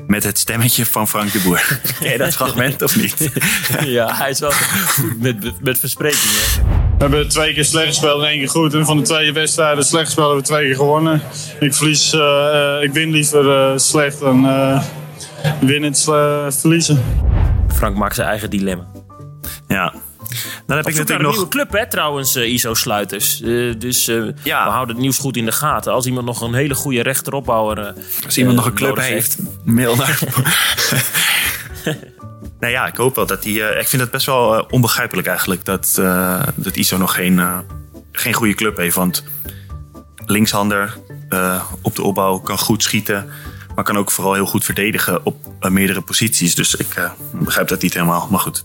Met 0.06 0.24
het 0.24 0.38
stemmetje 0.38 0.86
van 0.86 1.08
Frank 1.08 1.32
de 1.32 1.40
Boer. 1.40 1.80
Ken 2.00 2.10
je 2.10 2.18
dat 2.18 2.34
fragment 2.34 2.82
of 2.82 2.96
niet? 2.96 3.30
ja, 3.84 4.16
hij 4.16 4.30
is 4.30 4.38
wel 4.38 4.50
goed 4.50 5.20
met, 5.20 5.62
met 5.62 5.78
versprekingen. 5.78 6.74
We 6.98 7.02
hebben 7.02 7.28
twee 7.28 7.54
keer 7.54 7.64
slecht 7.64 7.86
gespeeld 7.86 8.22
en 8.22 8.28
één 8.28 8.38
keer 8.38 8.48
goed. 8.48 8.74
En 8.74 8.84
van 8.84 8.96
de 8.96 9.02
twee 9.02 9.32
wedstrijden 9.32 9.84
slecht 9.84 10.04
gespeeld 10.04 10.26
hebben 10.26 10.44
we 10.44 10.50
twee 10.50 10.66
keer 10.66 10.76
gewonnen. 10.76 11.22
Ik, 11.60 11.74
verlies, 11.74 12.14
uh, 12.14 12.78
ik 12.82 12.92
win 12.92 13.10
liever 13.10 13.44
uh, 13.44 13.78
slecht 13.78 14.20
dan 14.20 14.44
uh, 14.44 14.82
winnend 15.60 16.02
verliezen. 16.48 17.02
Frank 17.74 17.96
maakt 17.96 18.14
zijn 18.14 18.28
eigen 18.28 18.50
dilemma. 18.50 18.86
Ja, 19.68 19.94
dan 20.66 20.76
heb 20.76 20.86
ik 20.86 20.94
natuurlijk 20.94 21.22
nog... 21.22 21.30
een 21.30 21.36
nieuwe 21.36 21.48
club, 21.48 21.72
hè, 21.72 21.88
trouwens, 21.88 22.36
uh, 22.36 22.52
ISO-sluiters. 22.52 23.40
Uh, 23.40 23.74
dus 23.78 24.08
uh, 24.08 24.32
ja. 24.42 24.64
we 24.64 24.70
houden 24.70 24.94
het 24.94 25.04
nieuws 25.04 25.18
goed 25.18 25.36
in 25.36 25.44
de 25.44 25.52
gaten. 25.52 25.92
Als 25.92 26.06
iemand 26.06 26.26
nog 26.26 26.40
een 26.40 26.54
hele 26.54 26.74
goede 26.74 27.02
rechteropbouwer 27.02 27.94
Als 28.24 28.38
iemand 28.38 28.56
nog 28.56 28.66
een 28.66 28.74
club 28.74 28.96
heeft, 28.96 29.38
mail 29.64 29.96
naar... 29.96 30.18
nou 32.60 32.72
ja, 32.72 32.86
ik 32.86 32.96
hoop 32.96 33.14
wel 33.14 33.26
dat 33.26 33.42
die... 33.42 33.78
ik 33.78 33.88
vind 33.88 34.02
het 34.02 34.10
best 34.10 34.26
wel 34.26 34.66
onbegrijpelijk 34.70 35.26
eigenlijk... 35.26 35.64
dat, 35.64 35.92
dat 36.54 36.76
ISO 36.76 36.96
nog 36.96 37.14
geen, 37.14 37.40
geen 38.12 38.32
goede 38.32 38.54
club 38.54 38.76
heeft. 38.76 38.96
Want 38.96 39.24
linkshander 40.26 40.96
op 41.82 41.96
de 41.96 42.02
opbouw 42.02 42.38
kan 42.38 42.58
goed 42.58 42.82
schieten... 42.82 43.30
maar 43.74 43.84
kan 43.84 43.98
ook 43.98 44.10
vooral 44.10 44.34
heel 44.34 44.46
goed 44.46 44.64
verdedigen 44.64 45.24
op 45.24 45.36
meerdere 45.60 46.00
posities. 46.00 46.54
Dus 46.54 46.74
ik 46.74 47.10
begrijp 47.32 47.68
dat 47.68 47.82
niet 47.82 47.94
helemaal, 47.94 48.28
maar 48.30 48.40
goed 48.40 48.64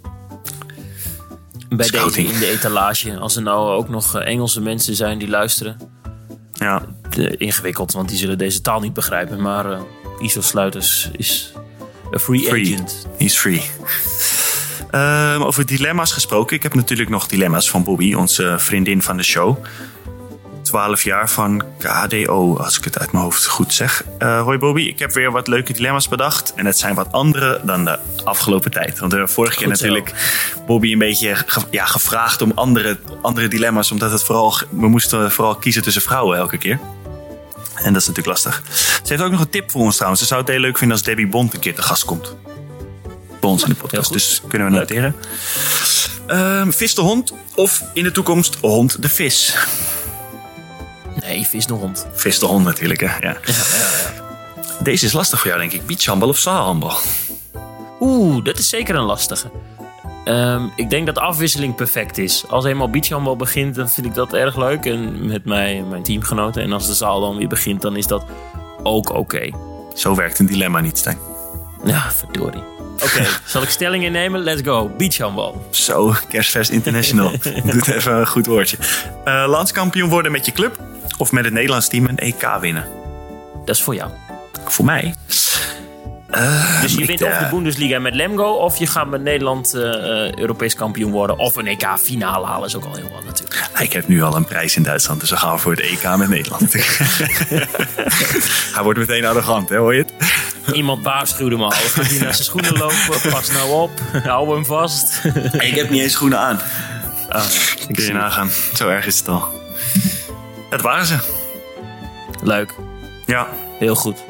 bij 1.77 1.89
deze 1.89 2.23
in 2.23 2.39
de 2.39 2.47
etalage. 2.47 3.17
Als 3.17 3.35
er 3.35 3.41
nou 3.41 3.69
ook 3.69 3.89
nog 3.89 4.15
eh, 4.15 4.27
Engelse 4.27 4.61
mensen 4.61 4.95
zijn 4.95 5.17
die 5.17 5.27
luisteren. 5.27 5.77
Ja. 6.51 6.85
De, 7.09 7.37
ingewikkeld, 7.37 7.91
want 7.91 8.09
die 8.09 8.17
zullen 8.17 8.37
deze 8.37 8.61
taal 8.61 8.79
niet 8.79 8.93
begrijpen. 8.93 9.41
Maar 9.41 9.71
uh, 9.71 9.79
ISO 10.19 10.41
Sluiters 10.41 11.09
is 11.17 11.53
een 12.11 12.19
free, 12.19 12.39
free. 12.39 12.73
agent. 12.73 13.07
He's 13.17 13.37
free. 13.37 13.61
Um, 14.91 15.43
over 15.43 15.65
dilemma's 15.65 16.11
gesproken. 16.11 16.55
Ik 16.55 16.63
heb 16.63 16.73
natuurlijk 16.73 17.09
nog 17.09 17.27
dilemma's 17.27 17.69
van 17.69 17.83
Bobby, 17.83 18.13
onze 18.13 18.55
vriendin 18.57 19.01
van 19.01 19.17
de 19.17 19.23
show. 19.23 19.57
12 20.61 21.03
jaar 21.03 21.29
van 21.29 21.63
KDO, 21.77 22.57
als 22.57 22.77
ik 22.77 22.83
het 22.83 22.99
uit 22.99 23.11
mijn 23.11 23.23
hoofd 23.23 23.47
goed 23.47 23.73
zeg. 23.73 24.03
Uh, 24.19 24.41
hoi 24.41 24.57
Bobby, 24.57 24.81
ik 24.81 24.99
heb 24.99 25.11
weer 25.11 25.31
wat 25.31 25.47
leuke 25.47 25.73
dilemma's 25.73 26.07
bedacht. 26.07 26.53
En 26.55 26.65
het 26.65 26.77
zijn 26.77 26.95
wat 26.95 27.11
andere 27.11 27.61
dan 27.63 27.85
de 27.85 27.99
afgelopen 28.23 28.71
tijd. 28.71 28.99
Want 28.99 29.11
we 29.11 29.17
hebben 29.17 29.35
vorige 29.35 29.57
keer 29.57 29.67
natuurlijk 29.67 30.13
Bobby 30.65 30.91
een 30.91 30.99
beetje 30.99 31.45
ja, 31.71 31.85
gevraagd 31.85 32.41
om 32.41 32.51
andere, 32.55 32.99
andere 33.21 33.47
dilemma's. 33.47 33.91
Omdat 33.91 34.11
het 34.11 34.23
vooral, 34.23 34.53
we 34.69 34.87
moesten 34.87 35.31
vooral 35.31 35.55
kiezen 35.55 35.81
tussen 35.81 36.01
vrouwen 36.01 36.37
elke 36.37 36.57
keer. 36.57 36.79
En 37.75 37.93
dat 37.93 38.01
is 38.01 38.07
natuurlijk 38.07 38.27
lastig. 38.27 38.61
Ze 38.75 39.01
heeft 39.03 39.21
ook 39.21 39.31
nog 39.31 39.39
een 39.39 39.49
tip 39.49 39.71
voor 39.71 39.81
ons 39.81 39.95
trouwens. 39.95 40.21
Ze 40.21 40.27
zou 40.27 40.41
het 40.41 40.49
heel 40.49 40.59
leuk 40.59 40.77
vinden 40.77 40.97
als 40.97 41.05
Debbie 41.05 41.27
Bond 41.27 41.53
een 41.53 41.59
keer 41.59 41.75
te 41.75 41.81
gast 41.81 42.05
komt. 42.05 42.35
Bij 43.39 43.49
ons 43.49 43.63
in 43.63 43.69
de 43.69 43.75
podcast. 43.75 44.13
Dus 44.13 44.41
kunnen 44.47 44.71
we 44.71 44.73
noteren. 44.73 45.15
Uh, 46.27 46.65
vis 46.69 46.95
de 46.95 47.01
hond 47.01 47.33
of 47.55 47.83
in 47.93 48.03
de 48.03 48.11
toekomst 48.11 48.57
hond 48.61 49.01
de 49.01 49.09
vis? 49.09 49.57
Nee, 51.19 51.45
vis 51.45 51.65
de 51.65 51.73
hond. 51.73 52.07
Vis 52.13 52.39
de 52.39 52.45
hond 52.45 52.65
natuurlijk, 52.65 52.99
hè? 52.99 53.07
Ja. 53.07 53.19
ja, 53.19 53.37
ja, 53.45 54.13
ja. 54.15 54.21
Deze 54.83 55.05
is 55.05 55.13
lastig 55.13 55.39
voor 55.39 55.47
jou, 55.47 55.59
denk 55.59 55.71
ik. 55.71 55.85
Beachhandbal 55.85 56.29
of 56.29 56.37
zaalhandbal? 56.37 56.97
Oeh, 57.99 58.43
dat 58.43 58.57
is 58.57 58.69
zeker 58.69 58.95
een 58.95 59.03
lastige. 59.03 59.51
Um, 60.25 60.71
ik 60.75 60.89
denk 60.89 61.05
dat 61.05 61.15
de 61.15 61.21
afwisseling 61.21 61.75
perfect 61.75 62.17
is. 62.17 62.43
Als 62.47 62.65
eenmaal 62.65 62.89
beachhandbal 62.89 63.35
begint, 63.35 63.75
dan 63.75 63.89
vind 63.89 64.07
ik 64.07 64.13
dat 64.13 64.33
erg 64.33 64.57
leuk. 64.57 64.85
En 64.85 65.25
met 65.27 65.45
mij, 65.45 65.83
mijn 65.89 66.03
teamgenoten. 66.03 66.61
En 66.61 66.71
als 66.71 66.87
de 66.87 66.93
zaal 66.93 67.19
dan 67.19 67.37
weer 67.37 67.47
begint, 67.47 67.81
dan 67.81 67.95
is 67.95 68.07
dat 68.07 68.25
ook 68.83 69.09
oké. 69.09 69.19
Okay. 69.19 69.53
Zo 69.93 70.15
werkt 70.15 70.39
een 70.39 70.45
dilemma 70.45 70.79
niet, 70.79 70.97
Stijn. 70.97 71.17
Ja, 71.83 72.11
verdorie. 72.11 72.63
Oké, 73.03 73.05
okay, 73.05 73.27
zal 73.45 73.61
ik 73.61 73.69
stelling 73.69 74.03
innemen? 74.03 74.41
Let's 74.41 74.61
go. 74.61 74.91
Beachhandbal. 74.97 75.67
Zo, 75.69 76.13
kerstvers 76.29 76.69
international. 76.69 77.31
Doet 77.71 77.87
even 77.87 78.13
een 78.13 78.27
goed 78.27 78.45
woordje. 78.45 78.77
Uh, 79.25 79.43
landskampioen 79.47 80.09
worden 80.09 80.31
met 80.31 80.45
je 80.45 80.51
club 80.51 80.79
of 81.17 81.31
met 81.31 81.43
het 81.43 81.53
Nederlands 81.53 81.87
team 81.87 82.05
een 82.05 82.17
EK 82.17 82.57
winnen? 82.59 82.85
Dat 83.65 83.75
is 83.75 83.81
voor 83.81 83.95
jou. 83.95 84.11
Voor 84.65 84.85
mij? 84.85 85.13
Uh, 86.35 86.81
dus 86.81 86.95
je 86.95 87.05
wint 87.05 87.23
of 87.23 87.37
de 87.37 87.47
Bundesliga 87.49 87.99
met 87.99 88.15
Lemgo, 88.15 88.53
of 88.53 88.77
je 88.77 88.87
gaat 88.87 89.09
met 89.09 89.21
Nederland 89.21 89.75
uh, 89.75 89.81
Europees 90.33 90.75
kampioen 90.75 91.11
worden, 91.11 91.37
of 91.37 91.55
een 91.55 91.67
EK-finale 91.67 92.45
halen, 92.45 92.67
is 92.67 92.75
ook 92.75 92.85
al 92.85 92.95
heel 92.95 93.09
wat 93.13 93.25
natuurlijk. 93.25 93.69
Ik 93.79 93.93
heb 93.93 94.07
nu 94.07 94.21
al 94.21 94.35
een 94.35 94.45
prijs 94.45 94.75
in 94.75 94.83
Duitsland, 94.83 95.19
dus 95.19 95.29
we 95.29 95.37
gaan 95.37 95.59
voor 95.59 95.71
het 95.71 95.81
EK 95.81 96.17
met 96.17 96.29
Nederland. 96.29 96.73
Hij 98.73 98.83
wordt 98.83 98.99
meteen 98.99 99.25
arrogant, 99.25 99.69
hè, 99.69 99.77
hoor 99.77 99.95
je 99.95 100.01
het? 100.01 100.13
Iemand 100.73 101.03
waarschuwde 101.03 101.57
me 101.57 101.63
al. 101.63 101.71
Gaat 101.71 102.07
hij 102.07 102.19
naar 102.19 102.33
zijn 102.33 102.45
schoenen 102.45 102.77
lopen? 102.77 103.31
Pas 103.31 103.51
nou 103.51 103.71
op. 103.71 103.91
Hou 104.23 104.53
hem 104.53 104.65
vast. 104.65 105.21
ik 105.51 105.75
heb 105.75 105.89
niet 105.89 106.01
eens 106.01 106.11
schoenen 106.11 106.39
aan. 106.39 106.59
Oh, 107.29 107.45
ik 107.87 107.95
kun 107.95 108.05
je 108.05 108.13
nagaan. 108.13 108.49
Zo 108.73 108.89
erg 108.89 109.05
is 109.05 109.17
het 109.17 109.27
al. 109.27 109.47
Dat 110.69 110.81
waren 110.81 111.05
ze. 111.05 111.17
Leuk. 112.43 112.73
Ja. 113.25 113.47
Heel 113.79 113.95
goed. 113.95 114.23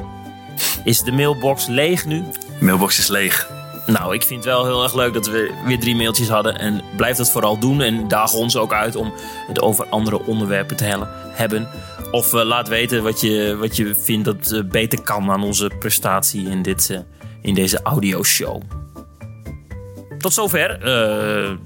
Is 0.84 1.02
de 1.02 1.12
mailbox 1.12 1.68
leeg 1.68 2.06
nu? 2.06 2.24
De 2.60 2.66
mailbox 2.66 3.00
is 3.00 3.08
leeg. 3.08 3.50
Nou, 3.86 4.14
ik 4.14 4.24
vind 4.24 4.44
het 4.44 4.54
wel 4.54 4.66
heel 4.66 4.84
erg 4.84 4.94
leuk 4.94 5.14
dat 5.14 5.28
we 5.28 5.54
weer 5.66 5.80
drie 5.80 5.96
mailtjes 5.96 6.30
hadden. 6.30 6.60
En 6.60 6.82
blijf 6.96 7.18
dat 7.18 7.32
vooral 7.32 7.58
doen. 7.58 7.82
En 7.82 8.08
daag 8.08 8.34
ons 8.34 8.58
ook 8.58 8.74
uit 8.74 8.96
om 8.96 9.14
het 9.48 9.62
over 9.62 9.86
andere 9.90 10.26
onderwerpen 10.26 10.76
te 10.76 11.08
hebben. 11.32 11.68
Of 12.12 12.34
uh, 12.34 12.44
laat 12.44 12.68
weten 12.68 13.04
wat 13.04 13.22
je, 13.22 13.56
wat 13.60 13.76
je 13.76 13.96
vindt 13.96 14.26
dat 14.26 14.52
uh, 14.52 14.64
beter 14.64 15.02
kan 15.02 15.32
aan 15.32 15.44
onze 15.44 15.72
prestatie 15.80 16.50
in, 16.50 16.62
dit, 16.62 16.90
uh, 16.92 17.00
in 17.42 17.54
deze 17.54 17.82
audioshow. 17.82 18.62
Tot 20.18 20.34
zover 20.34 20.80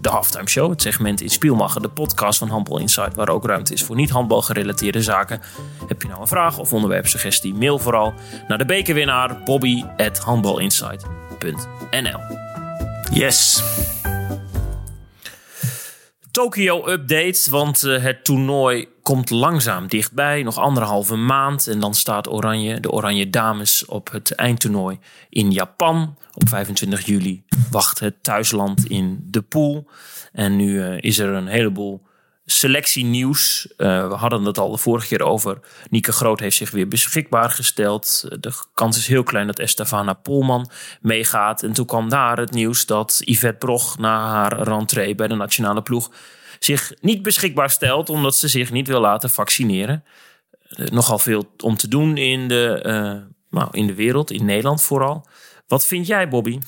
de 0.01 0.10
Halftime 0.10 0.49
Show, 0.49 0.69
het 0.69 0.81
segment 0.81 1.21
in 1.21 1.29
Spielmacher, 1.29 1.81
de 1.81 1.89
podcast 1.89 2.39
van 2.39 2.49
Handball 2.49 2.81
Insight, 2.81 3.15
waar 3.15 3.29
ook 3.29 3.45
ruimte 3.45 3.73
is 3.73 3.84
voor 3.84 3.95
niet-handbal 3.95 4.41
gerelateerde 4.41 5.01
zaken. 5.01 5.41
Heb 5.88 6.01
je 6.01 6.08
nou 6.08 6.21
een 6.21 6.27
vraag 6.27 6.58
of 6.58 6.73
onderwerpsuggestie, 6.73 7.53
mail 7.53 7.79
vooral 7.79 8.13
naar 8.47 8.58
de 8.58 8.65
bekerwinnaar 8.65 9.43
bobby.handballinsight.nl 9.43 12.19
Yes. 13.12 13.63
Tokyo 16.36 16.89
update, 16.89 17.50
want 17.50 17.84
uh, 17.84 18.04
het 18.04 18.24
toernooi 18.24 18.88
komt 19.02 19.30
langzaam 19.30 19.88
dichtbij. 19.88 20.43
Nog 20.43 20.58
anderhalve 20.58 21.15
maand 21.15 21.67
en 21.67 21.80
dan 21.80 21.93
staat 21.93 22.30
Oranje, 22.30 22.80
de 22.80 22.91
Oranje 22.91 23.30
Dames 23.30 23.86
op 23.86 24.12
het 24.12 24.32
eindtoernooi 24.32 25.00
in 25.30 25.52
Japan. 25.52 26.17
Op 26.34 26.50
25 26.50 27.06
juli 27.06 27.43
wacht 27.71 28.00
het 28.00 28.24
thuisland 28.24 28.86
in 28.86 29.28
de 29.30 29.41
pool. 29.41 29.88
En 30.32 30.56
nu 30.56 30.74
uh, 30.74 31.02
is 31.02 31.19
er 31.19 31.34
een 31.34 31.48
heleboel 31.48 32.02
selectienieuws. 32.45 33.67
Uh, 33.77 34.08
we 34.08 34.13
hadden 34.13 34.43
het 34.43 34.58
al 34.58 34.71
de 34.71 34.77
vorige 34.77 35.08
keer 35.08 35.23
over. 35.23 35.60
Nieke 35.89 36.12
Groot 36.12 36.39
heeft 36.39 36.55
zich 36.55 36.71
weer 36.71 36.88
beschikbaar 36.88 37.49
gesteld. 37.49 38.27
De 38.39 38.53
kans 38.73 38.97
is 38.97 39.08
heel 39.08 39.23
klein 39.23 39.47
dat 39.47 39.60
Estefana 39.60 40.13
Polman 40.13 40.69
meegaat. 41.01 41.63
En 41.63 41.73
toen 41.73 41.86
kwam 41.86 42.10
daar 42.10 42.38
het 42.38 42.51
nieuws 42.51 42.86
dat 42.86 43.21
Yvette 43.23 43.65
Brog 43.65 43.97
na 43.97 44.27
haar 44.27 44.62
rentree 44.62 45.15
bij 45.15 45.27
de 45.27 45.36
nationale 45.36 45.81
ploeg 45.81 46.12
zich 46.60 46.93
niet 47.01 47.21
beschikbaar 47.21 47.69
stelt 47.69 48.10
omdat 48.10 48.36
ze 48.36 48.47
zich 48.47 48.71
niet 48.71 48.88
wil 48.88 48.99
laten 48.99 49.29
vaccineren. 49.29 50.03
Uh, 50.69 50.88
nogal 50.88 51.19
veel 51.19 51.51
om 51.63 51.77
te 51.77 51.88
doen 51.88 52.17
in 52.17 52.47
de, 52.47 52.84
uh, 52.86 53.34
nou, 53.49 53.67
in 53.71 53.88
de 53.88 53.93
wereld, 53.93 54.31
in 54.31 54.45
Nederland 54.45 54.81
vooral. 54.84 55.27
Wat 55.67 55.86
vind 55.86 56.08
jij, 56.08 56.29
Bobby? 56.29 56.60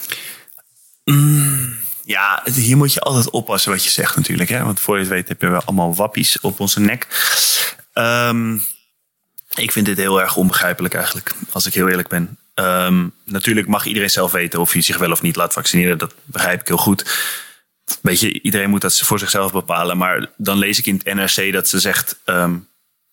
Mm, 1.03 1.75
ja, 2.07 2.41
hier 2.53 2.77
moet 2.77 2.93
je 2.93 2.99
altijd 2.99 3.29
oppassen 3.29 3.71
wat 3.71 3.83
je 3.83 3.89
zegt 3.89 4.15
natuurlijk. 4.15 4.49
Hè? 4.49 4.63
Want 4.63 4.79
voor 4.79 4.95
je 4.95 4.99
het 4.99 5.09
weet 5.09 5.27
heb 5.27 5.41
je 5.41 5.47
wel 5.47 5.61
allemaal 5.61 5.95
wappies 5.95 6.39
op 6.39 6.59
onze 6.59 6.79
nek. 6.79 7.07
Um, 7.93 8.63
ik 9.55 9.71
vind 9.71 9.85
dit 9.85 9.97
heel 9.97 10.21
erg 10.21 10.35
onbegrijpelijk 10.35 10.93
eigenlijk, 10.93 11.33
als 11.51 11.65
ik 11.65 11.73
heel 11.73 11.89
eerlijk 11.89 12.07
ben. 12.07 12.37
Um, 12.55 13.13
natuurlijk 13.23 13.67
mag 13.67 13.85
iedereen 13.85 14.09
zelf 14.09 14.31
weten 14.31 14.59
of 14.59 14.71
hij 14.71 14.81
zich 14.81 14.97
wel 14.97 15.11
of 15.11 15.21
niet 15.21 15.35
laat 15.35 15.53
vaccineren. 15.53 15.97
Dat 15.97 16.15
begrijp 16.23 16.61
ik 16.61 16.67
heel 16.67 16.77
goed. 16.77 17.05
Weet 18.01 18.19
je, 18.19 18.41
iedereen 18.41 18.69
moet 18.69 18.81
dat 18.81 18.97
voor 18.97 19.19
zichzelf 19.19 19.51
bepalen. 19.51 19.97
Maar 19.97 20.31
dan 20.37 20.57
lees 20.57 20.79
ik 20.79 20.85
in 20.85 21.01
het 21.03 21.13
NRC 21.15 21.53
dat 21.53 21.67
ze 21.67 21.79
zegt 21.79 22.19
um, 22.25 22.67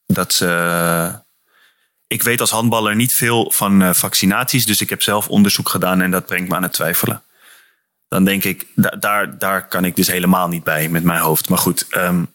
dat 0.07 0.33
ze. 0.33 1.23
Ik 2.07 2.23
weet 2.23 2.41
als 2.41 2.51
handballer 2.51 2.97
niet 2.97 3.13
veel 3.13 3.51
van 3.51 3.83
uh, 3.83 3.93
vaccinaties, 3.93 4.67
dus 4.67 4.81
ik 4.81 4.91
heb 4.91 5.03
zelf 5.03 5.29
onderzoek 5.29 5.69
gedaan 5.69 6.01
en 6.01 6.11
dat 6.11 6.27
brengt 6.27 6.49
me 6.49 6.57
aan 6.57 6.63
het 6.63 6.73
twijfelen 6.73 7.24
dan 8.09 8.25
denk 8.25 8.45
ik, 8.45 8.67
daar, 8.99 9.39
daar 9.39 9.69
kan 9.69 9.85
ik 9.85 9.97
dus 9.97 10.07
helemaal 10.07 10.49
niet 10.49 10.65
bij 10.65 10.89
met 10.89 11.03
mijn 11.03 11.21
hoofd. 11.21 11.49
Maar 11.49 11.59
goed, 11.59 11.87
um, 11.97 12.33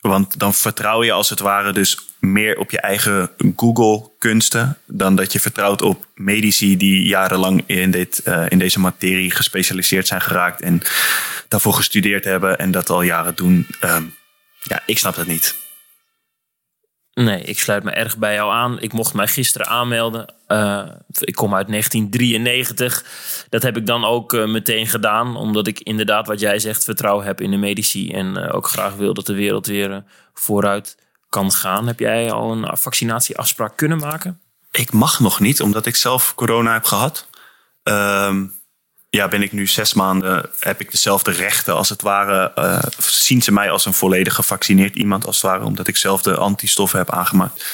want 0.00 0.38
dan 0.38 0.54
vertrouw 0.54 1.04
je 1.04 1.12
als 1.12 1.30
het 1.30 1.40
ware 1.40 1.72
dus 1.72 1.98
meer 2.20 2.58
op 2.58 2.70
je 2.70 2.80
eigen 2.80 3.30
Google-kunsten 3.56 4.78
dan 4.86 5.16
dat 5.16 5.32
je 5.32 5.40
vertrouwt 5.40 5.82
op 5.82 6.06
medici 6.14 6.76
die 6.76 7.06
jarenlang 7.06 7.62
in, 7.66 7.90
dit, 7.90 8.20
uh, 8.24 8.44
in 8.48 8.58
deze 8.58 8.80
materie 8.80 9.30
gespecialiseerd 9.30 10.06
zijn 10.06 10.20
geraakt 10.20 10.60
en 10.60 10.82
daarvoor 11.48 11.74
gestudeerd 11.74 12.24
hebben 12.24 12.58
en 12.58 12.70
dat 12.70 12.90
al 12.90 13.02
jaren 13.02 13.34
doen. 13.34 13.66
Um, 13.84 14.14
ja, 14.62 14.82
ik 14.86 14.98
snap 14.98 15.14
dat 15.14 15.26
niet. 15.26 15.67
Nee, 17.18 17.42
ik 17.42 17.58
sluit 17.58 17.84
me 17.84 17.90
erg 17.90 18.16
bij 18.16 18.34
jou 18.34 18.52
aan. 18.52 18.80
Ik 18.80 18.92
mocht 18.92 19.14
mij 19.14 19.26
gisteren 19.26 19.66
aanmelden. 19.66 20.34
Uh, 20.48 20.86
ik 21.20 21.34
kom 21.34 21.54
uit 21.54 21.68
1993. 21.68 23.04
Dat 23.48 23.62
heb 23.62 23.76
ik 23.76 23.86
dan 23.86 24.04
ook 24.04 24.32
uh, 24.32 24.46
meteen 24.46 24.86
gedaan, 24.86 25.36
omdat 25.36 25.66
ik 25.66 25.80
inderdaad, 25.80 26.26
wat 26.26 26.40
jij 26.40 26.58
zegt, 26.58 26.84
vertrouwen 26.84 27.26
heb 27.26 27.40
in 27.40 27.50
de 27.50 27.56
medici. 27.56 28.12
En 28.12 28.38
uh, 28.38 28.54
ook 28.54 28.68
graag 28.68 28.94
wil 28.94 29.14
dat 29.14 29.26
de 29.26 29.34
wereld 29.34 29.66
weer 29.66 30.04
vooruit 30.34 30.96
kan 31.28 31.52
gaan. 31.52 31.86
Heb 31.86 31.98
jij 31.98 32.32
al 32.32 32.52
een 32.52 32.76
vaccinatieafspraak 32.76 33.76
kunnen 33.76 33.98
maken? 33.98 34.40
Ik 34.70 34.92
mag 34.92 35.20
nog 35.20 35.40
niet, 35.40 35.60
omdat 35.60 35.86
ik 35.86 35.96
zelf 35.96 36.34
corona 36.34 36.72
heb 36.72 36.84
gehad. 36.84 37.28
Ehm, 37.82 38.46
ja, 39.18 39.28
ben 39.28 39.42
ik 39.42 39.52
nu 39.52 39.66
zes 39.66 39.94
maanden, 39.94 40.50
heb 40.58 40.80
ik 40.80 40.90
dezelfde 40.90 41.30
rechten 41.30 41.74
als 41.74 41.88
het 41.88 42.02
ware. 42.02 42.52
Uh, 42.56 42.82
zien 42.98 43.42
ze 43.42 43.52
mij 43.52 43.70
als 43.70 43.84
een 43.84 43.94
volledig 43.94 44.34
gevaccineerd 44.34 44.96
iemand 44.96 45.26
als 45.26 45.36
het 45.36 45.50
ware, 45.50 45.64
omdat 45.64 45.88
ik 45.88 45.96
zelf 45.96 46.22
de 46.22 46.36
antistoffen 46.36 46.98
heb 46.98 47.10
aangemaakt. 47.10 47.64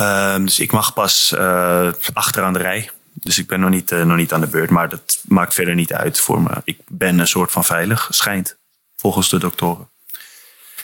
Uh, 0.00 0.36
dus 0.36 0.58
ik 0.58 0.72
mag 0.72 0.92
pas 0.92 1.32
uh, 1.34 1.92
achteraan 2.12 2.52
de 2.52 2.58
rij. 2.58 2.90
Dus 3.12 3.38
ik 3.38 3.46
ben 3.46 3.60
nog 3.60 3.70
niet, 3.70 3.90
uh, 3.90 4.02
nog 4.02 4.16
niet 4.16 4.32
aan 4.32 4.40
de 4.40 4.46
beurt, 4.46 4.70
maar 4.70 4.88
dat 4.88 5.18
maakt 5.28 5.54
verder 5.54 5.74
niet 5.74 5.92
uit 5.92 6.20
voor 6.20 6.42
me. 6.42 6.50
Ik 6.64 6.78
ben 6.86 7.18
een 7.18 7.28
soort 7.28 7.50
van 7.50 7.64
veilig, 7.64 8.08
schijnt, 8.10 8.56
volgens 8.96 9.28
de 9.28 9.38
doktoren. 9.38 9.88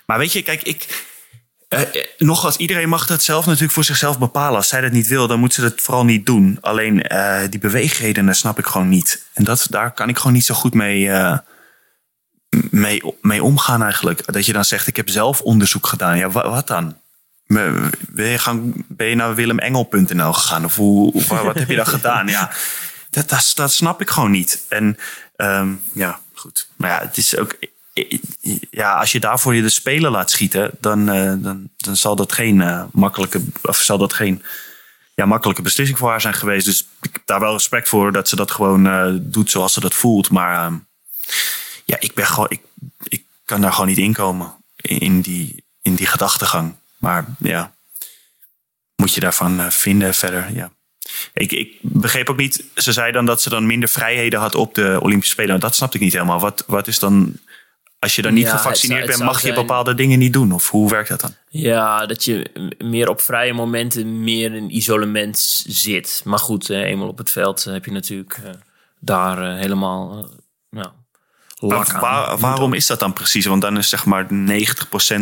Maar 0.07 0.18
weet 0.18 0.33
je, 0.33 0.42
kijk, 0.42 0.62
ik, 0.62 1.07
uh, 1.78 2.02
nogmaals, 2.18 2.56
iedereen 2.56 2.88
mag 2.88 3.06
dat 3.06 3.22
zelf 3.22 3.46
natuurlijk 3.46 3.72
voor 3.72 3.84
zichzelf 3.84 4.18
bepalen. 4.18 4.56
Als 4.56 4.68
zij 4.68 4.80
dat 4.80 4.92
niet 4.92 5.06
wil, 5.06 5.26
dan 5.26 5.40
moet 5.40 5.54
ze 5.54 5.60
dat 5.60 5.72
vooral 5.76 6.04
niet 6.04 6.26
doen. 6.26 6.58
Alleen 6.60 7.12
uh, 7.12 7.40
die 7.50 7.60
beweegredenen 7.60 8.34
snap 8.34 8.58
ik 8.58 8.66
gewoon 8.66 8.88
niet. 8.88 9.24
En 9.32 9.44
dat, 9.44 9.66
daar 9.70 9.92
kan 9.92 10.08
ik 10.08 10.16
gewoon 10.16 10.32
niet 10.32 10.44
zo 10.44 10.54
goed 10.54 10.74
mee, 10.74 11.00
uh, 11.00 11.38
mee, 12.70 13.02
mee 13.20 13.42
omgaan 13.42 13.82
eigenlijk. 13.82 14.32
Dat 14.32 14.46
je 14.46 14.52
dan 14.52 14.64
zegt, 14.64 14.87
ik 14.87 14.96
heb 14.96 15.08
zelf 15.08 15.40
onderzoek 15.40 15.87
gedaan. 15.87 16.18
Ja, 16.18 16.30
wat, 16.30 16.44
wat 16.44 16.66
dan? 16.66 16.96
Ben 17.46 18.26
je, 18.26 18.38
gaan, 18.38 18.72
ben 18.88 19.06
je 19.06 19.14
naar 19.14 19.34
willemengel.nl 19.34 20.32
gegaan? 20.32 20.64
Of 20.64 20.76
hoe, 20.76 21.12
of, 21.12 21.28
wat 21.28 21.58
heb 21.58 21.68
je 21.68 21.76
dan 21.76 21.87
gedaan? 21.98 22.26
Ja, 22.26 22.50
dat, 23.10 23.28
dat, 23.28 23.52
dat 23.54 23.72
snap 23.72 24.00
ik 24.00 24.10
gewoon 24.10 24.30
niet. 24.30 24.64
En 24.68 24.98
um, 25.37 25.82
ja, 25.92 26.20
goed. 26.34 26.68
Maar 26.76 26.90
ja, 26.90 27.00
het 27.00 27.16
is 27.16 27.37
ook 27.37 27.56
ja, 28.70 28.98
als 28.98 29.12
je 29.12 29.20
daarvoor 29.20 29.54
je 29.54 29.62
de 29.62 29.68
speler 29.68 30.11
laat 30.11 30.30
schieten, 30.30 30.70
dan, 30.80 31.14
uh, 31.14 31.33
dan, 31.38 31.68
dan 31.76 31.96
zal 31.96 32.16
dat 32.16 32.33
geen 32.33 32.57
uh, 32.57 32.85
makkelijke, 32.92 33.44
of 33.62 33.76
zal 33.76 33.98
dat 33.98 34.12
geen 34.12 34.42
ja, 35.14 35.26
makkelijke 35.26 35.62
beslissing 35.62 35.98
voor 35.98 36.11
haar 36.11 36.20
zijn 36.20 36.35
geweest. 36.35 36.66
Dus 36.66 36.87
ik 37.02 37.11
heb 37.12 37.22
daar 37.24 37.40
wel 37.40 37.52
respect 37.52 37.88
voor 37.88 38.12
dat 38.12 38.28
ze 38.28 38.37
dat 38.37 38.50
gewoon 38.50 38.87
uh, 38.87 39.09
doet 39.20 39.50
zoals 39.50 39.72
ze 39.72 39.80
dat 39.80 39.94
voelt. 39.94 40.30
Maar 40.30 40.72
ja, 41.85 41.96
ik 42.00 42.14
ben 42.14 42.26
gewoon, 42.26 42.50
ik, 42.50 42.61
ik 43.02 43.24
kan 43.44 43.61
daar 43.61 43.72
gewoon 43.72 43.88
niet 43.88 43.98
inkomen 43.98 44.54
in 44.76 45.20
die, 45.20 45.64
in 45.83 45.94
die 45.94 46.07
gedachtegang. 46.07 46.74
Maar 46.98 47.24
ja, 47.38 47.74
moet 48.96 49.14
je 49.14 49.20
daarvan 49.20 49.72
vinden 49.72 50.14
verder, 50.14 50.54
ja. 50.54 50.72
Ik, 51.33 51.52
ik, 51.52 51.78
begreep 51.80 52.30
ook 52.30 52.37
niet, 52.37 52.64
ze 52.74 52.92
zei 52.92 53.12
dan 53.12 53.26
dat 53.26 53.42
ze 53.42 53.48
dan 53.48 53.66
minder 53.66 53.88
vrijheden 53.88 54.40
had 54.40 54.54
op 54.54 54.74
de 54.74 54.98
Olympische 55.00 55.33
Spelen. 55.33 55.61
Dat 55.61 55.74
snapte 55.74 55.96
ik 55.96 56.02
niet 56.02 56.12
helemaal. 56.12 56.40
Wat, 56.40 56.64
wat 56.66 56.87
is 56.87 56.98
dan 56.98 57.38
als 58.05 58.17
je 58.17 58.23
dan 58.23 58.35
niet 58.35 58.47
ja, 58.47 58.57
gevaccineerd 58.57 59.07
bent, 59.07 59.23
mag 59.23 59.43
je 59.43 59.53
bepaalde 59.53 59.95
dingen 59.95 60.19
niet 60.19 60.33
doen? 60.33 60.53
Of 60.53 60.71
hoe 60.71 60.90
werkt 60.90 61.09
dat 61.09 61.21
dan? 61.21 61.35
Ja, 61.49 62.07
dat 62.07 62.25
je 62.25 62.51
meer 62.79 63.09
op 63.09 63.21
vrije 63.21 63.53
momenten 63.53 64.25
meer 64.25 64.55
in 64.55 64.77
isolement 64.77 65.38
zit. 65.67 66.23
Maar 66.25 66.38
goed, 66.38 66.69
eenmaal 66.69 67.09
op 67.09 67.19
het 67.19 67.31
veld 67.31 67.64
heb 67.64 67.85
je 67.85 67.90
natuurlijk 67.90 68.40
daar 69.01 69.57
helemaal 69.57 70.29
nou, 70.71 70.88
lak 71.59 71.88
aan. 71.88 72.01
Waar, 72.01 72.38
waarom 72.38 72.73
is 72.73 72.87
dat 72.87 72.99
dan 72.99 73.12
precies? 73.12 73.47
Want 73.47 73.62
dan 73.62 73.79
is 73.79 73.88
zeg 73.88 74.05
maar 74.05 74.27
90% 74.27 74.29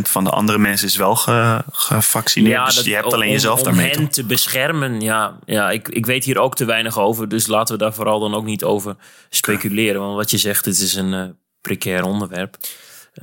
van 0.03 0.25
de 0.25 0.31
andere 0.31 0.59
mensen 0.59 0.87
is 0.87 0.97
wel 0.97 1.17
ge, 1.17 1.65
gevaccineerd. 1.73 2.55
Ja, 2.55 2.65
dus 2.65 2.75
dat, 2.75 2.85
je 2.85 2.95
hebt 2.95 3.13
alleen 3.13 3.27
om, 3.27 3.33
jezelf 3.33 3.59
om 3.59 3.65
daarmee. 3.65 3.91
Om 3.93 3.99
hen 3.99 4.09
te 4.09 4.25
beschermen, 4.25 5.01
ja. 5.01 5.39
ja 5.45 5.71
ik, 5.71 5.89
ik 5.89 6.07
weet 6.07 6.25
hier 6.25 6.39
ook 6.39 6.55
te 6.55 6.65
weinig 6.65 6.99
over. 6.99 7.29
Dus 7.29 7.47
laten 7.47 7.75
we 7.75 7.81
daar 7.83 7.95
vooral 7.95 8.21
dan 8.21 8.35
ook 8.35 8.45
niet 8.45 8.65
over 8.65 8.97
speculeren. 9.29 10.01
Want 10.01 10.15
wat 10.15 10.31
je 10.31 10.39
zegt, 10.39 10.65
het 10.65 10.79
is 10.79 10.95
een 10.95 11.41
precair 11.63 12.05
onderwerp. 12.05 12.57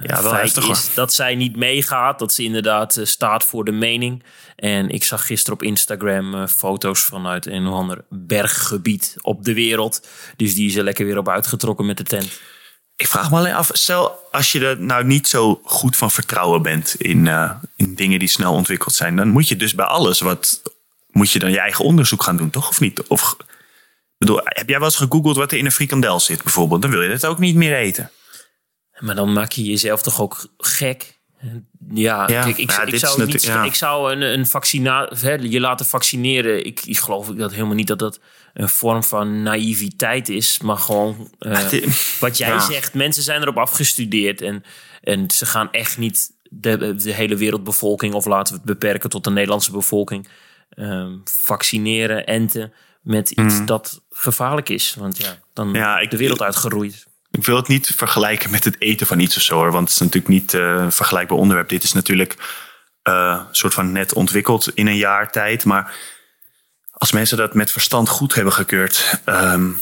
Ja, 0.01 0.21
wel 0.21 0.31
Feit 0.31 0.57
is 0.57 0.93
dat 0.93 1.13
zij 1.13 1.35
niet 1.35 1.55
meegaat, 1.55 2.19
dat 2.19 2.33
ze 2.33 2.43
inderdaad 2.43 2.97
uh, 2.97 3.05
staat 3.05 3.43
voor 3.43 3.65
de 3.65 3.71
mening. 3.71 4.23
En 4.55 4.89
ik 4.89 5.03
zag 5.03 5.25
gisteren 5.25 5.59
op 5.59 5.63
Instagram 5.63 6.35
uh, 6.35 6.47
foto's 6.47 7.01
vanuit 7.01 7.45
een 7.45 7.67
of 7.67 7.73
ander 7.73 8.05
berggebied 8.09 9.15
op 9.21 9.43
de 9.43 9.53
wereld. 9.53 10.07
Dus 10.35 10.55
die 10.55 10.67
is 10.67 10.75
er 10.75 10.83
lekker 10.83 11.05
weer 11.05 11.17
op 11.17 11.29
uitgetrokken 11.29 11.85
met 11.85 11.97
de 11.97 12.03
tent. 12.03 12.39
Ik 12.95 13.07
vraag 13.07 13.31
me 13.31 13.37
alleen 13.37 13.53
af, 13.53 13.69
stel 13.73 14.19
als 14.31 14.51
je 14.51 14.65
er 14.65 14.81
nou 14.81 15.05
niet 15.05 15.27
zo 15.27 15.61
goed 15.63 15.97
van 15.97 16.11
vertrouwen 16.11 16.61
bent 16.61 16.95
in, 16.95 17.25
uh, 17.25 17.51
in 17.75 17.95
dingen 17.95 18.19
die 18.19 18.27
snel 18.27 18.53
ontwikkeld 18.53 18.93
zijn, 18.93 19.15
dan 19.15 19.27
moet 19.27 19.47
je 19.47 19.55
dus 19.55 19.75
bij 19.75 19.85
alles 19.85 20.19
wat 20.19 20.61
moet 21.11 21.31
je 21.31 21.39
dan 21.39 21.51
je 21.51 21.59
eigen 21.59 21.85
onderzoek 21.85 22.23
gaan 22.23 22.37
doen, 22.37 22.49
toch? 22.49 22.69
Of 22.69 22.79
niet? 22.79 23.07
Of 23.07 23.37
bedoel, 24.17 24.39
heb 24.43 24.69
jij 24.69 24.77
wel 24.77 24.87
eens 24.87 24.95
gegoogeld 24.95 25.35
wat 25.35 25.51
er 25.51 25.57
in 25.57 25.65
een 25.65 25.71
frikandel 25.71 26.19
zit, 26.19 26.43
bijvoorbeeld? 26.43 26.81
Dan 26.81 26.91
wil 26.91 27.01
je 27.01 27.09
het 27.09 27.25
ook 27.25 27.39
niet 27.39 27.55
meer 27.55 27.75
eten. 27.75 28.11
Maar 28.99 29.15
dan 29.15 29.33
maak 29.33 29.51
je 29.51 29.63
jezelf 29.63 30.01
toch 30.01 30.21
ook 30.21 30.47
gek. 30.57 31.17
Ja, 31.93 32.27
ja 32.27 32.43
kijk, 32.43 32.57
ik, 32.57 32.71
ja, 32.71 32.83
ik, 32.83 32.95
zou 32.95 33.25
niet, 33.25 33.43
ja. 33.43 33.63
ik 33.63 33.75
zou 33.75 34.11
een, 34.11 34.21
een 34.21 34.47
vaccinatie, 34.47 35.49
je 35.49 35.59
laten 35.59 35.85
vaccineren. 35.85 36.65
Ik, 36.65 36.81
ik 36.85 36.97
geloof 36.97 37.27
dat 37.27 37.51
helemaal 37.51 37.75
niet 37.75 37.87
dat 37.87 37.99
dat 37.99 38.19
een 38.53 38.69
vorm 38.69 39.03
van 39.03 39.43
naïviteit 39.43 40.29
is, 40.29 40.59
maar 40.59 40.77
gewoon 40.77 41.31
uh, 41.39 41.59
wat 42.19 42.37
jij 42.37 42.59
zegt. 42.71 42.93
Mensen 42.93 43.23
zijn 43.23 43.41
erop 43.41 43.57
afgestudeerd 43.57 44.41
en, 44.41 44.63
en 45.01 45.31
ze 45.31 45.45
gaan 45.45 45.71
echt 45.71 45.97
niet 45.97 46.31
de, 46.49 46.95
de 46.95 47.13
hele 47.13 47.35
wereldbevolking, 47.35 48.13
of 48.13 48.25
laten 48.25 48.53
we 48.53 48.59
het 48.59 48.69
beperken 48.69 49.09
tot 49.09 49.23
de 49.23 49.29
Nederlandse 49.29 49.71
bevolking, 49.71 50.27
um, 50.75 51.21
vaccineren, 51.23 52.25
enten 52.25 52.73
met 53.01 53.29
iets 53.29 53.59
mm. 53.59 53.65
dat 53.65 54.01
gevaarlijk 54.09 54.69
is. 54.69 54.95
Want 54.97 55.17
ja, 55.17 55.39
dan 55.53 55.73
ja, 55.73 55.99
ik, 55.99 56.11
de 56.11 56.17
wereld 56.17 56.41
uitgeroeid. 56.41 57.07
Ik 57.31 57.45
wil 57.45 57.55
het 57.55 57.67
niet 57.67 57.93
vergelijken 57.95 58.51
met 58.51 58.63
het 58.63 58.81
eten 58.81 59.07
van 59.07 59.19
iets 59.19 59.35
of 59.35 59.41
zo 59.41 59.55
hoor. 59.55 59.71
Want 59.71 59.83
het 59.83 59.93
is 59.93 59.99
natuurlijk 59.99 60.33
niet 60.33 60.53
uh, 60.53 60.61
een 60.61 60.91
vergelijkbaar 60.91 61.37
onderwerp. 61.37 61.69
Dit 61.69 61.83
is 61.83 61.93
natuurlijk 61.93 62.35
uh, 63.03 63.43
soort 63.51 63.73
van 63.73 63.91
net 63.91 64.13
ontwikkeld 64.13 64.69
in 64.73 64.87
een 64.87 64.97
jaar 64.97 65.31
tijd. 65.31 65.65
Maar 65.65 65.95
als 66.91 67.11
mensen 67.11 67.37
dat 67.37 67.53
met 67.53 67.71
verstand 67.71 68.09
goed 68.09 68.33
hebben 68.33 68.53
gekeurd. 68.53 69.21
Um, 69.25 69.81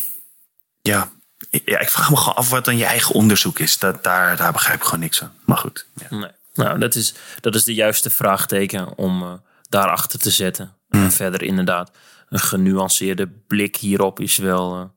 ja, 0.82 1.10
ja, 1.50 1.80
ik 1.80 1.90
vraag 1.90 2.10
me 2.10 2.18
gewoon 2.18 2.36
af 2.36 2.50
wat 2.50 2.66
dan 2.66 2.78
je 2.78 2.86
eigen 2.86 3.16
onderzoek 3.16 3.60
is. 3.60 3.78
Dat, 3.78 4.04
daar, 4.04 4.38
daar 4.38 4.52
begrijp 4.52 4.80
ik 4.80 4.86
gewoon 4.86 5.00
niks 5.00 5.18
van. 5.18 5.32
Maar 5.46 5.58
goed. 5.58 5.88
Ja. 5.94 6.18
Nee. 6.18 6.32
Nou, 6.54 6.80
dat 6.80 6.96
is, 6.96 7.14
dat 7.42 7.56
is 7.56 7.64
de 7.64 7.74
juiste 7.74 8.10
vraagteken 8.10 8.98
om 8.98 9.24
uh, 9.24 9.34
daarachter 9.70 10.20
te 10.20 10.32
zetten. 10.32 10.76
Mm. 10.90 11.04
En 11.04 11.12
verder 11.12 11.44
inderdaad, 11.44 11.92
een 12.30 12.40
genuanceerde 12.40 13.28
blik 13.48 13.76
hierop 13.76 14.20
is 14.20 14.38
wel 14.38 14.94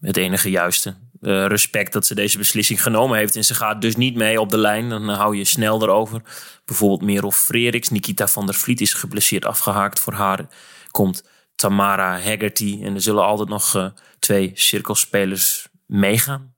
het 0.00 0.16
enige 0.16 0.50
juiste. 0.50 0.96
Eh, 1.22 1.46
respect 1.46 1.92
dat 1.92 2.06
ze 2.06 2.14
deze 2.14 2.38
beslissing 2.38 2.82
genomen 2.82 3.18
heeft. 3.18 3.36
En 3.36 3.44
ze 3.44 3.54
gaat 3.54 3.80
dus 3.80 3.96
niet 3.96 4.14
mee 4.14 4.40
op 4.40 4.50
de 4.50 4.58
lijn. 4.58 4.88
Dan 4.88 5.08
hou 5.08 5.36
je 5.36 5.44
snel 5.44 5.82
erover. 5.82 6.22
Bijvoorbeeld 6.64 7.02
Merel 7.02 7.30
Freriks. 7.30 7.88
Nikita 7.88 8.26
van 8.26 8.46
der 8.46 8.54
Vliet 8.54 8.80
is 8.80 8.94
geblesseerd 8.94 9.44
afgehaakt. 9.44 10.00
Voor 10.00 10.12
haar 10.12 10.46
komt 10.90 11.24
Tamara 11.54 12.20
Haggerty. 12.20 12.80
En 12.82 12.94
er 12.94 13.00
zullen 13.00 13.24
altijd 13.24 13.48
nog 13.48 13.74
uh, 13.76 13.86
twee 14.18 14.50
cirkelspelers 14.54 15.68
meegaan. 15.86 16.54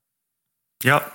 Ja. 0.77 1.11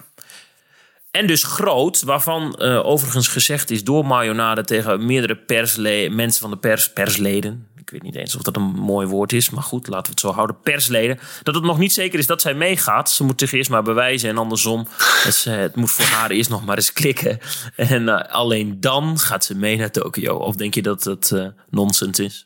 En 1.11 1.27
dus 1.27 1.43
groot, 1.43 2.01
waarvan 2.01 2.55
uh, 2.59 2.85
overigens 2.85 3.27
gezegd 3.27 3.69
is 3.69 3.83
door 3.83 4.05
Marionade 4.05 4.63
tegen 4.63 5.05
meerdere 5.05 5.35
persle 5.35 6.09
mensen 6.09 6.41
van 6.41 6.51
de 6.51 6.57
pers, 6.57 6.93
persleden. 6.93 7.67
Ik 7.89 7.95
weet 8.01 8.11
niet 8.11 8.21
eens 8.21 8.35
of 8.35 8.41
dat 8.41 8.55
een 8.55 8.71
mooi 8.71 9.07
woord 9.07 9.33
is, 9.33 9.49
maar 9.49 9.63
goed, 9.63 9.87
laten 9.87 10.03
we 10.05 10.09
het 10.09 10.19
zo 10.19 10.31
houden. 10.31 10.59
Persleden. 10.63 11.19
Dat 11.43 11.55
het 11.55 11.63
nog 11.63 11.77
niet 11.77 11.93
zeker 11.93 12.19
is 12.19 12.27
dat 12.27 12.41
zij 12.41 12.53
meegaat. 12.53 13.11
Ze 13.11 13.23
moet 13.23 13.39
zich 13.39 13.51
eerst 13.51 13.69
maar 13.69 13.83
bewijzen 13.83 14.29
en 14.29 14.37
andersom. 14.37 14.87
Het, 15.23 15.43
het 15.43 15.75
moet 15.75 15.91
voor 15.91 16.05
haar 16.05 16.29
eerst 16.29 16.49
nog 16.49 16.65
maar 16.65 16.75
eens 16.75 16.93
klikken. 16.93 17.39
En 17.75 18.03
uh, 18.03 18.21
alleen 18.21 18.79
dan 18.79 19.19
gaat 19.19 19.45
ze 19.45 19.55
mee 19.55 19.77
naar 19.77 19.91
Tokio. 19.91 20.35
Of 20.35 20.55
denk 20.55 20.73
je 20.73 20.81
dat 20.81 21.03
het 21.03 21.31
uh, 21.33 21.47
nonsens 21.69 22.19
is? 22.19 22.45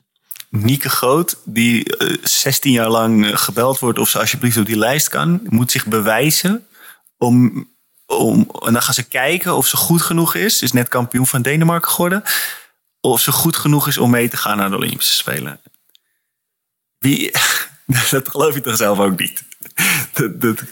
Nieke 0.49 0.89
Groot, 0.89 1.37
die 1.45 1.97
uh, 1.97 2.17
16 2.23 2.71
jaar 2.71 2.89
lang 2.89 3.39
gebeld 3.39 3.79
wordt 3.79 3.99
of 3.99 4.09
ze 4.09 4.19
alsjeblieft 4.19 4.57
op 4.57 4.65
die 4.65 4.77
lijst 4.77 5.09
kan, 5.09 5.41
moet 5.49 5.71
zich 5.71 5.85
bewijzen 5.85 6.67
om 7.17 7.67
om, 8.05 8.49
en 8.65 8.73
dan 8.73 8.81
gaan 8.81 8.93
ze 8.93 9.03
kijken 9.03 9.55
of 9.55 9.67
ze 9.67 9.77
goed 9.77 10.01
genoeg 10.01 10.35
is. 10.35 10.61
Is 10.61 10.71
net 10.71 10.87
kampioen 10.87 11.27
van 11.27 11.41
Denemarken 11.41 11.91
geworden. 11.91 12.23
Of 13.05 13.21
ze 13.21 13.31
goed 13.31 13.55
genoeg 13.55 13.87
is 13.87 13.97
om 13.97 14.09
mee 14.09 14.29
te 14.29 14.37
gaan 14.37 14.57
naar 14.57 14.69
de 14.69 14.75
Olympische 14.75 15.13
Spelen. 15.13 15.61
Wie, 16.97 17.31
dat 18.11 18.29
geloof 18.29 18.53
je 18.53 18.61
toch 18.61 18.75
zelf 18.75 18.99
ook 18.99 19.19
niet? 19.19 19.43
Dat, 20.13 20.41
dat, 20.41 20.63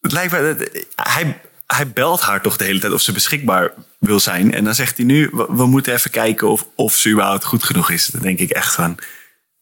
het 0.00 0.12
lijkt 0.12 0.32
me, 0.32 0.54
dat, 0.56 0.84
hij, 0.94 1.40
hij 1.66 1.92
belt 1.92 2.20
haar 2.20 2.42
toch 2.42 2.56
de 2.56 2.64
hele 2.64 2.78
tijd 2.78 2.92
of 2.92 3.00
ze 3.00 3.12
beschikbaar 3.12 3.72
wil 3.98 4.20
zijn. 4.20 4.54
En 4.54 4.64
dan 4.64 4.74
zegt 4.74 4.96
hij 4.96 5.06
nu, 5.06 5.30
we, 5.32 5.46
we 5.48 5.66
moeten 5.66 5.94
even 5.94 6.10
kijken 6.10 6.48
of, 6.48 6.66
of 6.74 6.94
ze 6.94 7.10
überhaupt 7.10 7.44
goed 7.44 7.64
genoeg 7.64 7.90
is. 7.90 8.06
Dan 8.06 8.22
denk 8.22 8.38
ik 8.38 8.50
echt 8.50 8.74
van, 8.74 8.98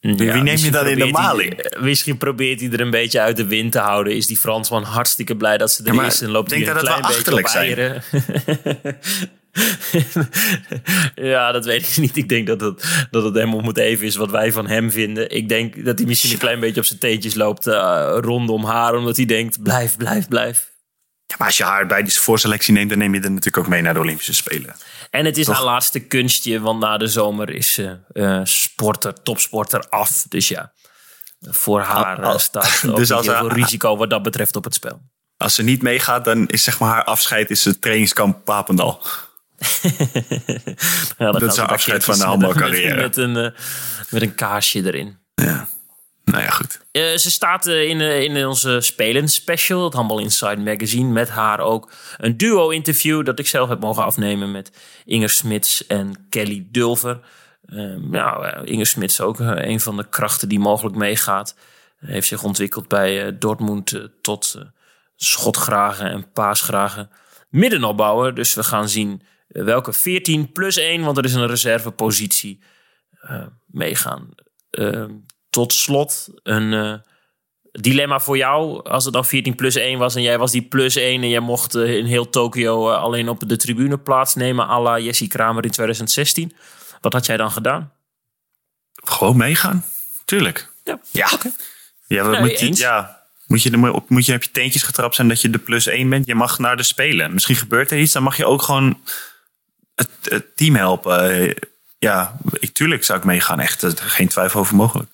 ja, 0.01 0.15
Wie 0.15 0.43
neem 0.43 0.57
je 0.57 0.71
dan 0.71 0.87
in 0.87 0.99
de 0.99 1.07
maling? 1.07 1.77
Misschien 1.81 2.19
probeert 2.19 2.61
hij 2.61 2.71
er 2.71 2.81
een 2.81 2.91
beetje 2.91 3.21
uit 3.21 3.37
de 3.37 3.47
wind 3.47 3.73
te 3.73 3.79
houden. 3.79 4.17
Is 4.17 4.27
die 4.27 4.37
Fransman 4.37 4.83
hartstikke 4.83 5.37
blij 5.37 5.59
dat 5.59 5.73
ze 5.73 5.85
er 5.85 5.95
ja, 5.95 6.05
is. 6.05 6.21
En 6.21 6.31
loopt 6.31 6.51
hij 6.51 6.69
een 6.69 6.77
klein 6.77 7.03
beetje 7.03 7.33
op 7.33 7.45
eieren. 7.45 8.03
ja, 11.15 11.53
dat 11.53 11.65
weet 11.65 11.89
ik 11.89 11.97
niet. 11.97 12.17
Ik 12.17 12.29
denk 12.29 12.47
dat 12.47 12.61
het, 12.61 13.07
dat 13.11 13.25
het 13.25 13.35
hem 13.35 13.55
om 13.55 13.67
het 13.67 13.77
even 13.77 14.07
is 14.07 14.17
wat 14.17 14.31
wij 14.31 14.53
van 14.53 14.67
hem 14.67 14.91
vinden. 14.91 15.31
Ik 15.31 15.49
denk 15.49 15.85
dat 15.85 15.99
hij 15.99 16.07
misschien 16.07 16.33
een 16.33 16.39
klein 16.39 16.61
beetje 16.61 16.81
op 16.81 16.87
zijn 16.87 16.99
teentjes 16.99 17.35
loopt 17.35 17.67
uh, 17.67 18.17
rondom 18.21 18.65
haar. 18.65 18.95
Omdat 18.95 19.17
hij 19.17 19.27
denkt, 19.27 19.63
blijf, 19.63 19.97
blijf, 19.97 20.29
blijf. 20.29 20.73
Ja, 21.27 21.35
maar 21.39 21.47
als 21.47 21.57
je 21.57 21.65
haar 21.65 21.87
bij 21.87 22.03
die 22.03 22.13
voorselectie 22.13 22.73
neemt, 22.73 22.89
dan 22.89 22.99
neem 22.99 23.15
je 23.15 23.21
er 23.21 23.31
natuurlijk 23.31 23.59
ook 23.59 23.69
mee 23.69 23.83
naar 23.83 23.95
de 23.95 24.01
Olympische 24.01 24.35
Spelen. 24.35 24.77
En 25.11 25.25
het 25.25 25.37
is 25.37 25.45
Toch? 25.45 25.55
haar 25.55 25.65
laatste 25.65 26.01
kunstje, 26.01 26.61
want 26.61 26.81
na 26.81 26.97
de 26.97 27.07
zomer 27.07 27.51
is 27.51 27.73
ze 27.73 27.99
uh, 28.13 28.41
sporter, 28.45 29.23
topsporter 29.23 29.89
af. 29.89 30.27
Dus 30.29 30.49
ja, 30.49 30.73
voor 31.41 31.81
haar 31.81 32.21
uh, 32.21 32.39
staat 32.39 32.83
ook 32.89 32.97
dus 32.97 33.11
als 33.11 33.27
heel 33.27 33.37
veel 33.37 33.53
risico 33.53 33.97
wat 33.97 34.11
dat 34.11 34.23
betreft 34.23 34.57
op 34.57 34.65
het 34.65 34.75
spel. 34.75 35.01
Als 35.37 35.55
ze 35.55 35.63
niet 35.63 35.83
meegaat, 35.83 36.25
dan 36.25 36.47
is 36.47 36.63
zeg 36.63 36.79
maar 36.79 36.89
haar 36.89 37.05
afscheid 37.05 37.51
is 37.51 37.65
het 37.65 37.81
trainingskamp 37.81 38.45
Papendal. 38.45 39.03
ja, 41.19 41.31
dat 41.33 41.43
is 41.43 41.57
haar 41.57 41.69
afscheid 41.69 42.05
van 42.05 42.19
de 42.19 42.25
handbalcarrière. 42.25 42.95
Met, 42.95 43.05
met, 43.17 43.17
een, 43.17 43.37
uh, 43.37 43.51
met 44.11 44.23
een 44.23 44.35
kaarsje 44.35 44.85
erin. 44.85 45.19
Ja. 45.35 45.69
Nou 46.25 46.43
ja, 46.43 46.51
goed. 46.51 46.81
Uh, 46.93 47.17
ze 47.17 47.31
staat 47.31 47.67
uh, 47.67 47.89
in, 47.89 48.01
uh, 48.01 48.21
in 48.21 48.47
onze 48.47 48.81
Spelen 48.81 49.29
special, 49.29 49.85
het 49.85 49.93
Handball 49.93 50.23
Inside 50.23 50.57
magazine. 50.57 51.13
Met 51.13 51.29
haar 51.29 51.61
ook 51.61 51.93
een 52.17 52.37
duo-interview 52.37 53.25
dat 53.25 53.39
ik 53.39 53.47
zelf 53.47 53.69
heb 53.69 53.81
mogen 53.81 54.05
afnemen 54.05 54.51
met 54.51 54.73
Inger 55.05 55.31
Smits 55.31 55.87
en 55.87 56.27
Kelly 56.29 56.67
Dulver. 56.71 57.21
nou, 58.11 58.65
Inger 58.65 58.87
Smits 58.87 59.21
ook 59.21 59.39
een 59.39 59.81
van 59.81 59.97
de 59.97 60.09
krachten 60.09 60.49
die 60.49 60.59
mogelijk 60.59 60.97
meegaat. 60.97 61.57
heeft 61.99 62.29
zich 62.29 62.43
ontwikkeld 62.43 62.89
bij 62.89 63.39
Dortmund 63.39 64.09
tot 64.21 64.59
schotgragen 65.17 66.11
en 66.11 66.33
paasgragen 66.33 67.11
middenopbouwer. 67.55 68.35
Dus 68.35 68.55
we 68.55 68.65
gaan 68.65 68.89
zien 68.89 69.23
welke 69.47 69.93
14 69.93 70.53
plus 70.53 70.77
1, 70.77 71.03
want 71.03 71.19
er 71.19 71.25
is 71.25 71.35
een 71.35 71.47
reservepositie, 71.47 72.63
meegaan 73.67 74.35
tot 75.55 75.73
slot 75.73 76.29
een 76.43 76.73
uh, 76.73 76.95
dilemma 77.73 78.21
voor 78.21 78.37
jou. 78.37 78.85
Als 78.89 79.05
het 79.05 79.13
dan 79.13 79.25
14 79.25 79.55
plus 79.55 79.75
1 79.75 79.99
was 79.99 80.15
en 80.15 80.23
jij 80.23 80.39
was 80.39 80.51
die 80.51 80.63
plus 80.63 80.97
1 80.97 81.23
en 81.23 81.29
jij 81.29 81.41
mocht 81.41 81.75
uh, 81.75 81.97
in 81.97 82.05
heel 82.05 82.31
Tokio 82.31 82.91
alleen 82.91 83.29
op 83.29 83.49
de 83.49 83.57
tribune 83.57 83.99
plaatsnemen, 83.99 84.69
à 84.69 84.81
la 84.81 84.99
Jessie 84.99 85.29
Kramer 85.29 85.65
in 85.65 85.71
2016. 85.71 86.57
Wat 87.01 87.13
had 87.13 87.27
jij 87.27 87.37
dan 87.37 87.51
gedaan? 87.51 87.93
Gewoon 88.95 89.37
meegaan. 89.37 89.85
Tuurlijk. 90.25 90.73
Ja, 90.85 91.01
ja. 91.11 91.29
Okay. 91.33 91.53
ja, 92.07 92.25
wat 92.25 92.41
moet 92.41 92.61
je, 92.61 92.77
ja 92.77 93.23
moet 93.47 93.63
je, 93.63 93.71
er, 93.71 94.03
moet 94.09 94.27
je 94.27 94.35
op 94.35 94.43
je 94.43 94.51
teentjes 94.51 94.83
getrapt 94.83 95.15
zijn 95.15 95.29
dat 95.29 95.41
je 95.41 95.51
de 95.51 95.59
plus 95.59 95.87
1 95.87 96.09
bent. 96.09 96.27
Je 96.27 96.35
mag 96.35 96.59
naar 96.59 96.77
de 96.77 96.83
Spelen. 96.83 97.33
Misschien 97.33 97.57
gebeurt 97.57 97.91
er 97.91 97.99
iets, 97.99 98.13
dan 98.13 98.23
mag 98.23 98.37
je 98.37 98.47
ook 98.47 98.63
gewoon 98.63 99.01
het, 99.95 100.11
het 100.23 100.57
team 100.57 100.75
helpen. 100.75 101.55
Ja, 101.99 102.37
ik, 102.53 102.73
tuurlijk 102.73 103.05
zou 103.05 103.19
ik 103.19 103.25
meegaan. 103.25 103.61
Echt, 103.61 104.01
geen 104.01 104.29
twijfel 104.29 104.61
over 104.61 104.77
mogelijk 104.77 105.11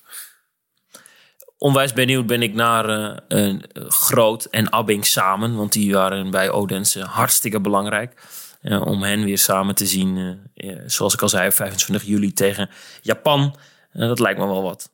onwijs 1.61 1.93
benieuwd 1.93 2.25
ben 2.25 2.41
ik 2.41 2.53
naar 2.53 2.89
uh, 3.27 3.59
Groot 3.87 4.45
en 4.45 4.71
Abbing 4.71 5.05
samen. 5.05 5.55
Want 5.55 5.71
die 5.71 5.93
waren 5.93 6.31
bij 6.31 6.49
Odense 6.49 7.03
hartstikke 7.03 7.59
belangrijk. 7.59 8.13
Uh, 8.61 8.85
om 8.85 9.03
hen 9.03 9.23
weer 9.23 9.37
samen 9.37 9.75
te 9.75 9.85
zien. 9.85 10.39
zoals 10.85 11.13
ik 11.13 11.21
al 11.21 11.29
zei, 11.29 11.51
25 11.51 12.03
juli 12.03 12.33
tegen 12.33 12.69
Japan. 13.01 13.55
dat 13.93 14.19
lijkt 14.19 14.39
me 14.39 14.45
wel 14.45 14.63
wat. 14.63 14.89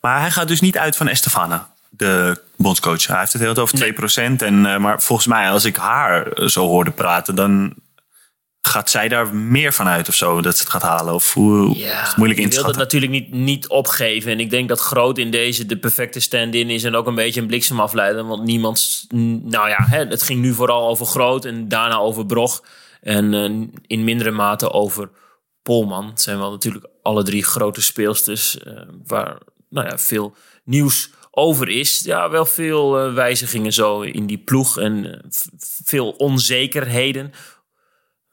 Maar 0.00 0.20
hij 0.20 0.30
gaat 0.30 0.48
dus 0.48 0.60
niet 0.60 0.78
uit 0.78 0.96
van 0.96 1.08
Estefana, 1.08 1.68
de 1.90 2.42
bondscoach. 2.56 3.06
Hij 3.06 3.18
heeft 3.18 3.32
het 3.32 3.42
heel 3.42 3.56
over 3.56 3.78
nee. 3.78 4.32
2%. 4.32 4.36
En, 4.36 4.80
maar 4.80 5.02
volgens 5.02 5.26
mij, 5.28 5.50
als 5.50 5.64
ik 5.64 5.76
haar 5.76 6.48
zo 6.50 6.66
hoorde 6.66 6.90
praten, 6.90 7.34
dan 7.34 7.74
gaat 8.66 8.90
zij 8.90 9.08
daar 9.08 9.34
meer 9.34 9.72
van 9.72 9.86
uit 9.86 10.08
of 10.08 10.14
zo 10.14 10.40
dat 10.40 10.56
ze 10.56 10.62
het 10.62 10.70
gaat 10.70 10.82
halen? 10.82 11.14
Of 11.14 11.32
hoe 11.32 11.78
ja, 11.78 12.02
is 12.02 12.08
het 12.08 12.16
moeilijk 12.16 12.40
in 12.40 12.48
te 12.48 12.56
wil 12.56 12.66
het 12.66 12.76
natuurlijk 12.76 13.12
niet, 13.12 13.32
niet 13.32 13.68
opgeven. 13.68 14.32
En 14.32 14.40
ik 14.40 14.50
denk 14.50 14.68
dat 14.68 14.80
Groot 14.80 15.18
in 15.18 15.30
deze 15.30 15.66
de 15.66 15.78
perfecte 15.78 16.20
stand-in 16.20 16.70
is 16.70 16.84
en 16.84 16.94
ook 16.94 17.06
een 17.06 17.14
beetje 17.14 17.40
een 17.40 17.46
bliksemafleider. 17.46 18.26
Want 18.26 18.44
niemand, 18.44 19.06
nou 19.42 19.68
ja, 19.68 19.86
het 19.88 20.22
ging 20.22 20.40
nu 20.40 20.54
vooral 20.54 20.88
over 20.88 21.06
Groot 21.06 21.44
en 21.44 21.68
daarna 21.68 21.96
over 21.96 22.26
Brog. 22.26 22.64
En 23.00 23.32
uh, 23.32 23.66
in 23.86 24.04
mindere 24.04 24.30
mate 24.30 24.72
over 24.72 25.10
Polman. 25.62 26.06
Het 26.06 26.22
zijn 26.22 26.38
wel 26.38 26.50
natuurlijk 26.50 26.86
alle 27.02 27.22
drie 27.22 27.44
grote 27.44 27.82
speelsters 27.82 28.58
uh, 28.66 28.80
waar 29.06 29.38
nou 29.68 29.88
ja, 29.88 29.98
veel 29.98 30.34
nieuws 30.64 31.10
over 31.30 31.68
is. 31.68 32.00
Ja, 32.00 32.30
wel 32.30 32.46
veel 32.46 33.06
uh, 33.06 33.14
wijzigingen 33.14 33.72
zo 33.72 34.00
in 34.00 34.26
die 34.26 34.38
ploeg 34.38 34.78
en 34.78 35.24
veel 35.84 36.10
onzekerheden 36.10 37.32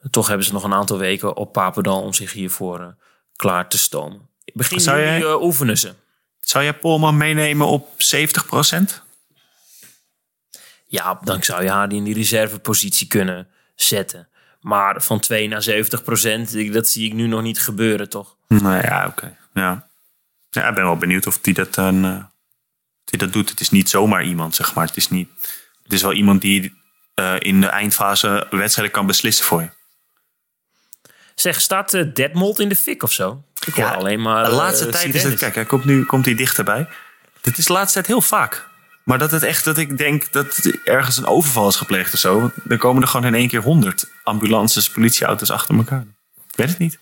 toch 0.10 0.28
hebben 0.28 0.46
ze 0.46 0.54
nog 0.54 0.64
een 0.64 0.74
aantal 0.74 0.98
weken 0.98 1.36
op 1.36 1.54
Papendal 1.54 2.02
om 2.02 2.14
zich 2.14 2.34
hiervoor 2.34 2.80
uh, 2.80 2.88
klaar 3.36 3.70
te 3.70 3.78
stomen. 3.78 4.30
Begin 4.54 4.80
zou 4.80 5.00
jij, 5.00 5.22
uh, 5.22 5.42
oefenen 5.42 5.78
ze. 5.78 5.94
Zou 6.40 6.64
jij 6.64 6.74
Polman 6.74 7.18
meenemen 7.18 7.68
op 7.68 7.90
70%? 7.90 7.96
Ja, 10.86 11.20
dan 11.24 11.44
zou 11.44 11.64
je 11.64 11.70
haar 11.70 11.92
in 11.92 12.04
die 12.04 12.14
reservepositie 12.14 13.08
kunnen 13.08 13.48
zetten. 13.76 14.30
Maar 14.62 15.02
van 15.02 15.20
2 15.20 15.48
naar 15.48 15.64
70% 16.70 16.72
dat 16.72 16.88
zie 16.88 17.06
ik 17.06 17.14
nu 17.14 17.28
nog 17.28 17.42
niet 17.42 17.62
gebeuren, 17.62 18.10
toch? 18.10 18.36
Nou 18.48 18.82
ja, 18.82 19.06
oké. 19.08 19.26
Okay. 19.26 19.38
Ja. 19.54 19.88
ja, 20.50 20.68
ik 20.68 20.76
ben 20.76 20.84
wel 20.84 20.98
benieuwd 20.98 21.28
of 21.28 21.38
die 21.38 21.54
dat 21.54 21.74
dan 21.74 22.06
uh, 22.06 22.24
die 23.06 23.20
dat 23.20 23.34
doet. 23.34 23.50
Het 23.50 23.60
is 23.60 23.70
niet 23.70 23.90
zomaar 23.90 24.24
iemand, 24.24 24.56
zeg 24.56 24.74
maar. 24.74 24.88
Het 24.88 24.98
is, 24.98 25.10
niet, 25.10 25.30
het 25.84 25.94
is 25.94 26.02
wel 26.02 26.14
iemand 26.14 26.42
die 26.42 26.74
uh, 27.16 27.36
in 27.40 27.62
de 27.62 27.68
eindfase 27.68 28.48
wedstrijden 28.50 28.94
kan 28.94 29.06
beslissen 29.06 29.46
voor 29.46 29.62
je. 29.62 29.70
Zeg, 31.36 31.62
staat 31.62 31.94
uh, 31.94 32.06
Detmold 32.14 32.60
in 32.60 32.70
de 32.70 32.76
fik 32.76 33.04
of 33.04 33.12
zo? 33.12 33.44
Ik 33.66 33.74
hoor 33.74 33.96
alleen 33.96 34.22
maar. 34.22 34.46
De 34.46 34.52
laatste 34.52 34.86
uh, 34.86 34.92
tijd 34.92 35.16
is 35.16 35.24
het. 35.24 35.40
Kijk, 35.40 35.56
hij 35.56 35.66
komt 35.66 35.86
nu 35.86 36.06
komt 36.06 36.26
hij 36.26 36.36
dichterbij. 36.36 36.88
Dit 37.42 37.58
is 37.58 37.66
de 37.66 37.74
laatste 37.74 37.94
tijd 37.94 38.08
heel 38.08 38.22
vaak. 38.22 38.70
Maar 39.04 39.18
dat 39.18 39.32
het 39.32 39.44
echt, 39.44 39.64
dat 39.64 39.78
ik 39.78 39.98
denk 39.98 40.32
dat 40.32 40.72
ergens 40.84 41.18
een 41.18 41.26
overval 41.26 41.68
is 41.68 41.76
gepleegd 41.76 42.14
of 42.14 42.20
zo. 42.20 42.52
Dan 42.64 42.78
komen 42.78 43.02
er 43.02 43.08
gewoon 43.08 43.26
in 43.26 43.36
één 43.36 43.48
keer 43.48 43.62
honderd 43.62 44.06
ambulances, 44.24 44.90
politieauto's 44.90 45.52
achter 45.52 45.76
elkaar. 45.76 46.06
Ik 46.52 46.56
weet 46.56 46.70
het 46.70 46.78
niet. 46.78 46.98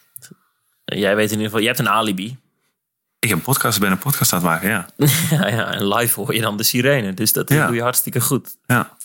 Jij 0.85 1.15
weet 1.15 1.25
in 1.25 1.31
ieder 1.31 1.45
geval, 1.45 1.59
jij 1.59 1.67
hebt 1.67 1.79
een 1.79 1.89
alibi. 1.89 2.37
Ik 3.19 3.29
heb 3.29 3.37
een 3.37 3.43
podcast, 3.43 3.79
ben 3.79 3.91
een 3.91 3.97
podcast 3.97 4.33
aan 4.33 4.39
het 4.39 4.47
maken, 4.47 4.69
ja. 4.69 4.85
ja, 5.29 5.47
ja, 5.47 5.73
en 5.73 5.87
live 5.87 6.19
hoor 6.19 6.33
je 6.33 6.41
dan 6.41 6.57
de 6.57 6.63
sirene. 6.63 7.13
Dus 7.13 7.33
dat 7.33 7.49
ja. 7.49 7.65
doe 7.65 7.75
je 7.75 7.81
hartstikke 7.81 8.21
goed. 8.21 8.57
Ja. 8.65 8.97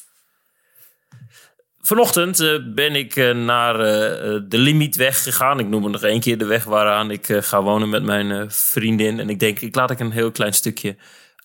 Vanochtend 1.87 2.41
uh, 2.41 2.59
ben 2.75 2.95
ik 2.95 3.17
uh, 3.17 3.35
naar 3.35 3.75
uh, 3.75 4.41
de 4.49 4.59
Limitweg 4.59 5.23
gegaan. 5.23 5.59
Ik 5.59 5.69
noem 5.69 5.83
het 5.83 5.93
nog 5.93 6.03
één 6.03 6.21
keer 6.21 6.39
de 6.39 6.45
weg 6.45 6.65
waaraan 6.65 7.11
ik 7.11 7.27
ga 7.41 7.63
wonen 7.63 7.89
met 7.89 8.03
mijn 8.03 8.51
vriendin. 8.51 9.21
En 9.21 9.31
ik 9.31 9.41
denk, 9.41 9.61
ik 9.61 9.75
laat 9.75 9.91
ik 9.91 10.01
een 10.01 10.11
heel 10.11 10.31
klein 10.31 10.53
stukje 10.53 10.97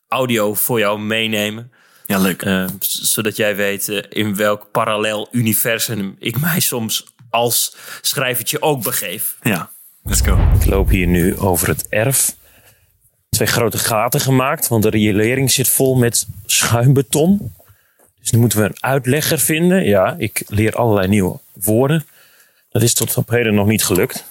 audio 0.08 0.54
voor 0.54 0.80
jou 0.80 1.00
meenemen. 1.00 1.72
Ja, 2.06 2.18
leuk. 2.18 2.46
Uh, 2.46 2.66
zodat 2.80 3.36
jij 3.36 3.56
weet 3.56 3.88
uh, 3.88 4.04
in 4.10 4.36
welk 4.36 4.68
parallel 4.72 5.28
universum 5.32 6.16
ik 6.20 6.40
mij 6.40 6.60
soms 6.60 7.06
als 7.30 7.76
schrijvertje 8.02 8.62
ook 8.62 8.84
begeef. 8.84 9.38
Ja, 9.42 9.70
let's 10.04 10.22
go. 10.22 10.52
Ik 10.60 10.66
loop 10.66 10.90
hier 10.90 11.08
nu 11.08 11.38
over 11.38 11.68
het 11.68 11.88
erf. 11.90 12.36
Twee 13.30 13.48
grote 13.48 13.78
gaten 13.78 14.20
gemaakt, 14.20 14.68
want 14.68 14.84
de 14.84 14.90
riolering 14.90 15.52
zit 15.52 15.70
vol 15.70 15.96
met 15.96 16.28
schuimbeton. 16.46 17.54
Dus 18.20 18.32
nu 18.32 18.40
moeten 18.40 18.60
we 18.60 18.66
een 18.66 18.84
uitlegger 18.84 19.40
vinden. 19.40 19.86
Ja, 19.86 20.16
ik 20.18 20.44
leer 20.48 20.76
allerlei 20.76 21.08
nieuwe 21.08 21.40
woorden. 21.54 22.06
Dat 22.70 22.82
is 22.82 22.94
tot 22.94 23.18
op 23.18 23.30
heden 23.30 23.54
nog 23.54 23.68
niet 23.68 23.86
gelukt. 23.86 24.26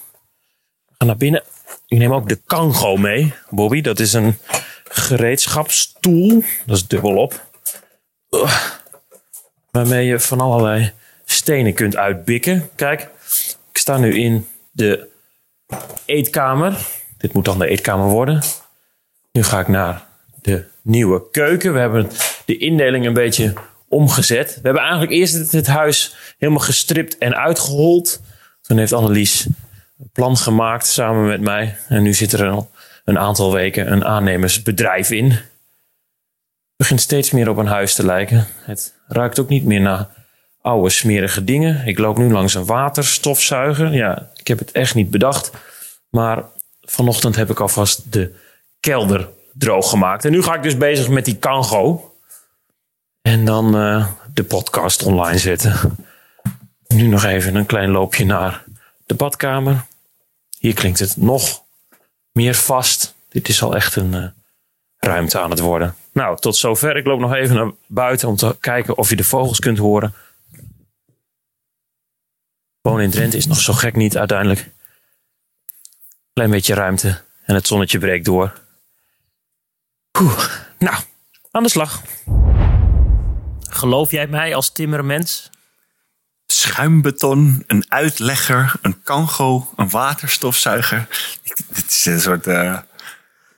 We 0.87 0.95
gaan 0.99 1.07
naar 1.07 1.17
binnen. 1.17 1.43
Ik 1.87 1.99
neem 1.99 2.13
ook 2.13 2.29
de 2.29 2.41
Kango 2.47 2.97
mee, 2.97 3.35
Bobby. 3.51 3.81
Dat 3.81 3.99
is 3.99 4.13
een 4.13 4.39
gereedschapsstoel. 4.85 6.45
Dat 6.67 6.77
is 6.77 6.87
dubbelop. 6.87 7.47
Waarmee 9.71 10.07
je 10.07 10.21
van 10.21 10.41
allerlei 10.41 10.93
stenen 11.25 11.75
kunt 11.75 11.97
uitbikken. 11.97 12.71
Kijk, 12.75 13.01
ik 13.71 13.79
sta 13.79 13.99
nu 13.99 14.15
in 14.15 14.47
de 14.71 15.09
eetkamer. 16.05 16.87
Dit 17.19 17.33
moet 17.33 17.45
dan 17.45 17.59
de 17.59 17.67
eetkamer 17.67 18.09
worden. 18.09 18.43
Nu 19.33 19.43
ga 19.43 19.61
ik 19.61 19.69
naar 19.69 20.07
de 20.43 20.65
nieuwe 20.83 21.31
keuken. 21.31 21.73
We 21.73 21.79
hebben 21.79 22.11
de 22.45 22.57
indeling 22.57 23.07
een 23.07 23.13
beetje 23.13 23.55
omgezet. 23.89 24.55
We 24.55 24.61
hebben 24.63 24.83
eigenlijk 24.83 25.13
eerst 25.13 25.53
het 25.53 25.67
huis 25.67 26.15
helemaal 26.39 26.63
gestript 26.63 27.19
en 27.19 27.37
uitgehold. 27.37 28.21
Toen 28.63 28.79
heeft 28.79 28.93
Annelies 28.93 29.47
een 29.99 30.11
plan 30.13 30.37
gemaakt 30.37 30.87
samen 30.87 31.27
met 31.27 31.41
mij. 31.41 31.77
En 31.89 32.03
nu 32.03 32.15
zit 32.15 32.33
er 32.33 32.49
al 32.49 32.71
een 33.05 33.19
aantal 33.19 33.53
weken 33.53 33.93
een 33.93 34.05
aannemersbedrijf 34.05 35.11
in. 35.11 35.31
Het 35.31 36.87
begint 36.87 37.01
steeds 37.01 37.31
meer 37.31 37.49
op 37.49 37.57
een 37.57 37.67
huis 37.67 37.95
te 37.95 38.07
lijken. 38.07 38.47
Het 38.61 38.95
ruikt 39.07 39.39
ook 39.39 39.49
niet 39.49 39.65
meer 39.65 39.81
naar 39.81 40.09
oude 40.63 40.91
smerige 40.91 41.45
dingen. 41.45 41.87
Ik 41.87 41.99
loop 41.99 42.19
nu 42.19 42.31
langs 42.33 42.55
een 42.55 42.65
waterstofzuiger. 42.65 43.93
Ja, 43.93 44.31
ik 44.35 44.47
heb 44.47 44.59
het 44.59 44.73
echt 44.73 44.95
niet 44.95 45.11
bedacht. 45.11 45.51
Maar 46.09 46.45
vanochtend 46.81 47.37
heb 47.37 47.51
ik 47.51 47.61
alvast 47.61 48.13
de 48.13 48.35
kelder 48.81 49.29
droog 49.53 49.91
gemaakt. 49.91 50.25
En 50.25 50.31
nu 50.31 50.43
ga 50.43 50.55
ik 50.55 50.63
dus 50.63 50.77
bezig 50.77 51.09
met 51.09 51.25
die 51.25 51.37
kango. 51.37 52.08
En 53.29 53.45
dan 53.45 53.77
uh, 53.77 54.09
de 54.35 54.45
podcast 54.45 55.03
online 55.03 55.39
zetten. 55.39 55.97
Nu 56.87 57.07
nog 57.07 57.25
even 57.25 57.55
een 57.55 57.67
klein 57.67 57.91
loopje 57.91 58.25
naar 58.25 58.65
de 59.07 59.15
badkamer. 59.15 59.85
Hier 60.59 60.75
klinkt 60.75 60.99
het 60.99 61.17
nog 61.17 61.63
meer 62.33 62.55
vast. 62.55 63.15
Dit 63.29 63.49
is 63.49 63.63
al 63.63 63.75
echt 63.75 63.97
een 63.97 64.13
uh, 64.13 64.27
ruimte 64.97 65.39
aan 65.39 65.51
het 65.51 65.59
worden. 65.59 65.95
Nou, 66.13 66.39
tot 66.39 66.57
zover. 66.57 66.97
Ik 66.97 67.07
loop 67.07 67.21
nog 67.21 67.35
even 67.35 67.57
naar 67.57 67.73
buiten 67.87 68.29
om 68.29 68.37
te 68.37 68.57
kijken 68.61 68.97
of 68.97 69.11
je 69.11 69.17
de 69.17 69.25
vogels 69.25 69.59
kunt 69.59 69.79
horen. 69.79 70.15
Wonen 72.81 73.05
in 73.05 73.11
Drenthe 73.11 73.37
is 73.37 73.47
nog 73.47 73.61
zo 73.61 73.73
gek 73.73 73.97
niet 73.97 74.17
uiteindelijk. 74.17 74.71
Klein 76.33 76.51
beetje 76.51 76.75
ruimte 76.75 77.21
en 77.45 77.55
het 77.55 77.67
zonnetje 77.67 77.99
breekt 77.99 78.25
door. 78.25 78.61
Nou, 80.79 80.97
aan 81.51 81.63
de 81.63 81.69
slag. 81.69 82.03
Geloof 83.69 84.11
jij 84.11 84.27
mij 84.27 84.55
als 84.55 84.73
timmermens? 84.73 85.51
Schuimbeton, 86.47 87.65
een 87.67 87.85
uitlegger, 87.89 88.73
een 88.83 89.03
kango, 89.03 89.69
een 89.77 89.89
waterstofzuiger. 89.91 91.07
Dit 91.43 91.87
is 91.89 92.05
een 92.07 92.21
soort. 92.21 92.47
Uh, 92.47 92.79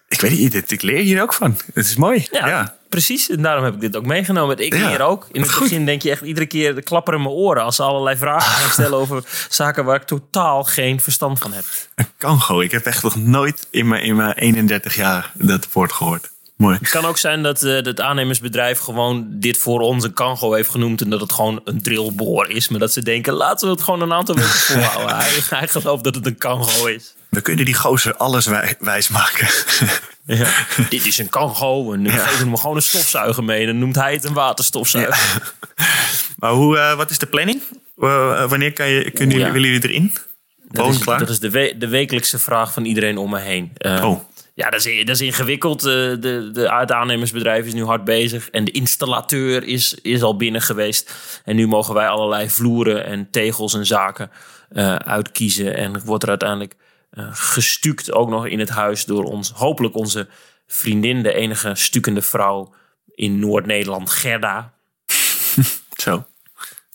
ik 0.09 0.21
weet 0.21 0.31
niet, 0.39 0.53
dit, 0.53 0.71
ik 0.71 0.83
leer 0.83 1.03
hier 1.03 1.23
ook 1.23 1.33
van. 1.33 1.59
Het 1.75 1.87
is 1.87 1.97
mooi. 1.97 2.27
Ja, 2.31 2.47
ja, 2.49 2.77
precies. 2.89 3.31
En 3.31 3.43
daarom 3.43 3.65
heb 3.65 3.75
ik 3.75 3.81
dit 3.81 3.97
ook 3.97 4.07
meegenomen. 4.07 4.59
Ik 4.59 4.75
Ja. 4.75 4.89
leer 4.89 5.01
ook. 5.01 5.27
In 5.33 5.41
het 5.41 5.51
Goed. 5.53 5.63
begin 5.69 5.87
denk 5.87 6.03
je 6.03 6.11
echt 6.11 6.23
iedere 6.23 6.47
keer 6.47 6.75
de 6.75 6.83
klapper 6.83 7.15
in 7.15 7.23
mijn 7.23 7.35
oren 7.35 7.63
als 7.63 7.77
ze 7.77 7.83
allerlei 7.83 8.17
vragen 8.17 8.51
gaan 8.53 8.71
stellen 8.71 8.99
over 9.03 9.25
zaken 9.49 9.85
waar 9.85 9.97
ik 9.97 10.07
totaal 10.07 10.65
geen 10.65 11.01
verstand 11.01 11.39
van 11.39 11.53
heb. 11.53 11.65
Een 11.95 12.09
kango. 12.19 12.61
Ik 12.61 12.71
heb 12.71 12.85
echt 12.87 13.03
nog 13.03 13.17
nooit 13.17 13.67
in 13.71 13.89
mijn, 13.89 14.03
in 14.03 14.17
mijn 14.17 14.33
31 14.33 14.95
jaar 14.95 15.31
dat 15.35 15.73
woord 15.73 15.93
gehoord. 15.93 16.31
Mooi. 16.61 16.77
Het 16.81 16.91
kan 16.91 17.05
ook 17.05 17.19
zijn 17.19 17.43
dat 17.43 17.63
eh, 17.63 17.73
het 17.75 18.01
aannemersbedrijf 18.01 18.79
gewoon 18.79 19.27
dit 19.31 19.59
voor 19.59 19.81
ons 19.81 20.05
een 20.05 20.13
kango 20.13 20.53
heeft 20.53 20.71
genoemd. 20.71 21.01
En 21.01 21.11
dat 21.11 21.21
het 21.21 21.33
gewoon 21.33 21.61
een 21.65 21.83
drillboor 21.83 22.49
is. 22.51 22.69
Maar 22.69 22.79
dat 22.81 22.93
ze 22.93 23.03
denken, 23.03 23.33
laten 23.33 23.69
we 23.69 23.75
het 23.75 23.83
gewoon 23.83 24.01
een 24.03 24.13
aantal 24.13 24.35
weken 24.35 24.51
volhouden. 24.51 25.17
hij, 25.17 25.31
hij 25.49 25.69
gelooft 25.69 26.05
dat 26.05 26.15
het 26.15 26.27
een 26.27 26.39
kango 26.39 26.87
is. 26.87 27.15
We 27.29 27.41
kunnen 27.41 27.65
die 27.65 27.75
gozer 27.75 28.17
alles 28.17 28.47
wij, 28.47 28.75
wijs 28.81 29.09
maken. 29.09 29.49
Ja. 30.25 30.49
Dit 30.89 31.07
is 31.07 31.19
een 31.19 31.29
kango. 31.29 31.93
En 31.93 32.05
Ja. 32.05 32.11
geven 32.11 32.39
hem 32.47 32.57
gewoon 32.57 32.77
een 32.77 32.83
stofzuiger 32.83 33.45
mee. 33.45 33.61
En 33.61 33.67
dan 33.67 33.79
noemt 33.79 33.95
hij 33.95 34.13
het 34.13 34.25
een 34.25 34.33
waterstofzuiger. 34.33 35.53
maar 36.39 36.51
hoe, 36.53 36.79
eh, 36.79 36.97
wat 36.97 37.11
is 37.11 37.19
de 37.19 37.27
planning? 37.27 37.63
Eh, 38.01 38.49
wanneer 38.49 38.73
kan 38.73 38.89
je, 38.89 39.11
kunnen 39.11 39.39
Ja. 39.39 39.51
willen 39.53 39.69
jullie 39.71 39.89
erin? 39.89 40.13
Dat 40.69 40.85
Woon 40.85 40.95
is, 40.95 40.99
klaar? 40.99 41.19
dat 41.19 41.29
is 41.29 41.39
de, 41.41 41.51
we- 41.51 41.75
de 41.79 41.89
wekelijkse 41.89 42.39
vraag 42.39 42.73
van 42.73 42.85
iedereen 42.85 43.17
om 43.19 43.31
me 43.31 43.39
heen. 43.39 43.71
Eh, 43.77 44.05
Oh. 44.05 44.21
Ja, 44.61 44.71
dat 44.71 44.87
is, 44.87 45.05
dat 45.05 45.15
is 45.15 45.21
ingewikkeld. 45.21 45.85
Eh, 45.85 45.93
de, 45.93 46.51
de, 46.53 46.75
het 46.75 46.93
aannemersbedrijf 46.93 47.67
is 47.67 47.73
nu 47.73 47.85
hard 47.85 48.05
bezig. 48.05 48.51
En 48.51 48.65
de 48.65 48.71
installateur 48.71 49.65
is, 49.65 49.95
is 49.95 50.23
al 50.23 50.37
binnen 50.37 50.63
geweest. 50.63 51.15
En 51.45 51.57
nu 51.57 51.67
mogen 51.67 51.95
wij 51.95 52.09
allerlei 52.09 52.51
vloeren 52.51 53.05
en 53.05 53.31
tegels 53.31 53.75
en 53.75 53.87
zaken 53.87 54.31
eh, 54.69 54.95
uitkiezen. 54.95 55.77
En 55.77 56.05
wordt 56.05 56.23
er 56.23 56.29
uiteindelijk 56.29 56.77
eh, 57.11 57.29
gestuukt 57.31 58.13
ook 58.13 58.29
nog 58.29 58.47
in 58.47 58.59
het 58.59 58.69
huis 58.69 59.05
door 59.05 59.25
ons, 59.25 59.51
hopelijk 59.51 59.95
onze 59.97 60.29
vriendin, 60.67 61.23
de 61.23 61.35
enige 61.35 61.75
stukende 61.75 62.23
vrouw 62.23 62.75
in 63.15 63.39
Noord-Nederland, 63.39 64.11
Gerda. 64.11 64.73
Zo. 66.05 66.27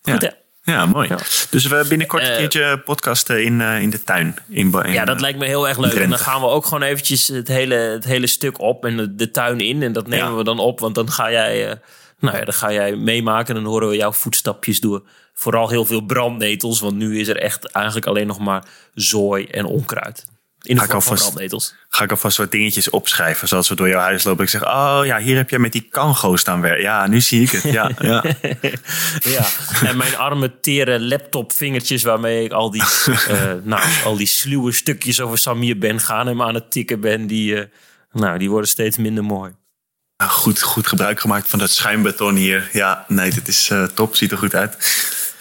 Goed, 0.01 0.21
hè? 0.21 0.29
Ja, 0.65 0.85
mooi. 0.85 1.07
Ja. 1.07 1.17
Dus 1.49 1.65
we 1.67 1.85
binnenkort 1.89 2.23
een 2.23 2.29
Eh, 2.29 2.37
keertje 2.37 2.79
podcasten 2.85 3.43
in, 3.43 3.61
eh, 3.61 3.81
in 3.81 3.89
de 3.89 4.03
tuin. 4.03 4.35
In, 4.49 4.73
Ja, 4.85 5.05
dat 5.05 5.21
lijkt 5.21 5.39
me 5.39 5.45
heel 5.45 5.67
erg 5.67 5.77
leuk. 5.77 5.93
En 5.93 6.09
dan 6.09 6.19
gaan 6.19 6.41
we 6.41 6.47
ook 6.47 6.65
gewoon 6.65 6.81
eventjes 6.83 7.27
het 7.27 7.47
hele, 7.47 7.75
het 7.75 8.03
hele 8.05 8.27
stuk 8.27 8.59
op 8.59 8.85
en 8.85 8.97
de, 8.97 9.15
de 9.15 9.31
tuin 9.31 9.59
in. 9.59 9.83
En 9.83 9.93
dat 9.93 10.07
nemen 10.07 10.29
Ja. 10.29 10.35
we 10.35 10.43
dan 10.43 10.59
op, 10.59 10.79
want 10.79 10.95
dan 10.95 11.11
ga 11.11 11.31
jij, 11.31 11.69
eh, 11.69 11.75
nou 12.19 12.37
ja, 12.37 12.43
dan 12.43 12.53
ga 12.53 12.71
jij 12.71 12.95
meemaken 12.95 13.55
en 13.55 13.63
dan 13.63 13.71
horen 13.71 13.89
we 13.89 13.95
jouw 13.95 14.11
voetstapjes 14.11 14.79
door. 14.79 15.03
Vooral 15.33 15.69
heel 15.69 15.85
veel 15.85 16.01
brandnetels, 16.01 16.79
want 16.79 16.95
nu 16.95 17.19
is 17.19 17.27
er 17.27 17.37
echt 17.37 17.65
eigenlijk 17.71 18.05
alleen 18.05 18.27
nog 18.27 18.39
maar 18.39 18.63
zooi 18.93 19.45
en 19.45 19.65
onkruid. 19.65 20.25
In 20.65 20.75
de 20.75 20.81
Ga 20.81 20.87
ik 20.87 20.93
alvast-. 20.93 21.75
Ga 21.89 22.03
ik 22.03 22.11
alvast 22.11 22.37
wat 22.37 22.51
dingetjes 22.51 22.89
opschrijven. 22.89 23.47
Zoals 23.47 23.69
we 23.69 23.75
door 23.75 23.87
jouw 23.87 23.99
huis 23.99 24.23
lopen. 24.23 24.43
Ik 24.43 24.49
zeg, 24.49 24.65
oh 24.65 25.01
ja, 25.03 25.17
hier 25.19 25.35
heb 25.35 25.49
je 25.49 25.59
met 25.59 25.71
die 25.71 25.87
kango 25.91 26.35
staan 26.35 26.61
werken. 26.61 26.81
Ja, 26.81 27.07
nu 27.07 27.21
zie 27.21 27.41
ik 27.41 27.51
het. 27.51 27.63
Ja, 27.63 27.91
ja. 27.99 28.23
Ja, 29.19 29.45
en 29.83 29.97
mijn 29.97 30.17
arme 30.17 30.59
tere 30.59 30.99
laptopvingertjes 30.99 32.03
waarmee 32.03 32.43
ik 32.43 32.51
al 32.51 32.71
die, 32.71 32.83
eh, 33.27 33.51
nou, 33.63 33.83
al 34.03 34.17
die 34.17 34.27
sluwe 34.27 34.71
stukjes 34.71 35.21
over 35.21 35.37
Samir 35.37 35.77
ben 35.77 35.99
gaan 35.99 36.27
en 36.27 36.41
aan 36.41 36.53
het 36.53 36.71
tikken 36.71 36.99
ben, 36.99 37.27
die, 37.27 37.59
eh, 37.59 37.65
nou, 38.11 38.37
die 38.37 38.49
worden 38.49 38.69
steeds 38.69 38.97
minder 38.97 39.23
mooi. 39.23 39.55
Goed, 40.23 40.61
goed 40.61 40.87
gebruik 40.87 41.19
gemaakt 41.19 41.47
van 41.47 41.59
dat 41.59 41.69
schuimbeton 41.69 42.35
hier. 42.35 42.69
Ja, 42.71 43.05
nee, 43.07 43.31
dit 43.31 43.47
is 43.47 43.69
eh, 43.69 43.83
top. 43.83 44.15
Ziet 44.15 44.31
er 44.31 44.37
goed 44.37 44.55
uit. 44.55 44.77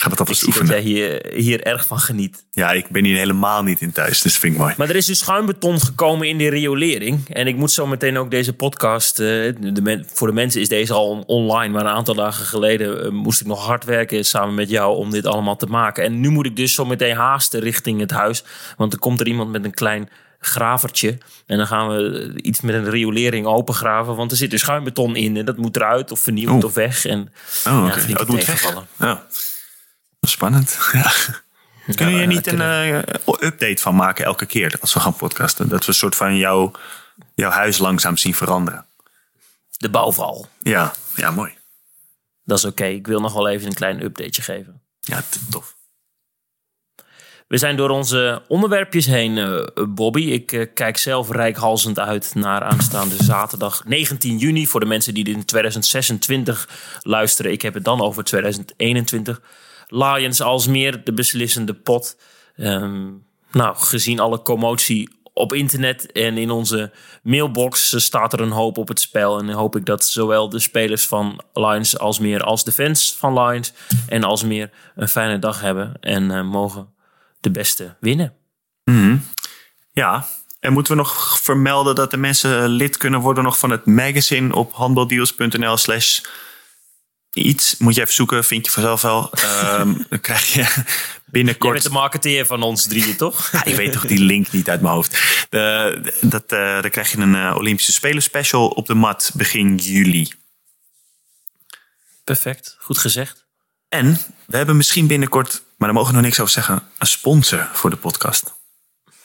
Ik 0.04 0.10
ga 0.10 0.16
dat 0.16 0.28
alvast 0.28 0.40
zie 0.44 0.52
dat 0.52 0.60
oefenen. 0.62 0.82
jij 0.82 0.92
hier, 0.92 1.32
hier 1.42 1.62
erg 1.62 1.86
van 1.86 1.98
geniet. 1.98 2.44
Ja, 2.50 2.72
ik 2.72 2.88
ben 2.88 3.04
hier 3.04 3.16
helemaal 3.16 3.62
niet 3.62 3.80
in 3.80 3.92
thuis. 3.92 4.22
Dus 4.22 4.32
dat 4.32 4.40
vind 4.40 4.52
ik 4.54 4.60
mooi. 4.60 4.74
Maar 4.76 4.88
er 4.88 4.96
is 4.96 5.06
dus 5.06 5.18
schuimbeton 5.18 5.80
gekomen 5.80 6.28
in 6.28 6.38
de 6.38 6.48
riolering. 6.48 7.28
En 7.28 7.46
ik 7.46 7.56
moet 7.56 7.70
zo 7.70 7.86
meteen 7.86 8.16
ook 8.18 8.30
deze 8.30 8.52
podcast. 8.52 9.18
eh, 9.20 9.26
de 9.60 9.80
men- 9.82 10.06
voor 10.12 10.26
de 10.26 10.32
mensen 10.32 10.60
is 10.60 10.68
deze 10.68 10.92
al 10.92 11.22
online. 11.26 11.72
Maar 11.72 11.84
een 11.84 11.92
aantal 11.92 12.14
dagen 12.14 12.46
geleden 12.46 13.04
eh, 13.04 13.10
moest 13.10 13.40
ik 13.40 13.46
nog 13.46 13.66
hard 13.66 13.84
werken 13.84 14.24
samen 14.24 14.54
met 14.54 14.68
jou 14.70 14.96
om 14.96 15.10
dit 15.10 15.26
allemaal 15.26 15.56
te 15.56 15.66
maken. 15.66 16.04
En 16.04 16.20
nu 16.20 16.28
moet 16.30 16.46
ik 16.46 16.56
dus 16.56 16.74
zo 16.74 16.84
meteen 16.84 17.16
haasten 17.16 17.60
richting 17.60 18.00
het 18.00 18.10
huis. 18.10 18.44
Want 18.76 18.92
er 18.92 18.98
komt 18.98 19.20
er 19.20 19.26
iemand 19.26 19.50
met 19.50 19.64
een 19.64 19.74
klein 19.74 20.08
gravertje. 20.40 21.18
En 21.46 21.56
dan 21.56 21.66
gaan 21.66 21.88
we 21.88 22.18
eh, 22.34 22.44
iets 22.46 22.60
met 22.60 22.74
een 22.74 22.90
riolering 22.90 23.46
opengraven. 23.46 24.16
Want 24.16 24.30
er 24.30 24.36
zit 24.36 24.50
dus 24.50 24.60
schuimbeton 24.60 25.16
in. 25.16 25.36
En 25.36 25.44
dat 25.44 25.56
moet 25.56 25.76
eruit 25.76 26.10
of 26.12 26.20
vernieuwd 26.20 26.64
of 26.64 26.74
weg. 26.74 27.04
En 27.06 27.20
Oh, 27.66 27.84
ja, 27.88 27.92
flink 27.92 28.10
Oh, 28.10 28.18
het 28.18 28.28
moet. 28.28 28.44
Ja. 28.98 29.26
Spannend. 30.26 30.78
Ja. 31.86 31.94
Kunnen 31.94 32.14
je 32.14 32.26
niet 32.26 32.44
dat 32.44 32.54
een 32.54 32.60
eh, 32.60 33.34
update 33.40 33.82
van 33.82 33.94
maken 33.94 34.24
elke 34.24 34.46
keer 34.46 34.76
als 34.80 34.94
we 34.94 35.00
gaan 35.00 35.16
podcasten? 35.16 35.68
Dat 35.68 35.80
we 35.80 35.88
een 35.88 35.94
soort 35.94 36.16
van 36.16 36.36
jouw, 36.36 36.72
jouw 37.34 37.50
huis 37.50 37.78
langzaam 37.78 38.16
zien 38.16 38.34
veranderen. 38.34 38.86
De 39.70 39.90
bouwval. 39.90 40.48
Ja, 40.62 40.94
ja 41.16 41.30
mooi. 41.30 41.54
Dat 42.44 42.58
is 42.58 42.64
oké. 42.64 42.84
Ik 42.84 43.06
wil 43.06 43.20
nog 43.20 43.32
wel 43.32 43.48
even 43.48 43.66
een 43.66 43.74
klein 43.74 44.02
updateje 44.02 44.42
geven. 44.42 44.82
Ja, 45.00 45.22
tof. 45.50 45.74
We 47.48 47.58
zijn 47.58 47.76
door 47.76 47.90
onze 47.90 48.42
onderwerpjes 48.48 49.06
heen, 49.06 49.38
eh, 49.38 49.84
Bobby. 49.88 50.20
Ik 50.20 50.52
eh, 50.52 50.66
kijk 50.74 50.96
zelf 50.96 51.30
rijkhalsend 51.30 51.98
uit 51.98 52.34
naar 52.34 52.62
aanstaande 52.62 53.22
zaterdag 53.24 53.84
19 53.84 54.38
juni. 54.38 54.66
Voor 54.66 54.80
de 54.80 54.86
mensen 54.86 55.14
die 55.14 55.24
dit 55.24 55.34
in 55.34 55.44
2026 55.44 56.68
luisteren. 57.02 57.52
Ik 57.52 57.62
heb 57.62 57.74
het 57.74 57.84
dan 57.84 58.00
over 58.00 58.24
2021. 58.24 59.40
Lions 59.94 60.40
Alsmeer, 60.40 61.04
de 61.04 61.12
beslissende 61.12 61.74
pot. 61.74 62.16
Ehm, 62.56 63.10
nou, 63.50 63.76
gezien 63.76 64.20
alle 64.20 64.42
commotie 64.42 65.08
op 65.32 65.52
internet 65.52 66.12
en 66.12 66.38
in 66.38 66.50
onze 66.50 66.92
mailbox 67.22 68.04
staat 68.04 68.32
er 68.32 68.40
een 68.40 68.50
hoop 68.50 68.78
op 68.78 68.88
het 68.88 69.00
spel. 69.00 69.38
En 69.38 69.50
hoop 69.50 69.76
ik 69.76 69.86
dat 69.86 70.04
zowel 70.04 70.48
de 70.48 70.58
spelers 70.58 71.06
van 71.06 71.40
Lions 71.52 71.98
als 71.98 72.18
meer 72.18 72.42
als 72.42 72.64
de 72.64 72.72
fans 72.72 73.16
van 73.18 73.40
Lions 73.40 73.72
en 74.08 74.24
als 74.24 74.42
meer 74.42 74.70
een 74.94 75.08
fijne 75.08 75.38
dag 75.38 75.60
hebben. 75.60 75.96
En 76.00 76.30
uh, 76.30 76.42
mogen 76.42 76.88
de 77.40 77.50
beste 77.50 77.96
winnen. 78.00 78.34
Mm 78.84 79.24
Ja, 79.92 80.26
en 80.60 80.72
moeten 80.72 80.92
we 80.92 80.98
nog 80.98 81.40
vermelden 81.40 81.94
dat 81.94 82.10
de 82.10 82.16
mensen 82.16 82.68
lid 82.68 82.96
kunnen 82.96 83.20
worden 83.20 83.44
nog 83.44 83.58
van 83.58 83.70
het 83.70 83.86
magazine 83.86 84.54
op 84.54 84.72
handbaldeals.nl 84.72 85.76
slash 85.76 86.20
iets. 87.34 87.76
Moet 87.78 87.94
je 87.94 88.00
even 88.00 88.14
zoeken, 88.14 88.44
vind 88.44 88.66
je 88.66 88.72
vanzelf 88.72 89.02
wel. 89.02 89.30
um, 89.78 90.04
dan 90.10 90.20
krijg 90.20 90.52
je 90.52 90.84
binnenkort... 91.24 91.72
Bent 91.72 91.84
de 91.84 91.90
marketeer 91.90 92.46
van 92.46 92.62
ons 92.62 92.86
drieën, 92.86 93.16
toch? 93.16 93.48
ja, 93.52 93.64
ik 93.64 93.74
weet 93.74 93.92
toch 93.92 94.06
die 94.06 94.18
link 94.18 94.52
niet 94.52 94.68
uit 94.68 94.80
mijn 94.80 94.94
hoofd. 94.94 95.46
De, 95.50 96.12
dat, 96.20 96.52
uh, 96.52 96.82
dan 96.82 96.90
krijg 96.90 97.10
je 97.10 97.18
een 97.18 97.34
uh, 97.34 97.54
Olympische 97.56 97.92
Spelen 97.92 98.22
special 98.22 98.68
op 98.68 98.86
de 98.86 98.94
mat 98.94 99.30
begin 99.34 99.76
juli. 99.76 100.32
Perfect, 102.24 102.76
goed 102.78 102.98
gezegd. 102.98 103.44
En 103.88 104.18
we 104.46 104.56
hebben 104.56 104.76
misschien 104.76 105.06
binnenkort, 105.06 105.62
maar 105.76 105.88
daar 105.88 105.96
mogen 105.96 106.08
we 106.08 106.16
nog 106.16 106.24
niks 106.24 106.40
over 106.40 106.52
zeggen, 106.52 106.82
een 106.98 107.06
sponsor 107.06 107.68
voor 107.72 107.90
de 107.90 107.96
podcast. 107.96 108.54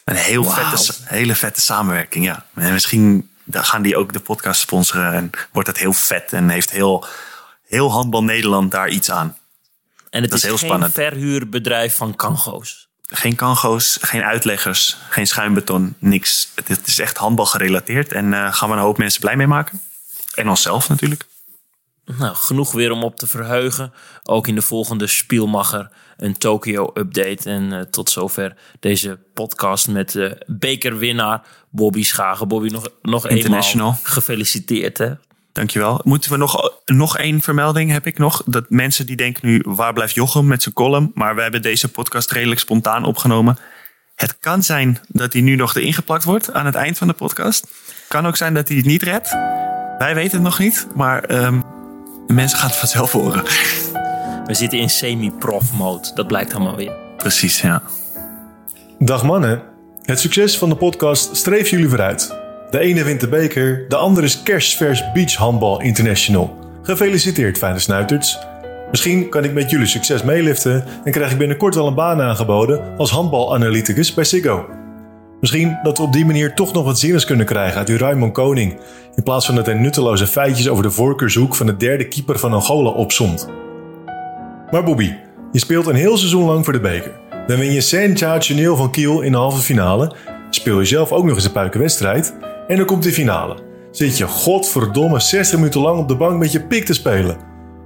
Een 0.03 0.15
heel 0.15 0.43
wow. 0.43 0.53
vette, 0.53 0.93
hele 1.03 1.35
vette 1.35 1.61
samenwerking, 1.61 2.25
ja. 2.25 2.45
En 2.53 2.73
misschien 2.73 3.29
gaan 3.51 3.81
die 3.81 3.97
ook 3.97 4.13
de 4.13 4.19
podcast 4.19 4.61
sponsoren 4.61 5.13
en 5.13 5.29
wordt 5.51 5.67
het 5.67 5.77
heel 5.77 5.93
vet 5.93 6.33
en 6.33 6.49
heeft 6.49 6.71
heel, 6.71 7.05
heel 7.69 7.91
handbal 7.91 8.23
Nederland 8.23 8.71
daar 8.71 8.89
iets 8.89 9.11
aan. 9.11 9.37
En 10.09 10.21
het 10.21 10.29
dat 10.29 10.39
is, 10.39 10.45
heel 10.45 10.57
geen 10.57 10.67
spannend. 10.67 10.93
verhuurbedrijf 10.93 11.95
van 11.95 12.15
kango's. 12.15 12.87
Geen 13.01 13.35
kango's, 13.35 13.97
geen 14.01 14.23
uitleggers, 14.23 14.97
geen 15.09 15.27
schuimbeton, 15.27 15.95
niks. 15.99 16.51
Het 16.55 16.87
is 16.87 16.99
echt 16.99 17.17
handbal 17.17 17.45
gerelateerd 17.45 18.11
en 18.11 18.25
uh, 18.31 18.53
gaan 18.53 18.69
we 18.69 18.75
een 18.75 18.81
hoop 18.81 18.97
mensen 18.97 19.21
blij 19.21 19.35
mee 19.35 19.47
maken. 19.47 19.81
En 20.33 20.49
onszelf 20.49 20.89
natuurlijk. 20.89 21.25
Nou, 22.17 22.35
genoeg 22.35 22.71
weer 22.71 22.91
om 22.91 23.03
op 23.03 23.15
te 23.15 23.27
verheugen. 23.27 23.93
Ook 24.23 24.47
in 24.47 24.55
de 24.55 24.61
volgende 24.61 25.07
Spielmacher 25.07 25.91
een 26.17 26.37
Tokyo-update. 26.37 27.49
En 27.49 27.71
uh, 27.71 27.81
tot 27.81 28.09
zover 28.09 28.55
deze 28.79 29.19
podcast 29.33 29.87
met 29.87 30.11
de 30.11 30.43
bekerwinnaar 30.45 31.41
Bobby 31.69 32.03
Schagen. 32.03 32.47
Bobby, 32.47 32.69
nog, 32.69 32.89
nog 33.01 33.27
eenmaal 33.27 33.97
gefeliciteerd. 34.03 34.97
Hè? 34.97 35.13
Dankjewel. 35.51 36.01
Moeten 36.03 36.31
we 36.31 36.37
nog, 36.37 36.73
nog 36.85 37.17
één 37.17 37.41
vermelding 37.41 37.91
heb 37.91 38.05
ik 38.05 38.17
nog. 38.17 38.43
Dat 38.45 38.69
mensen 38.69 39.05
die 39.05 39.15
denken 39.15 39.47
nu, 39.47 39.61
waar 39.65 39.93
blijft 39.93 40.13
Jochem 40.13 40.47
met 40.47 40.63
zijn 40.63 40.75
column? 40.75 41.11
Maar 41.13 41.35
we 41.35 41.41
hebben 41.41 41.61
deze 41.61 41.91
podcast 41.91 42.31
redelijk 42.31 42.59
spontaan 42.59 43.03
opgenomen. 43.05 43.57
Het 44.15 44.37
kan 44.39 44.63
zijn 44.63 44.99
dat 45.07 45.33
hij 45.33 45.41
nu 45.41 45.55
nog 45.55 45.75
erin 45.75 45.93
geplakt 45.93 46.23
wordt 46.23 46.53
aan 46.53 46.65
het 46.65 46.75
eind 46.75 46.97
van 46.97 47.07
de 47.07 47.13
podcast. 47.13 47.67
Kan 48.07 48.27
ook 48.27 48.37
zijn 48.37 48.53
dat 48.53 48.67
hij 48.67 48.77
het 48.77 48.85
niet 48.85 49.03
redt. 49.03 49.29
Wij 49.97 50.15
weten 50.15 50.31
het 50.31 50.41
nog 50.41 50.59
niet, 50.59 50.87
maar 50.95 51.43
um, 51.43 51.63
de 52.27 52.33
mensen 52.33 52.57
gaan 52.57 52.67
het 52.69 52.77
vanzelf 52.77 53.11
horen. 53.11 53.43
We 54.45 54.53
zitten 54.53 54.79
in 54.79 54.89
semi-prof 54.89 55.73
mode. 55.73 56.11
Dat 56.13 56.27
blijkt 56.27 56.53
allemaal 56.53 56.75
weer. 56.75 56.93
Precies, 57.17 57.61
ja. 57.61 57.81
Dag 58.99 59.23
mannen. 59.23 59.63
Het 60.03 60.19
succes 60.19 60.57
van 60.57 60.69
de 60.69 60.75
podcast 60.75 61.35
streeft 61.35 61.69
jullie 61.69 61.89
vooruit. 61.89 62.48
De 62.69 62.79
ene 62.79 63.03
wint 63.03 63.19
de 63.19 63.27
beker, 63.27 63.85
de 63.87 63.95
andere 63.95 64.25
is 64.25 64.43
kerstvers 64.43 65.11
Beach 65.11 65.35
Handball 65.35 65.83
International. 65.83 66.57
Gefeliciteerd, 66.81 67.57
fijne 67.57 67.79
snuiterts. 67.79 68.39
Misschien 68.91 69.29
kan 69.29 69.43
ik 69.43 69.53
met 69.53 69.69
jullie 69.69 69.85
succes 69.85 70.23
meeliften 70.23 70.83
en 71.03 71.11
krijg 71.11 71.31
ik 71.31 71.37
binnenkort 71.37 71.75
wel 71.75 71.87
een 71.87 71.95
baan 71.95 72.21
aangeboden 72.21 72.97
als 72.97 73.11
handbalanalyticus 73.11 74.13
bij 74.13 74.23
Siggo. 74.23 74.65
Misschien 75.39 75.79
dat 75.83 75.97
we 75.97 76.03
op 76.03 76.13
die 76.13 76.25
manier 76.25 76.53
toch 76.53 76.73
nog 76.73 76.85
wat 76.85 76.99
zinnigs 76.99 77.25
kunnen 77.25 77.45
krijgen 77.45 77.77
uit 77.77 77.89
uw 77.89 77.97
Raymond 77.97 78.33
Koning, 78.33 78.79
in 79.15 79.23
plaats 79.23 79.45
van 79.45 79.55
dat 79.55 79.65
hij 79.65 79.75
nutteloze 79.75 80.27
feitjes 80.27 80.69
over 80.69 80.83
de 80.83 80.91
voorkeurshoek 80.91 81.55
van 81.55 81.65
de 81.65 81.77
derde 81.77 82.07
keeper 82.07 82.39
van 82.39 82.53
Angola 82.53 82.89
opsomt. 82.89 83.47
Maar 84.71 84.83
Bobby, 84.83 85.13
je 85.51 85.59
speelt 85.59 85.87
een 85.87 85.95
heel 85.95 86.17
seizoen 86.17 86.45
lang 86.45 86.63
voor 86.63 86.73
de 86.73 86.79
beker. 86.79 87.11
Dan 87.47 87.57
win 87.57 87.71
je 87.71 87.81
sensationeel 87.81 88.75
van 88.75 88.91
Kiel 88.91 89.21
in 89.21 89.31
de 89.31 89.37
halve 89.37 89.61
finale, 89.61 90.15
speel 90.49 90.79
je 90.79 90.85
zelf 90.85 91.11
ook 91.11 91.25
nog 91.25 91.35
eens 91.35 91.45
een 91.45 91.51
puikenwedstrijd 91.51 92.33
en 92.69 92.77
dan 92.77 92.85
komt 92.85 93.03
de 93.03 93.11
finale. 93.11 93.55
Zit 93.91 94.17
je 94.17 94.27
godverdomme 94.27 95.19
60 95.19 95.57
minuten 95.57 95.81
lang 95.81 95.99
op 95.99 96.07
de 96.07 96.15
bank 96.15 96.39
met 96.39 96.51
je 96.51 96.61
pik 96.61 96.85
te 96.85 96.93
spelen. 96.93 97.37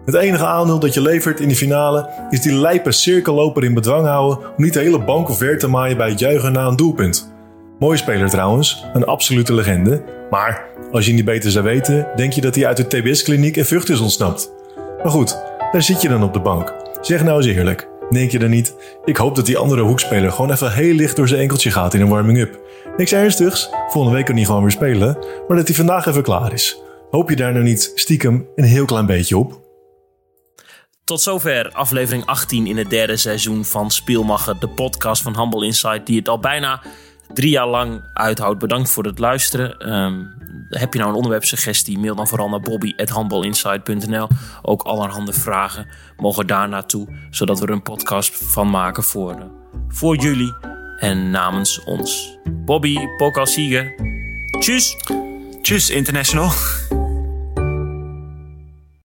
Het 0.05 0.15
enige 0.15 0.45
aandeel 0.45 0.79
dat 0.79 0.93
je 0.93 1.01
levert 1.01 1.39
in 1.39 1.47
de 1.47 1.55
finale 1.55 2.09
is 2.29 2.41
die 2.41 2.53
lijpe 2.53 2.91
cirkelloper 2.91 3.63
in 3.63 3.73
bedwang 3.73 4.05
houden 4.05 4.37
om 4.37 4.63
niet 4.63 4.73
de 4.73 4.79
hele 4.79 5.03
bank 5.03 5.33
ver 5.33 5.57
te 5.57 5.67
maaien 5.67 5.97
bij 5.97 6.09
het 6.09 6.19
juichen 6.19 6.51
na 6.51 6.67
een 6.67 6.75
doelpunt. 6.75 7.33
Mooie 7.79 7.97
speler 7.97 8.29
trouwens, 8.29 8.85
een 8.93 9.05
absolute 9.05 9.53
legende. 9.53 10.03
Maar 10.29 10.65
als 10.91 11.05
je 11.05 11.13
niet 11.13 11.25
beter 11.25 11.51
zou 11.51 11.65
weten, 11.65 12.07
denk 12.15 12.33
je 12.33 12.41
dat 12.41 12.55
hij 12.55 12.67
uit 12.67 12.77
de 12.77 12.87
TBS-kliniek 12.87 13.57
en 13.57 13.65
Vught 13.65 13.89
is 13.89 13.99
ontsnapt. 13.99 14.51
Maar 15.03 15.11
goed, 15.11 15.41
daar 15.71 15.83
zit 15.83 16.01
je 16.01 16.09
dan 16.09 16.23
op 16.23 16.33
de 16.33 16.39
bank. 16.39 16.73
Zeg 17.01 17.23
nou 17.23 17.37
eens 17.37 17.55
eerlijk, 17.55 17.87
denk 18.09 18.31
je 18.31 18.39
dan 18.39 18.49
niet? 18.49 18.75
Ik 19.05 19.17
hoop 19.17 19.35
dat 19.35 19.45
die 19.45 19.57
andere 19.57 19.81
hoekspeler 19.81 20.31
gewoon 20.31 20.51
even 20.51 20.71
heel 20.71 20.93
licht 20.93 21.15
door 21.15 21.27
zijn 21.27 21.41
enkeltje 21.41 21.71
gaat 21.71 21.93
in 21.93 22.01
een 22.01 22.09
warming-up. 22.09 22.61
Niks 22.97 23.11
ernstigs, 23.11 23.69
volgende 23.87 24.17
week 24.17 24.25
kan 24.25 24.35
hij 24.35 24.45
gewoon 24.45 24.61
weer 24.61 24.71
spelen, 24.71 25.17
maar 25.47 25.57
dat 25.57 25.67
hij 25.67 25.75
vandaag 25.75 26.05
even 26.05 26.23
klaar 26.23 26.53
is. 26.53 26.81
Hoop 27.11 27.29
je 27.29 27.35
daar 27.35 27.51
nou 27.51 27.63
niet 27.63 27.91
stiekem 27.95 28.47
een 28.55 28.63
heel 28.63 28.85
klein 28.85 29.05
beetje 29.05 29.37
op? 29.37 29.61
Tot 31.03 31.21
zover 31.21 31.71
aflevering 31.71 32.25
18 32.25 32.67
in 32.67 32.77
het 32.77 32.89
derde 32.89 33.17
seizoen 33.17 33.65
van 33.65 33.91
Spielmacher, 33.91 34.59
de 34.59 34.67
podcast 34.67 35.21
van 35.21 35.39
Humble 35.39 35.65
Insight, 35.65 36.05
die 36.05 36.17
het 36.17 36.29
al 36.29 36.39
bijna 36.39 36.81
drie 37.33 37.49
jaar 37.49 37.67
lang 37.67 38.01
uithoudt. 38.13 38.59
Bedankt 38.59 38.89
voor 38.89 39.03
het 39.03 39.19
luisteren. 39.19 39.93
Um, 39.93 40.33
heb 40.69 40.93
je 40.93 40.99
nou 40.99 41.11
een 41.11 41.17
onderwerpsuggestie? 41.17 41.99
Mail 41.99 42.15
dan 42.15 42.27
vooral 42.27 42.49
naar 42.49 42.59
bobby.handbalinsight.nl. 42.59 44.27
Ook 44.61 44.81
allerhande 44.81 45.33
vragen 45.33 45.87
mogen 46.17 46.47
daar 46.47 46.69
naartoe, 46.69 47.07
zodat 47.29 47.59
we 47.59 47.65
er 47.65 47.71
een 47.71 47.81
podcast 47.81 48.37
van 48.37 48.69
maken 48.69 49.03
voor, 49.03 49.51
voor 49.87 50.15
jullie 50.15 50.72
en 51.03 51.31
namens 51.31 51.83
ons. 51.85 52.37
Bobby, 52.65 52.97
Pokal 53.17 53.47
Sieger. 53.47 53.91
Tjus! 54.59 54.95
Tjus, 55.61 55.89
International. 55.89 56.49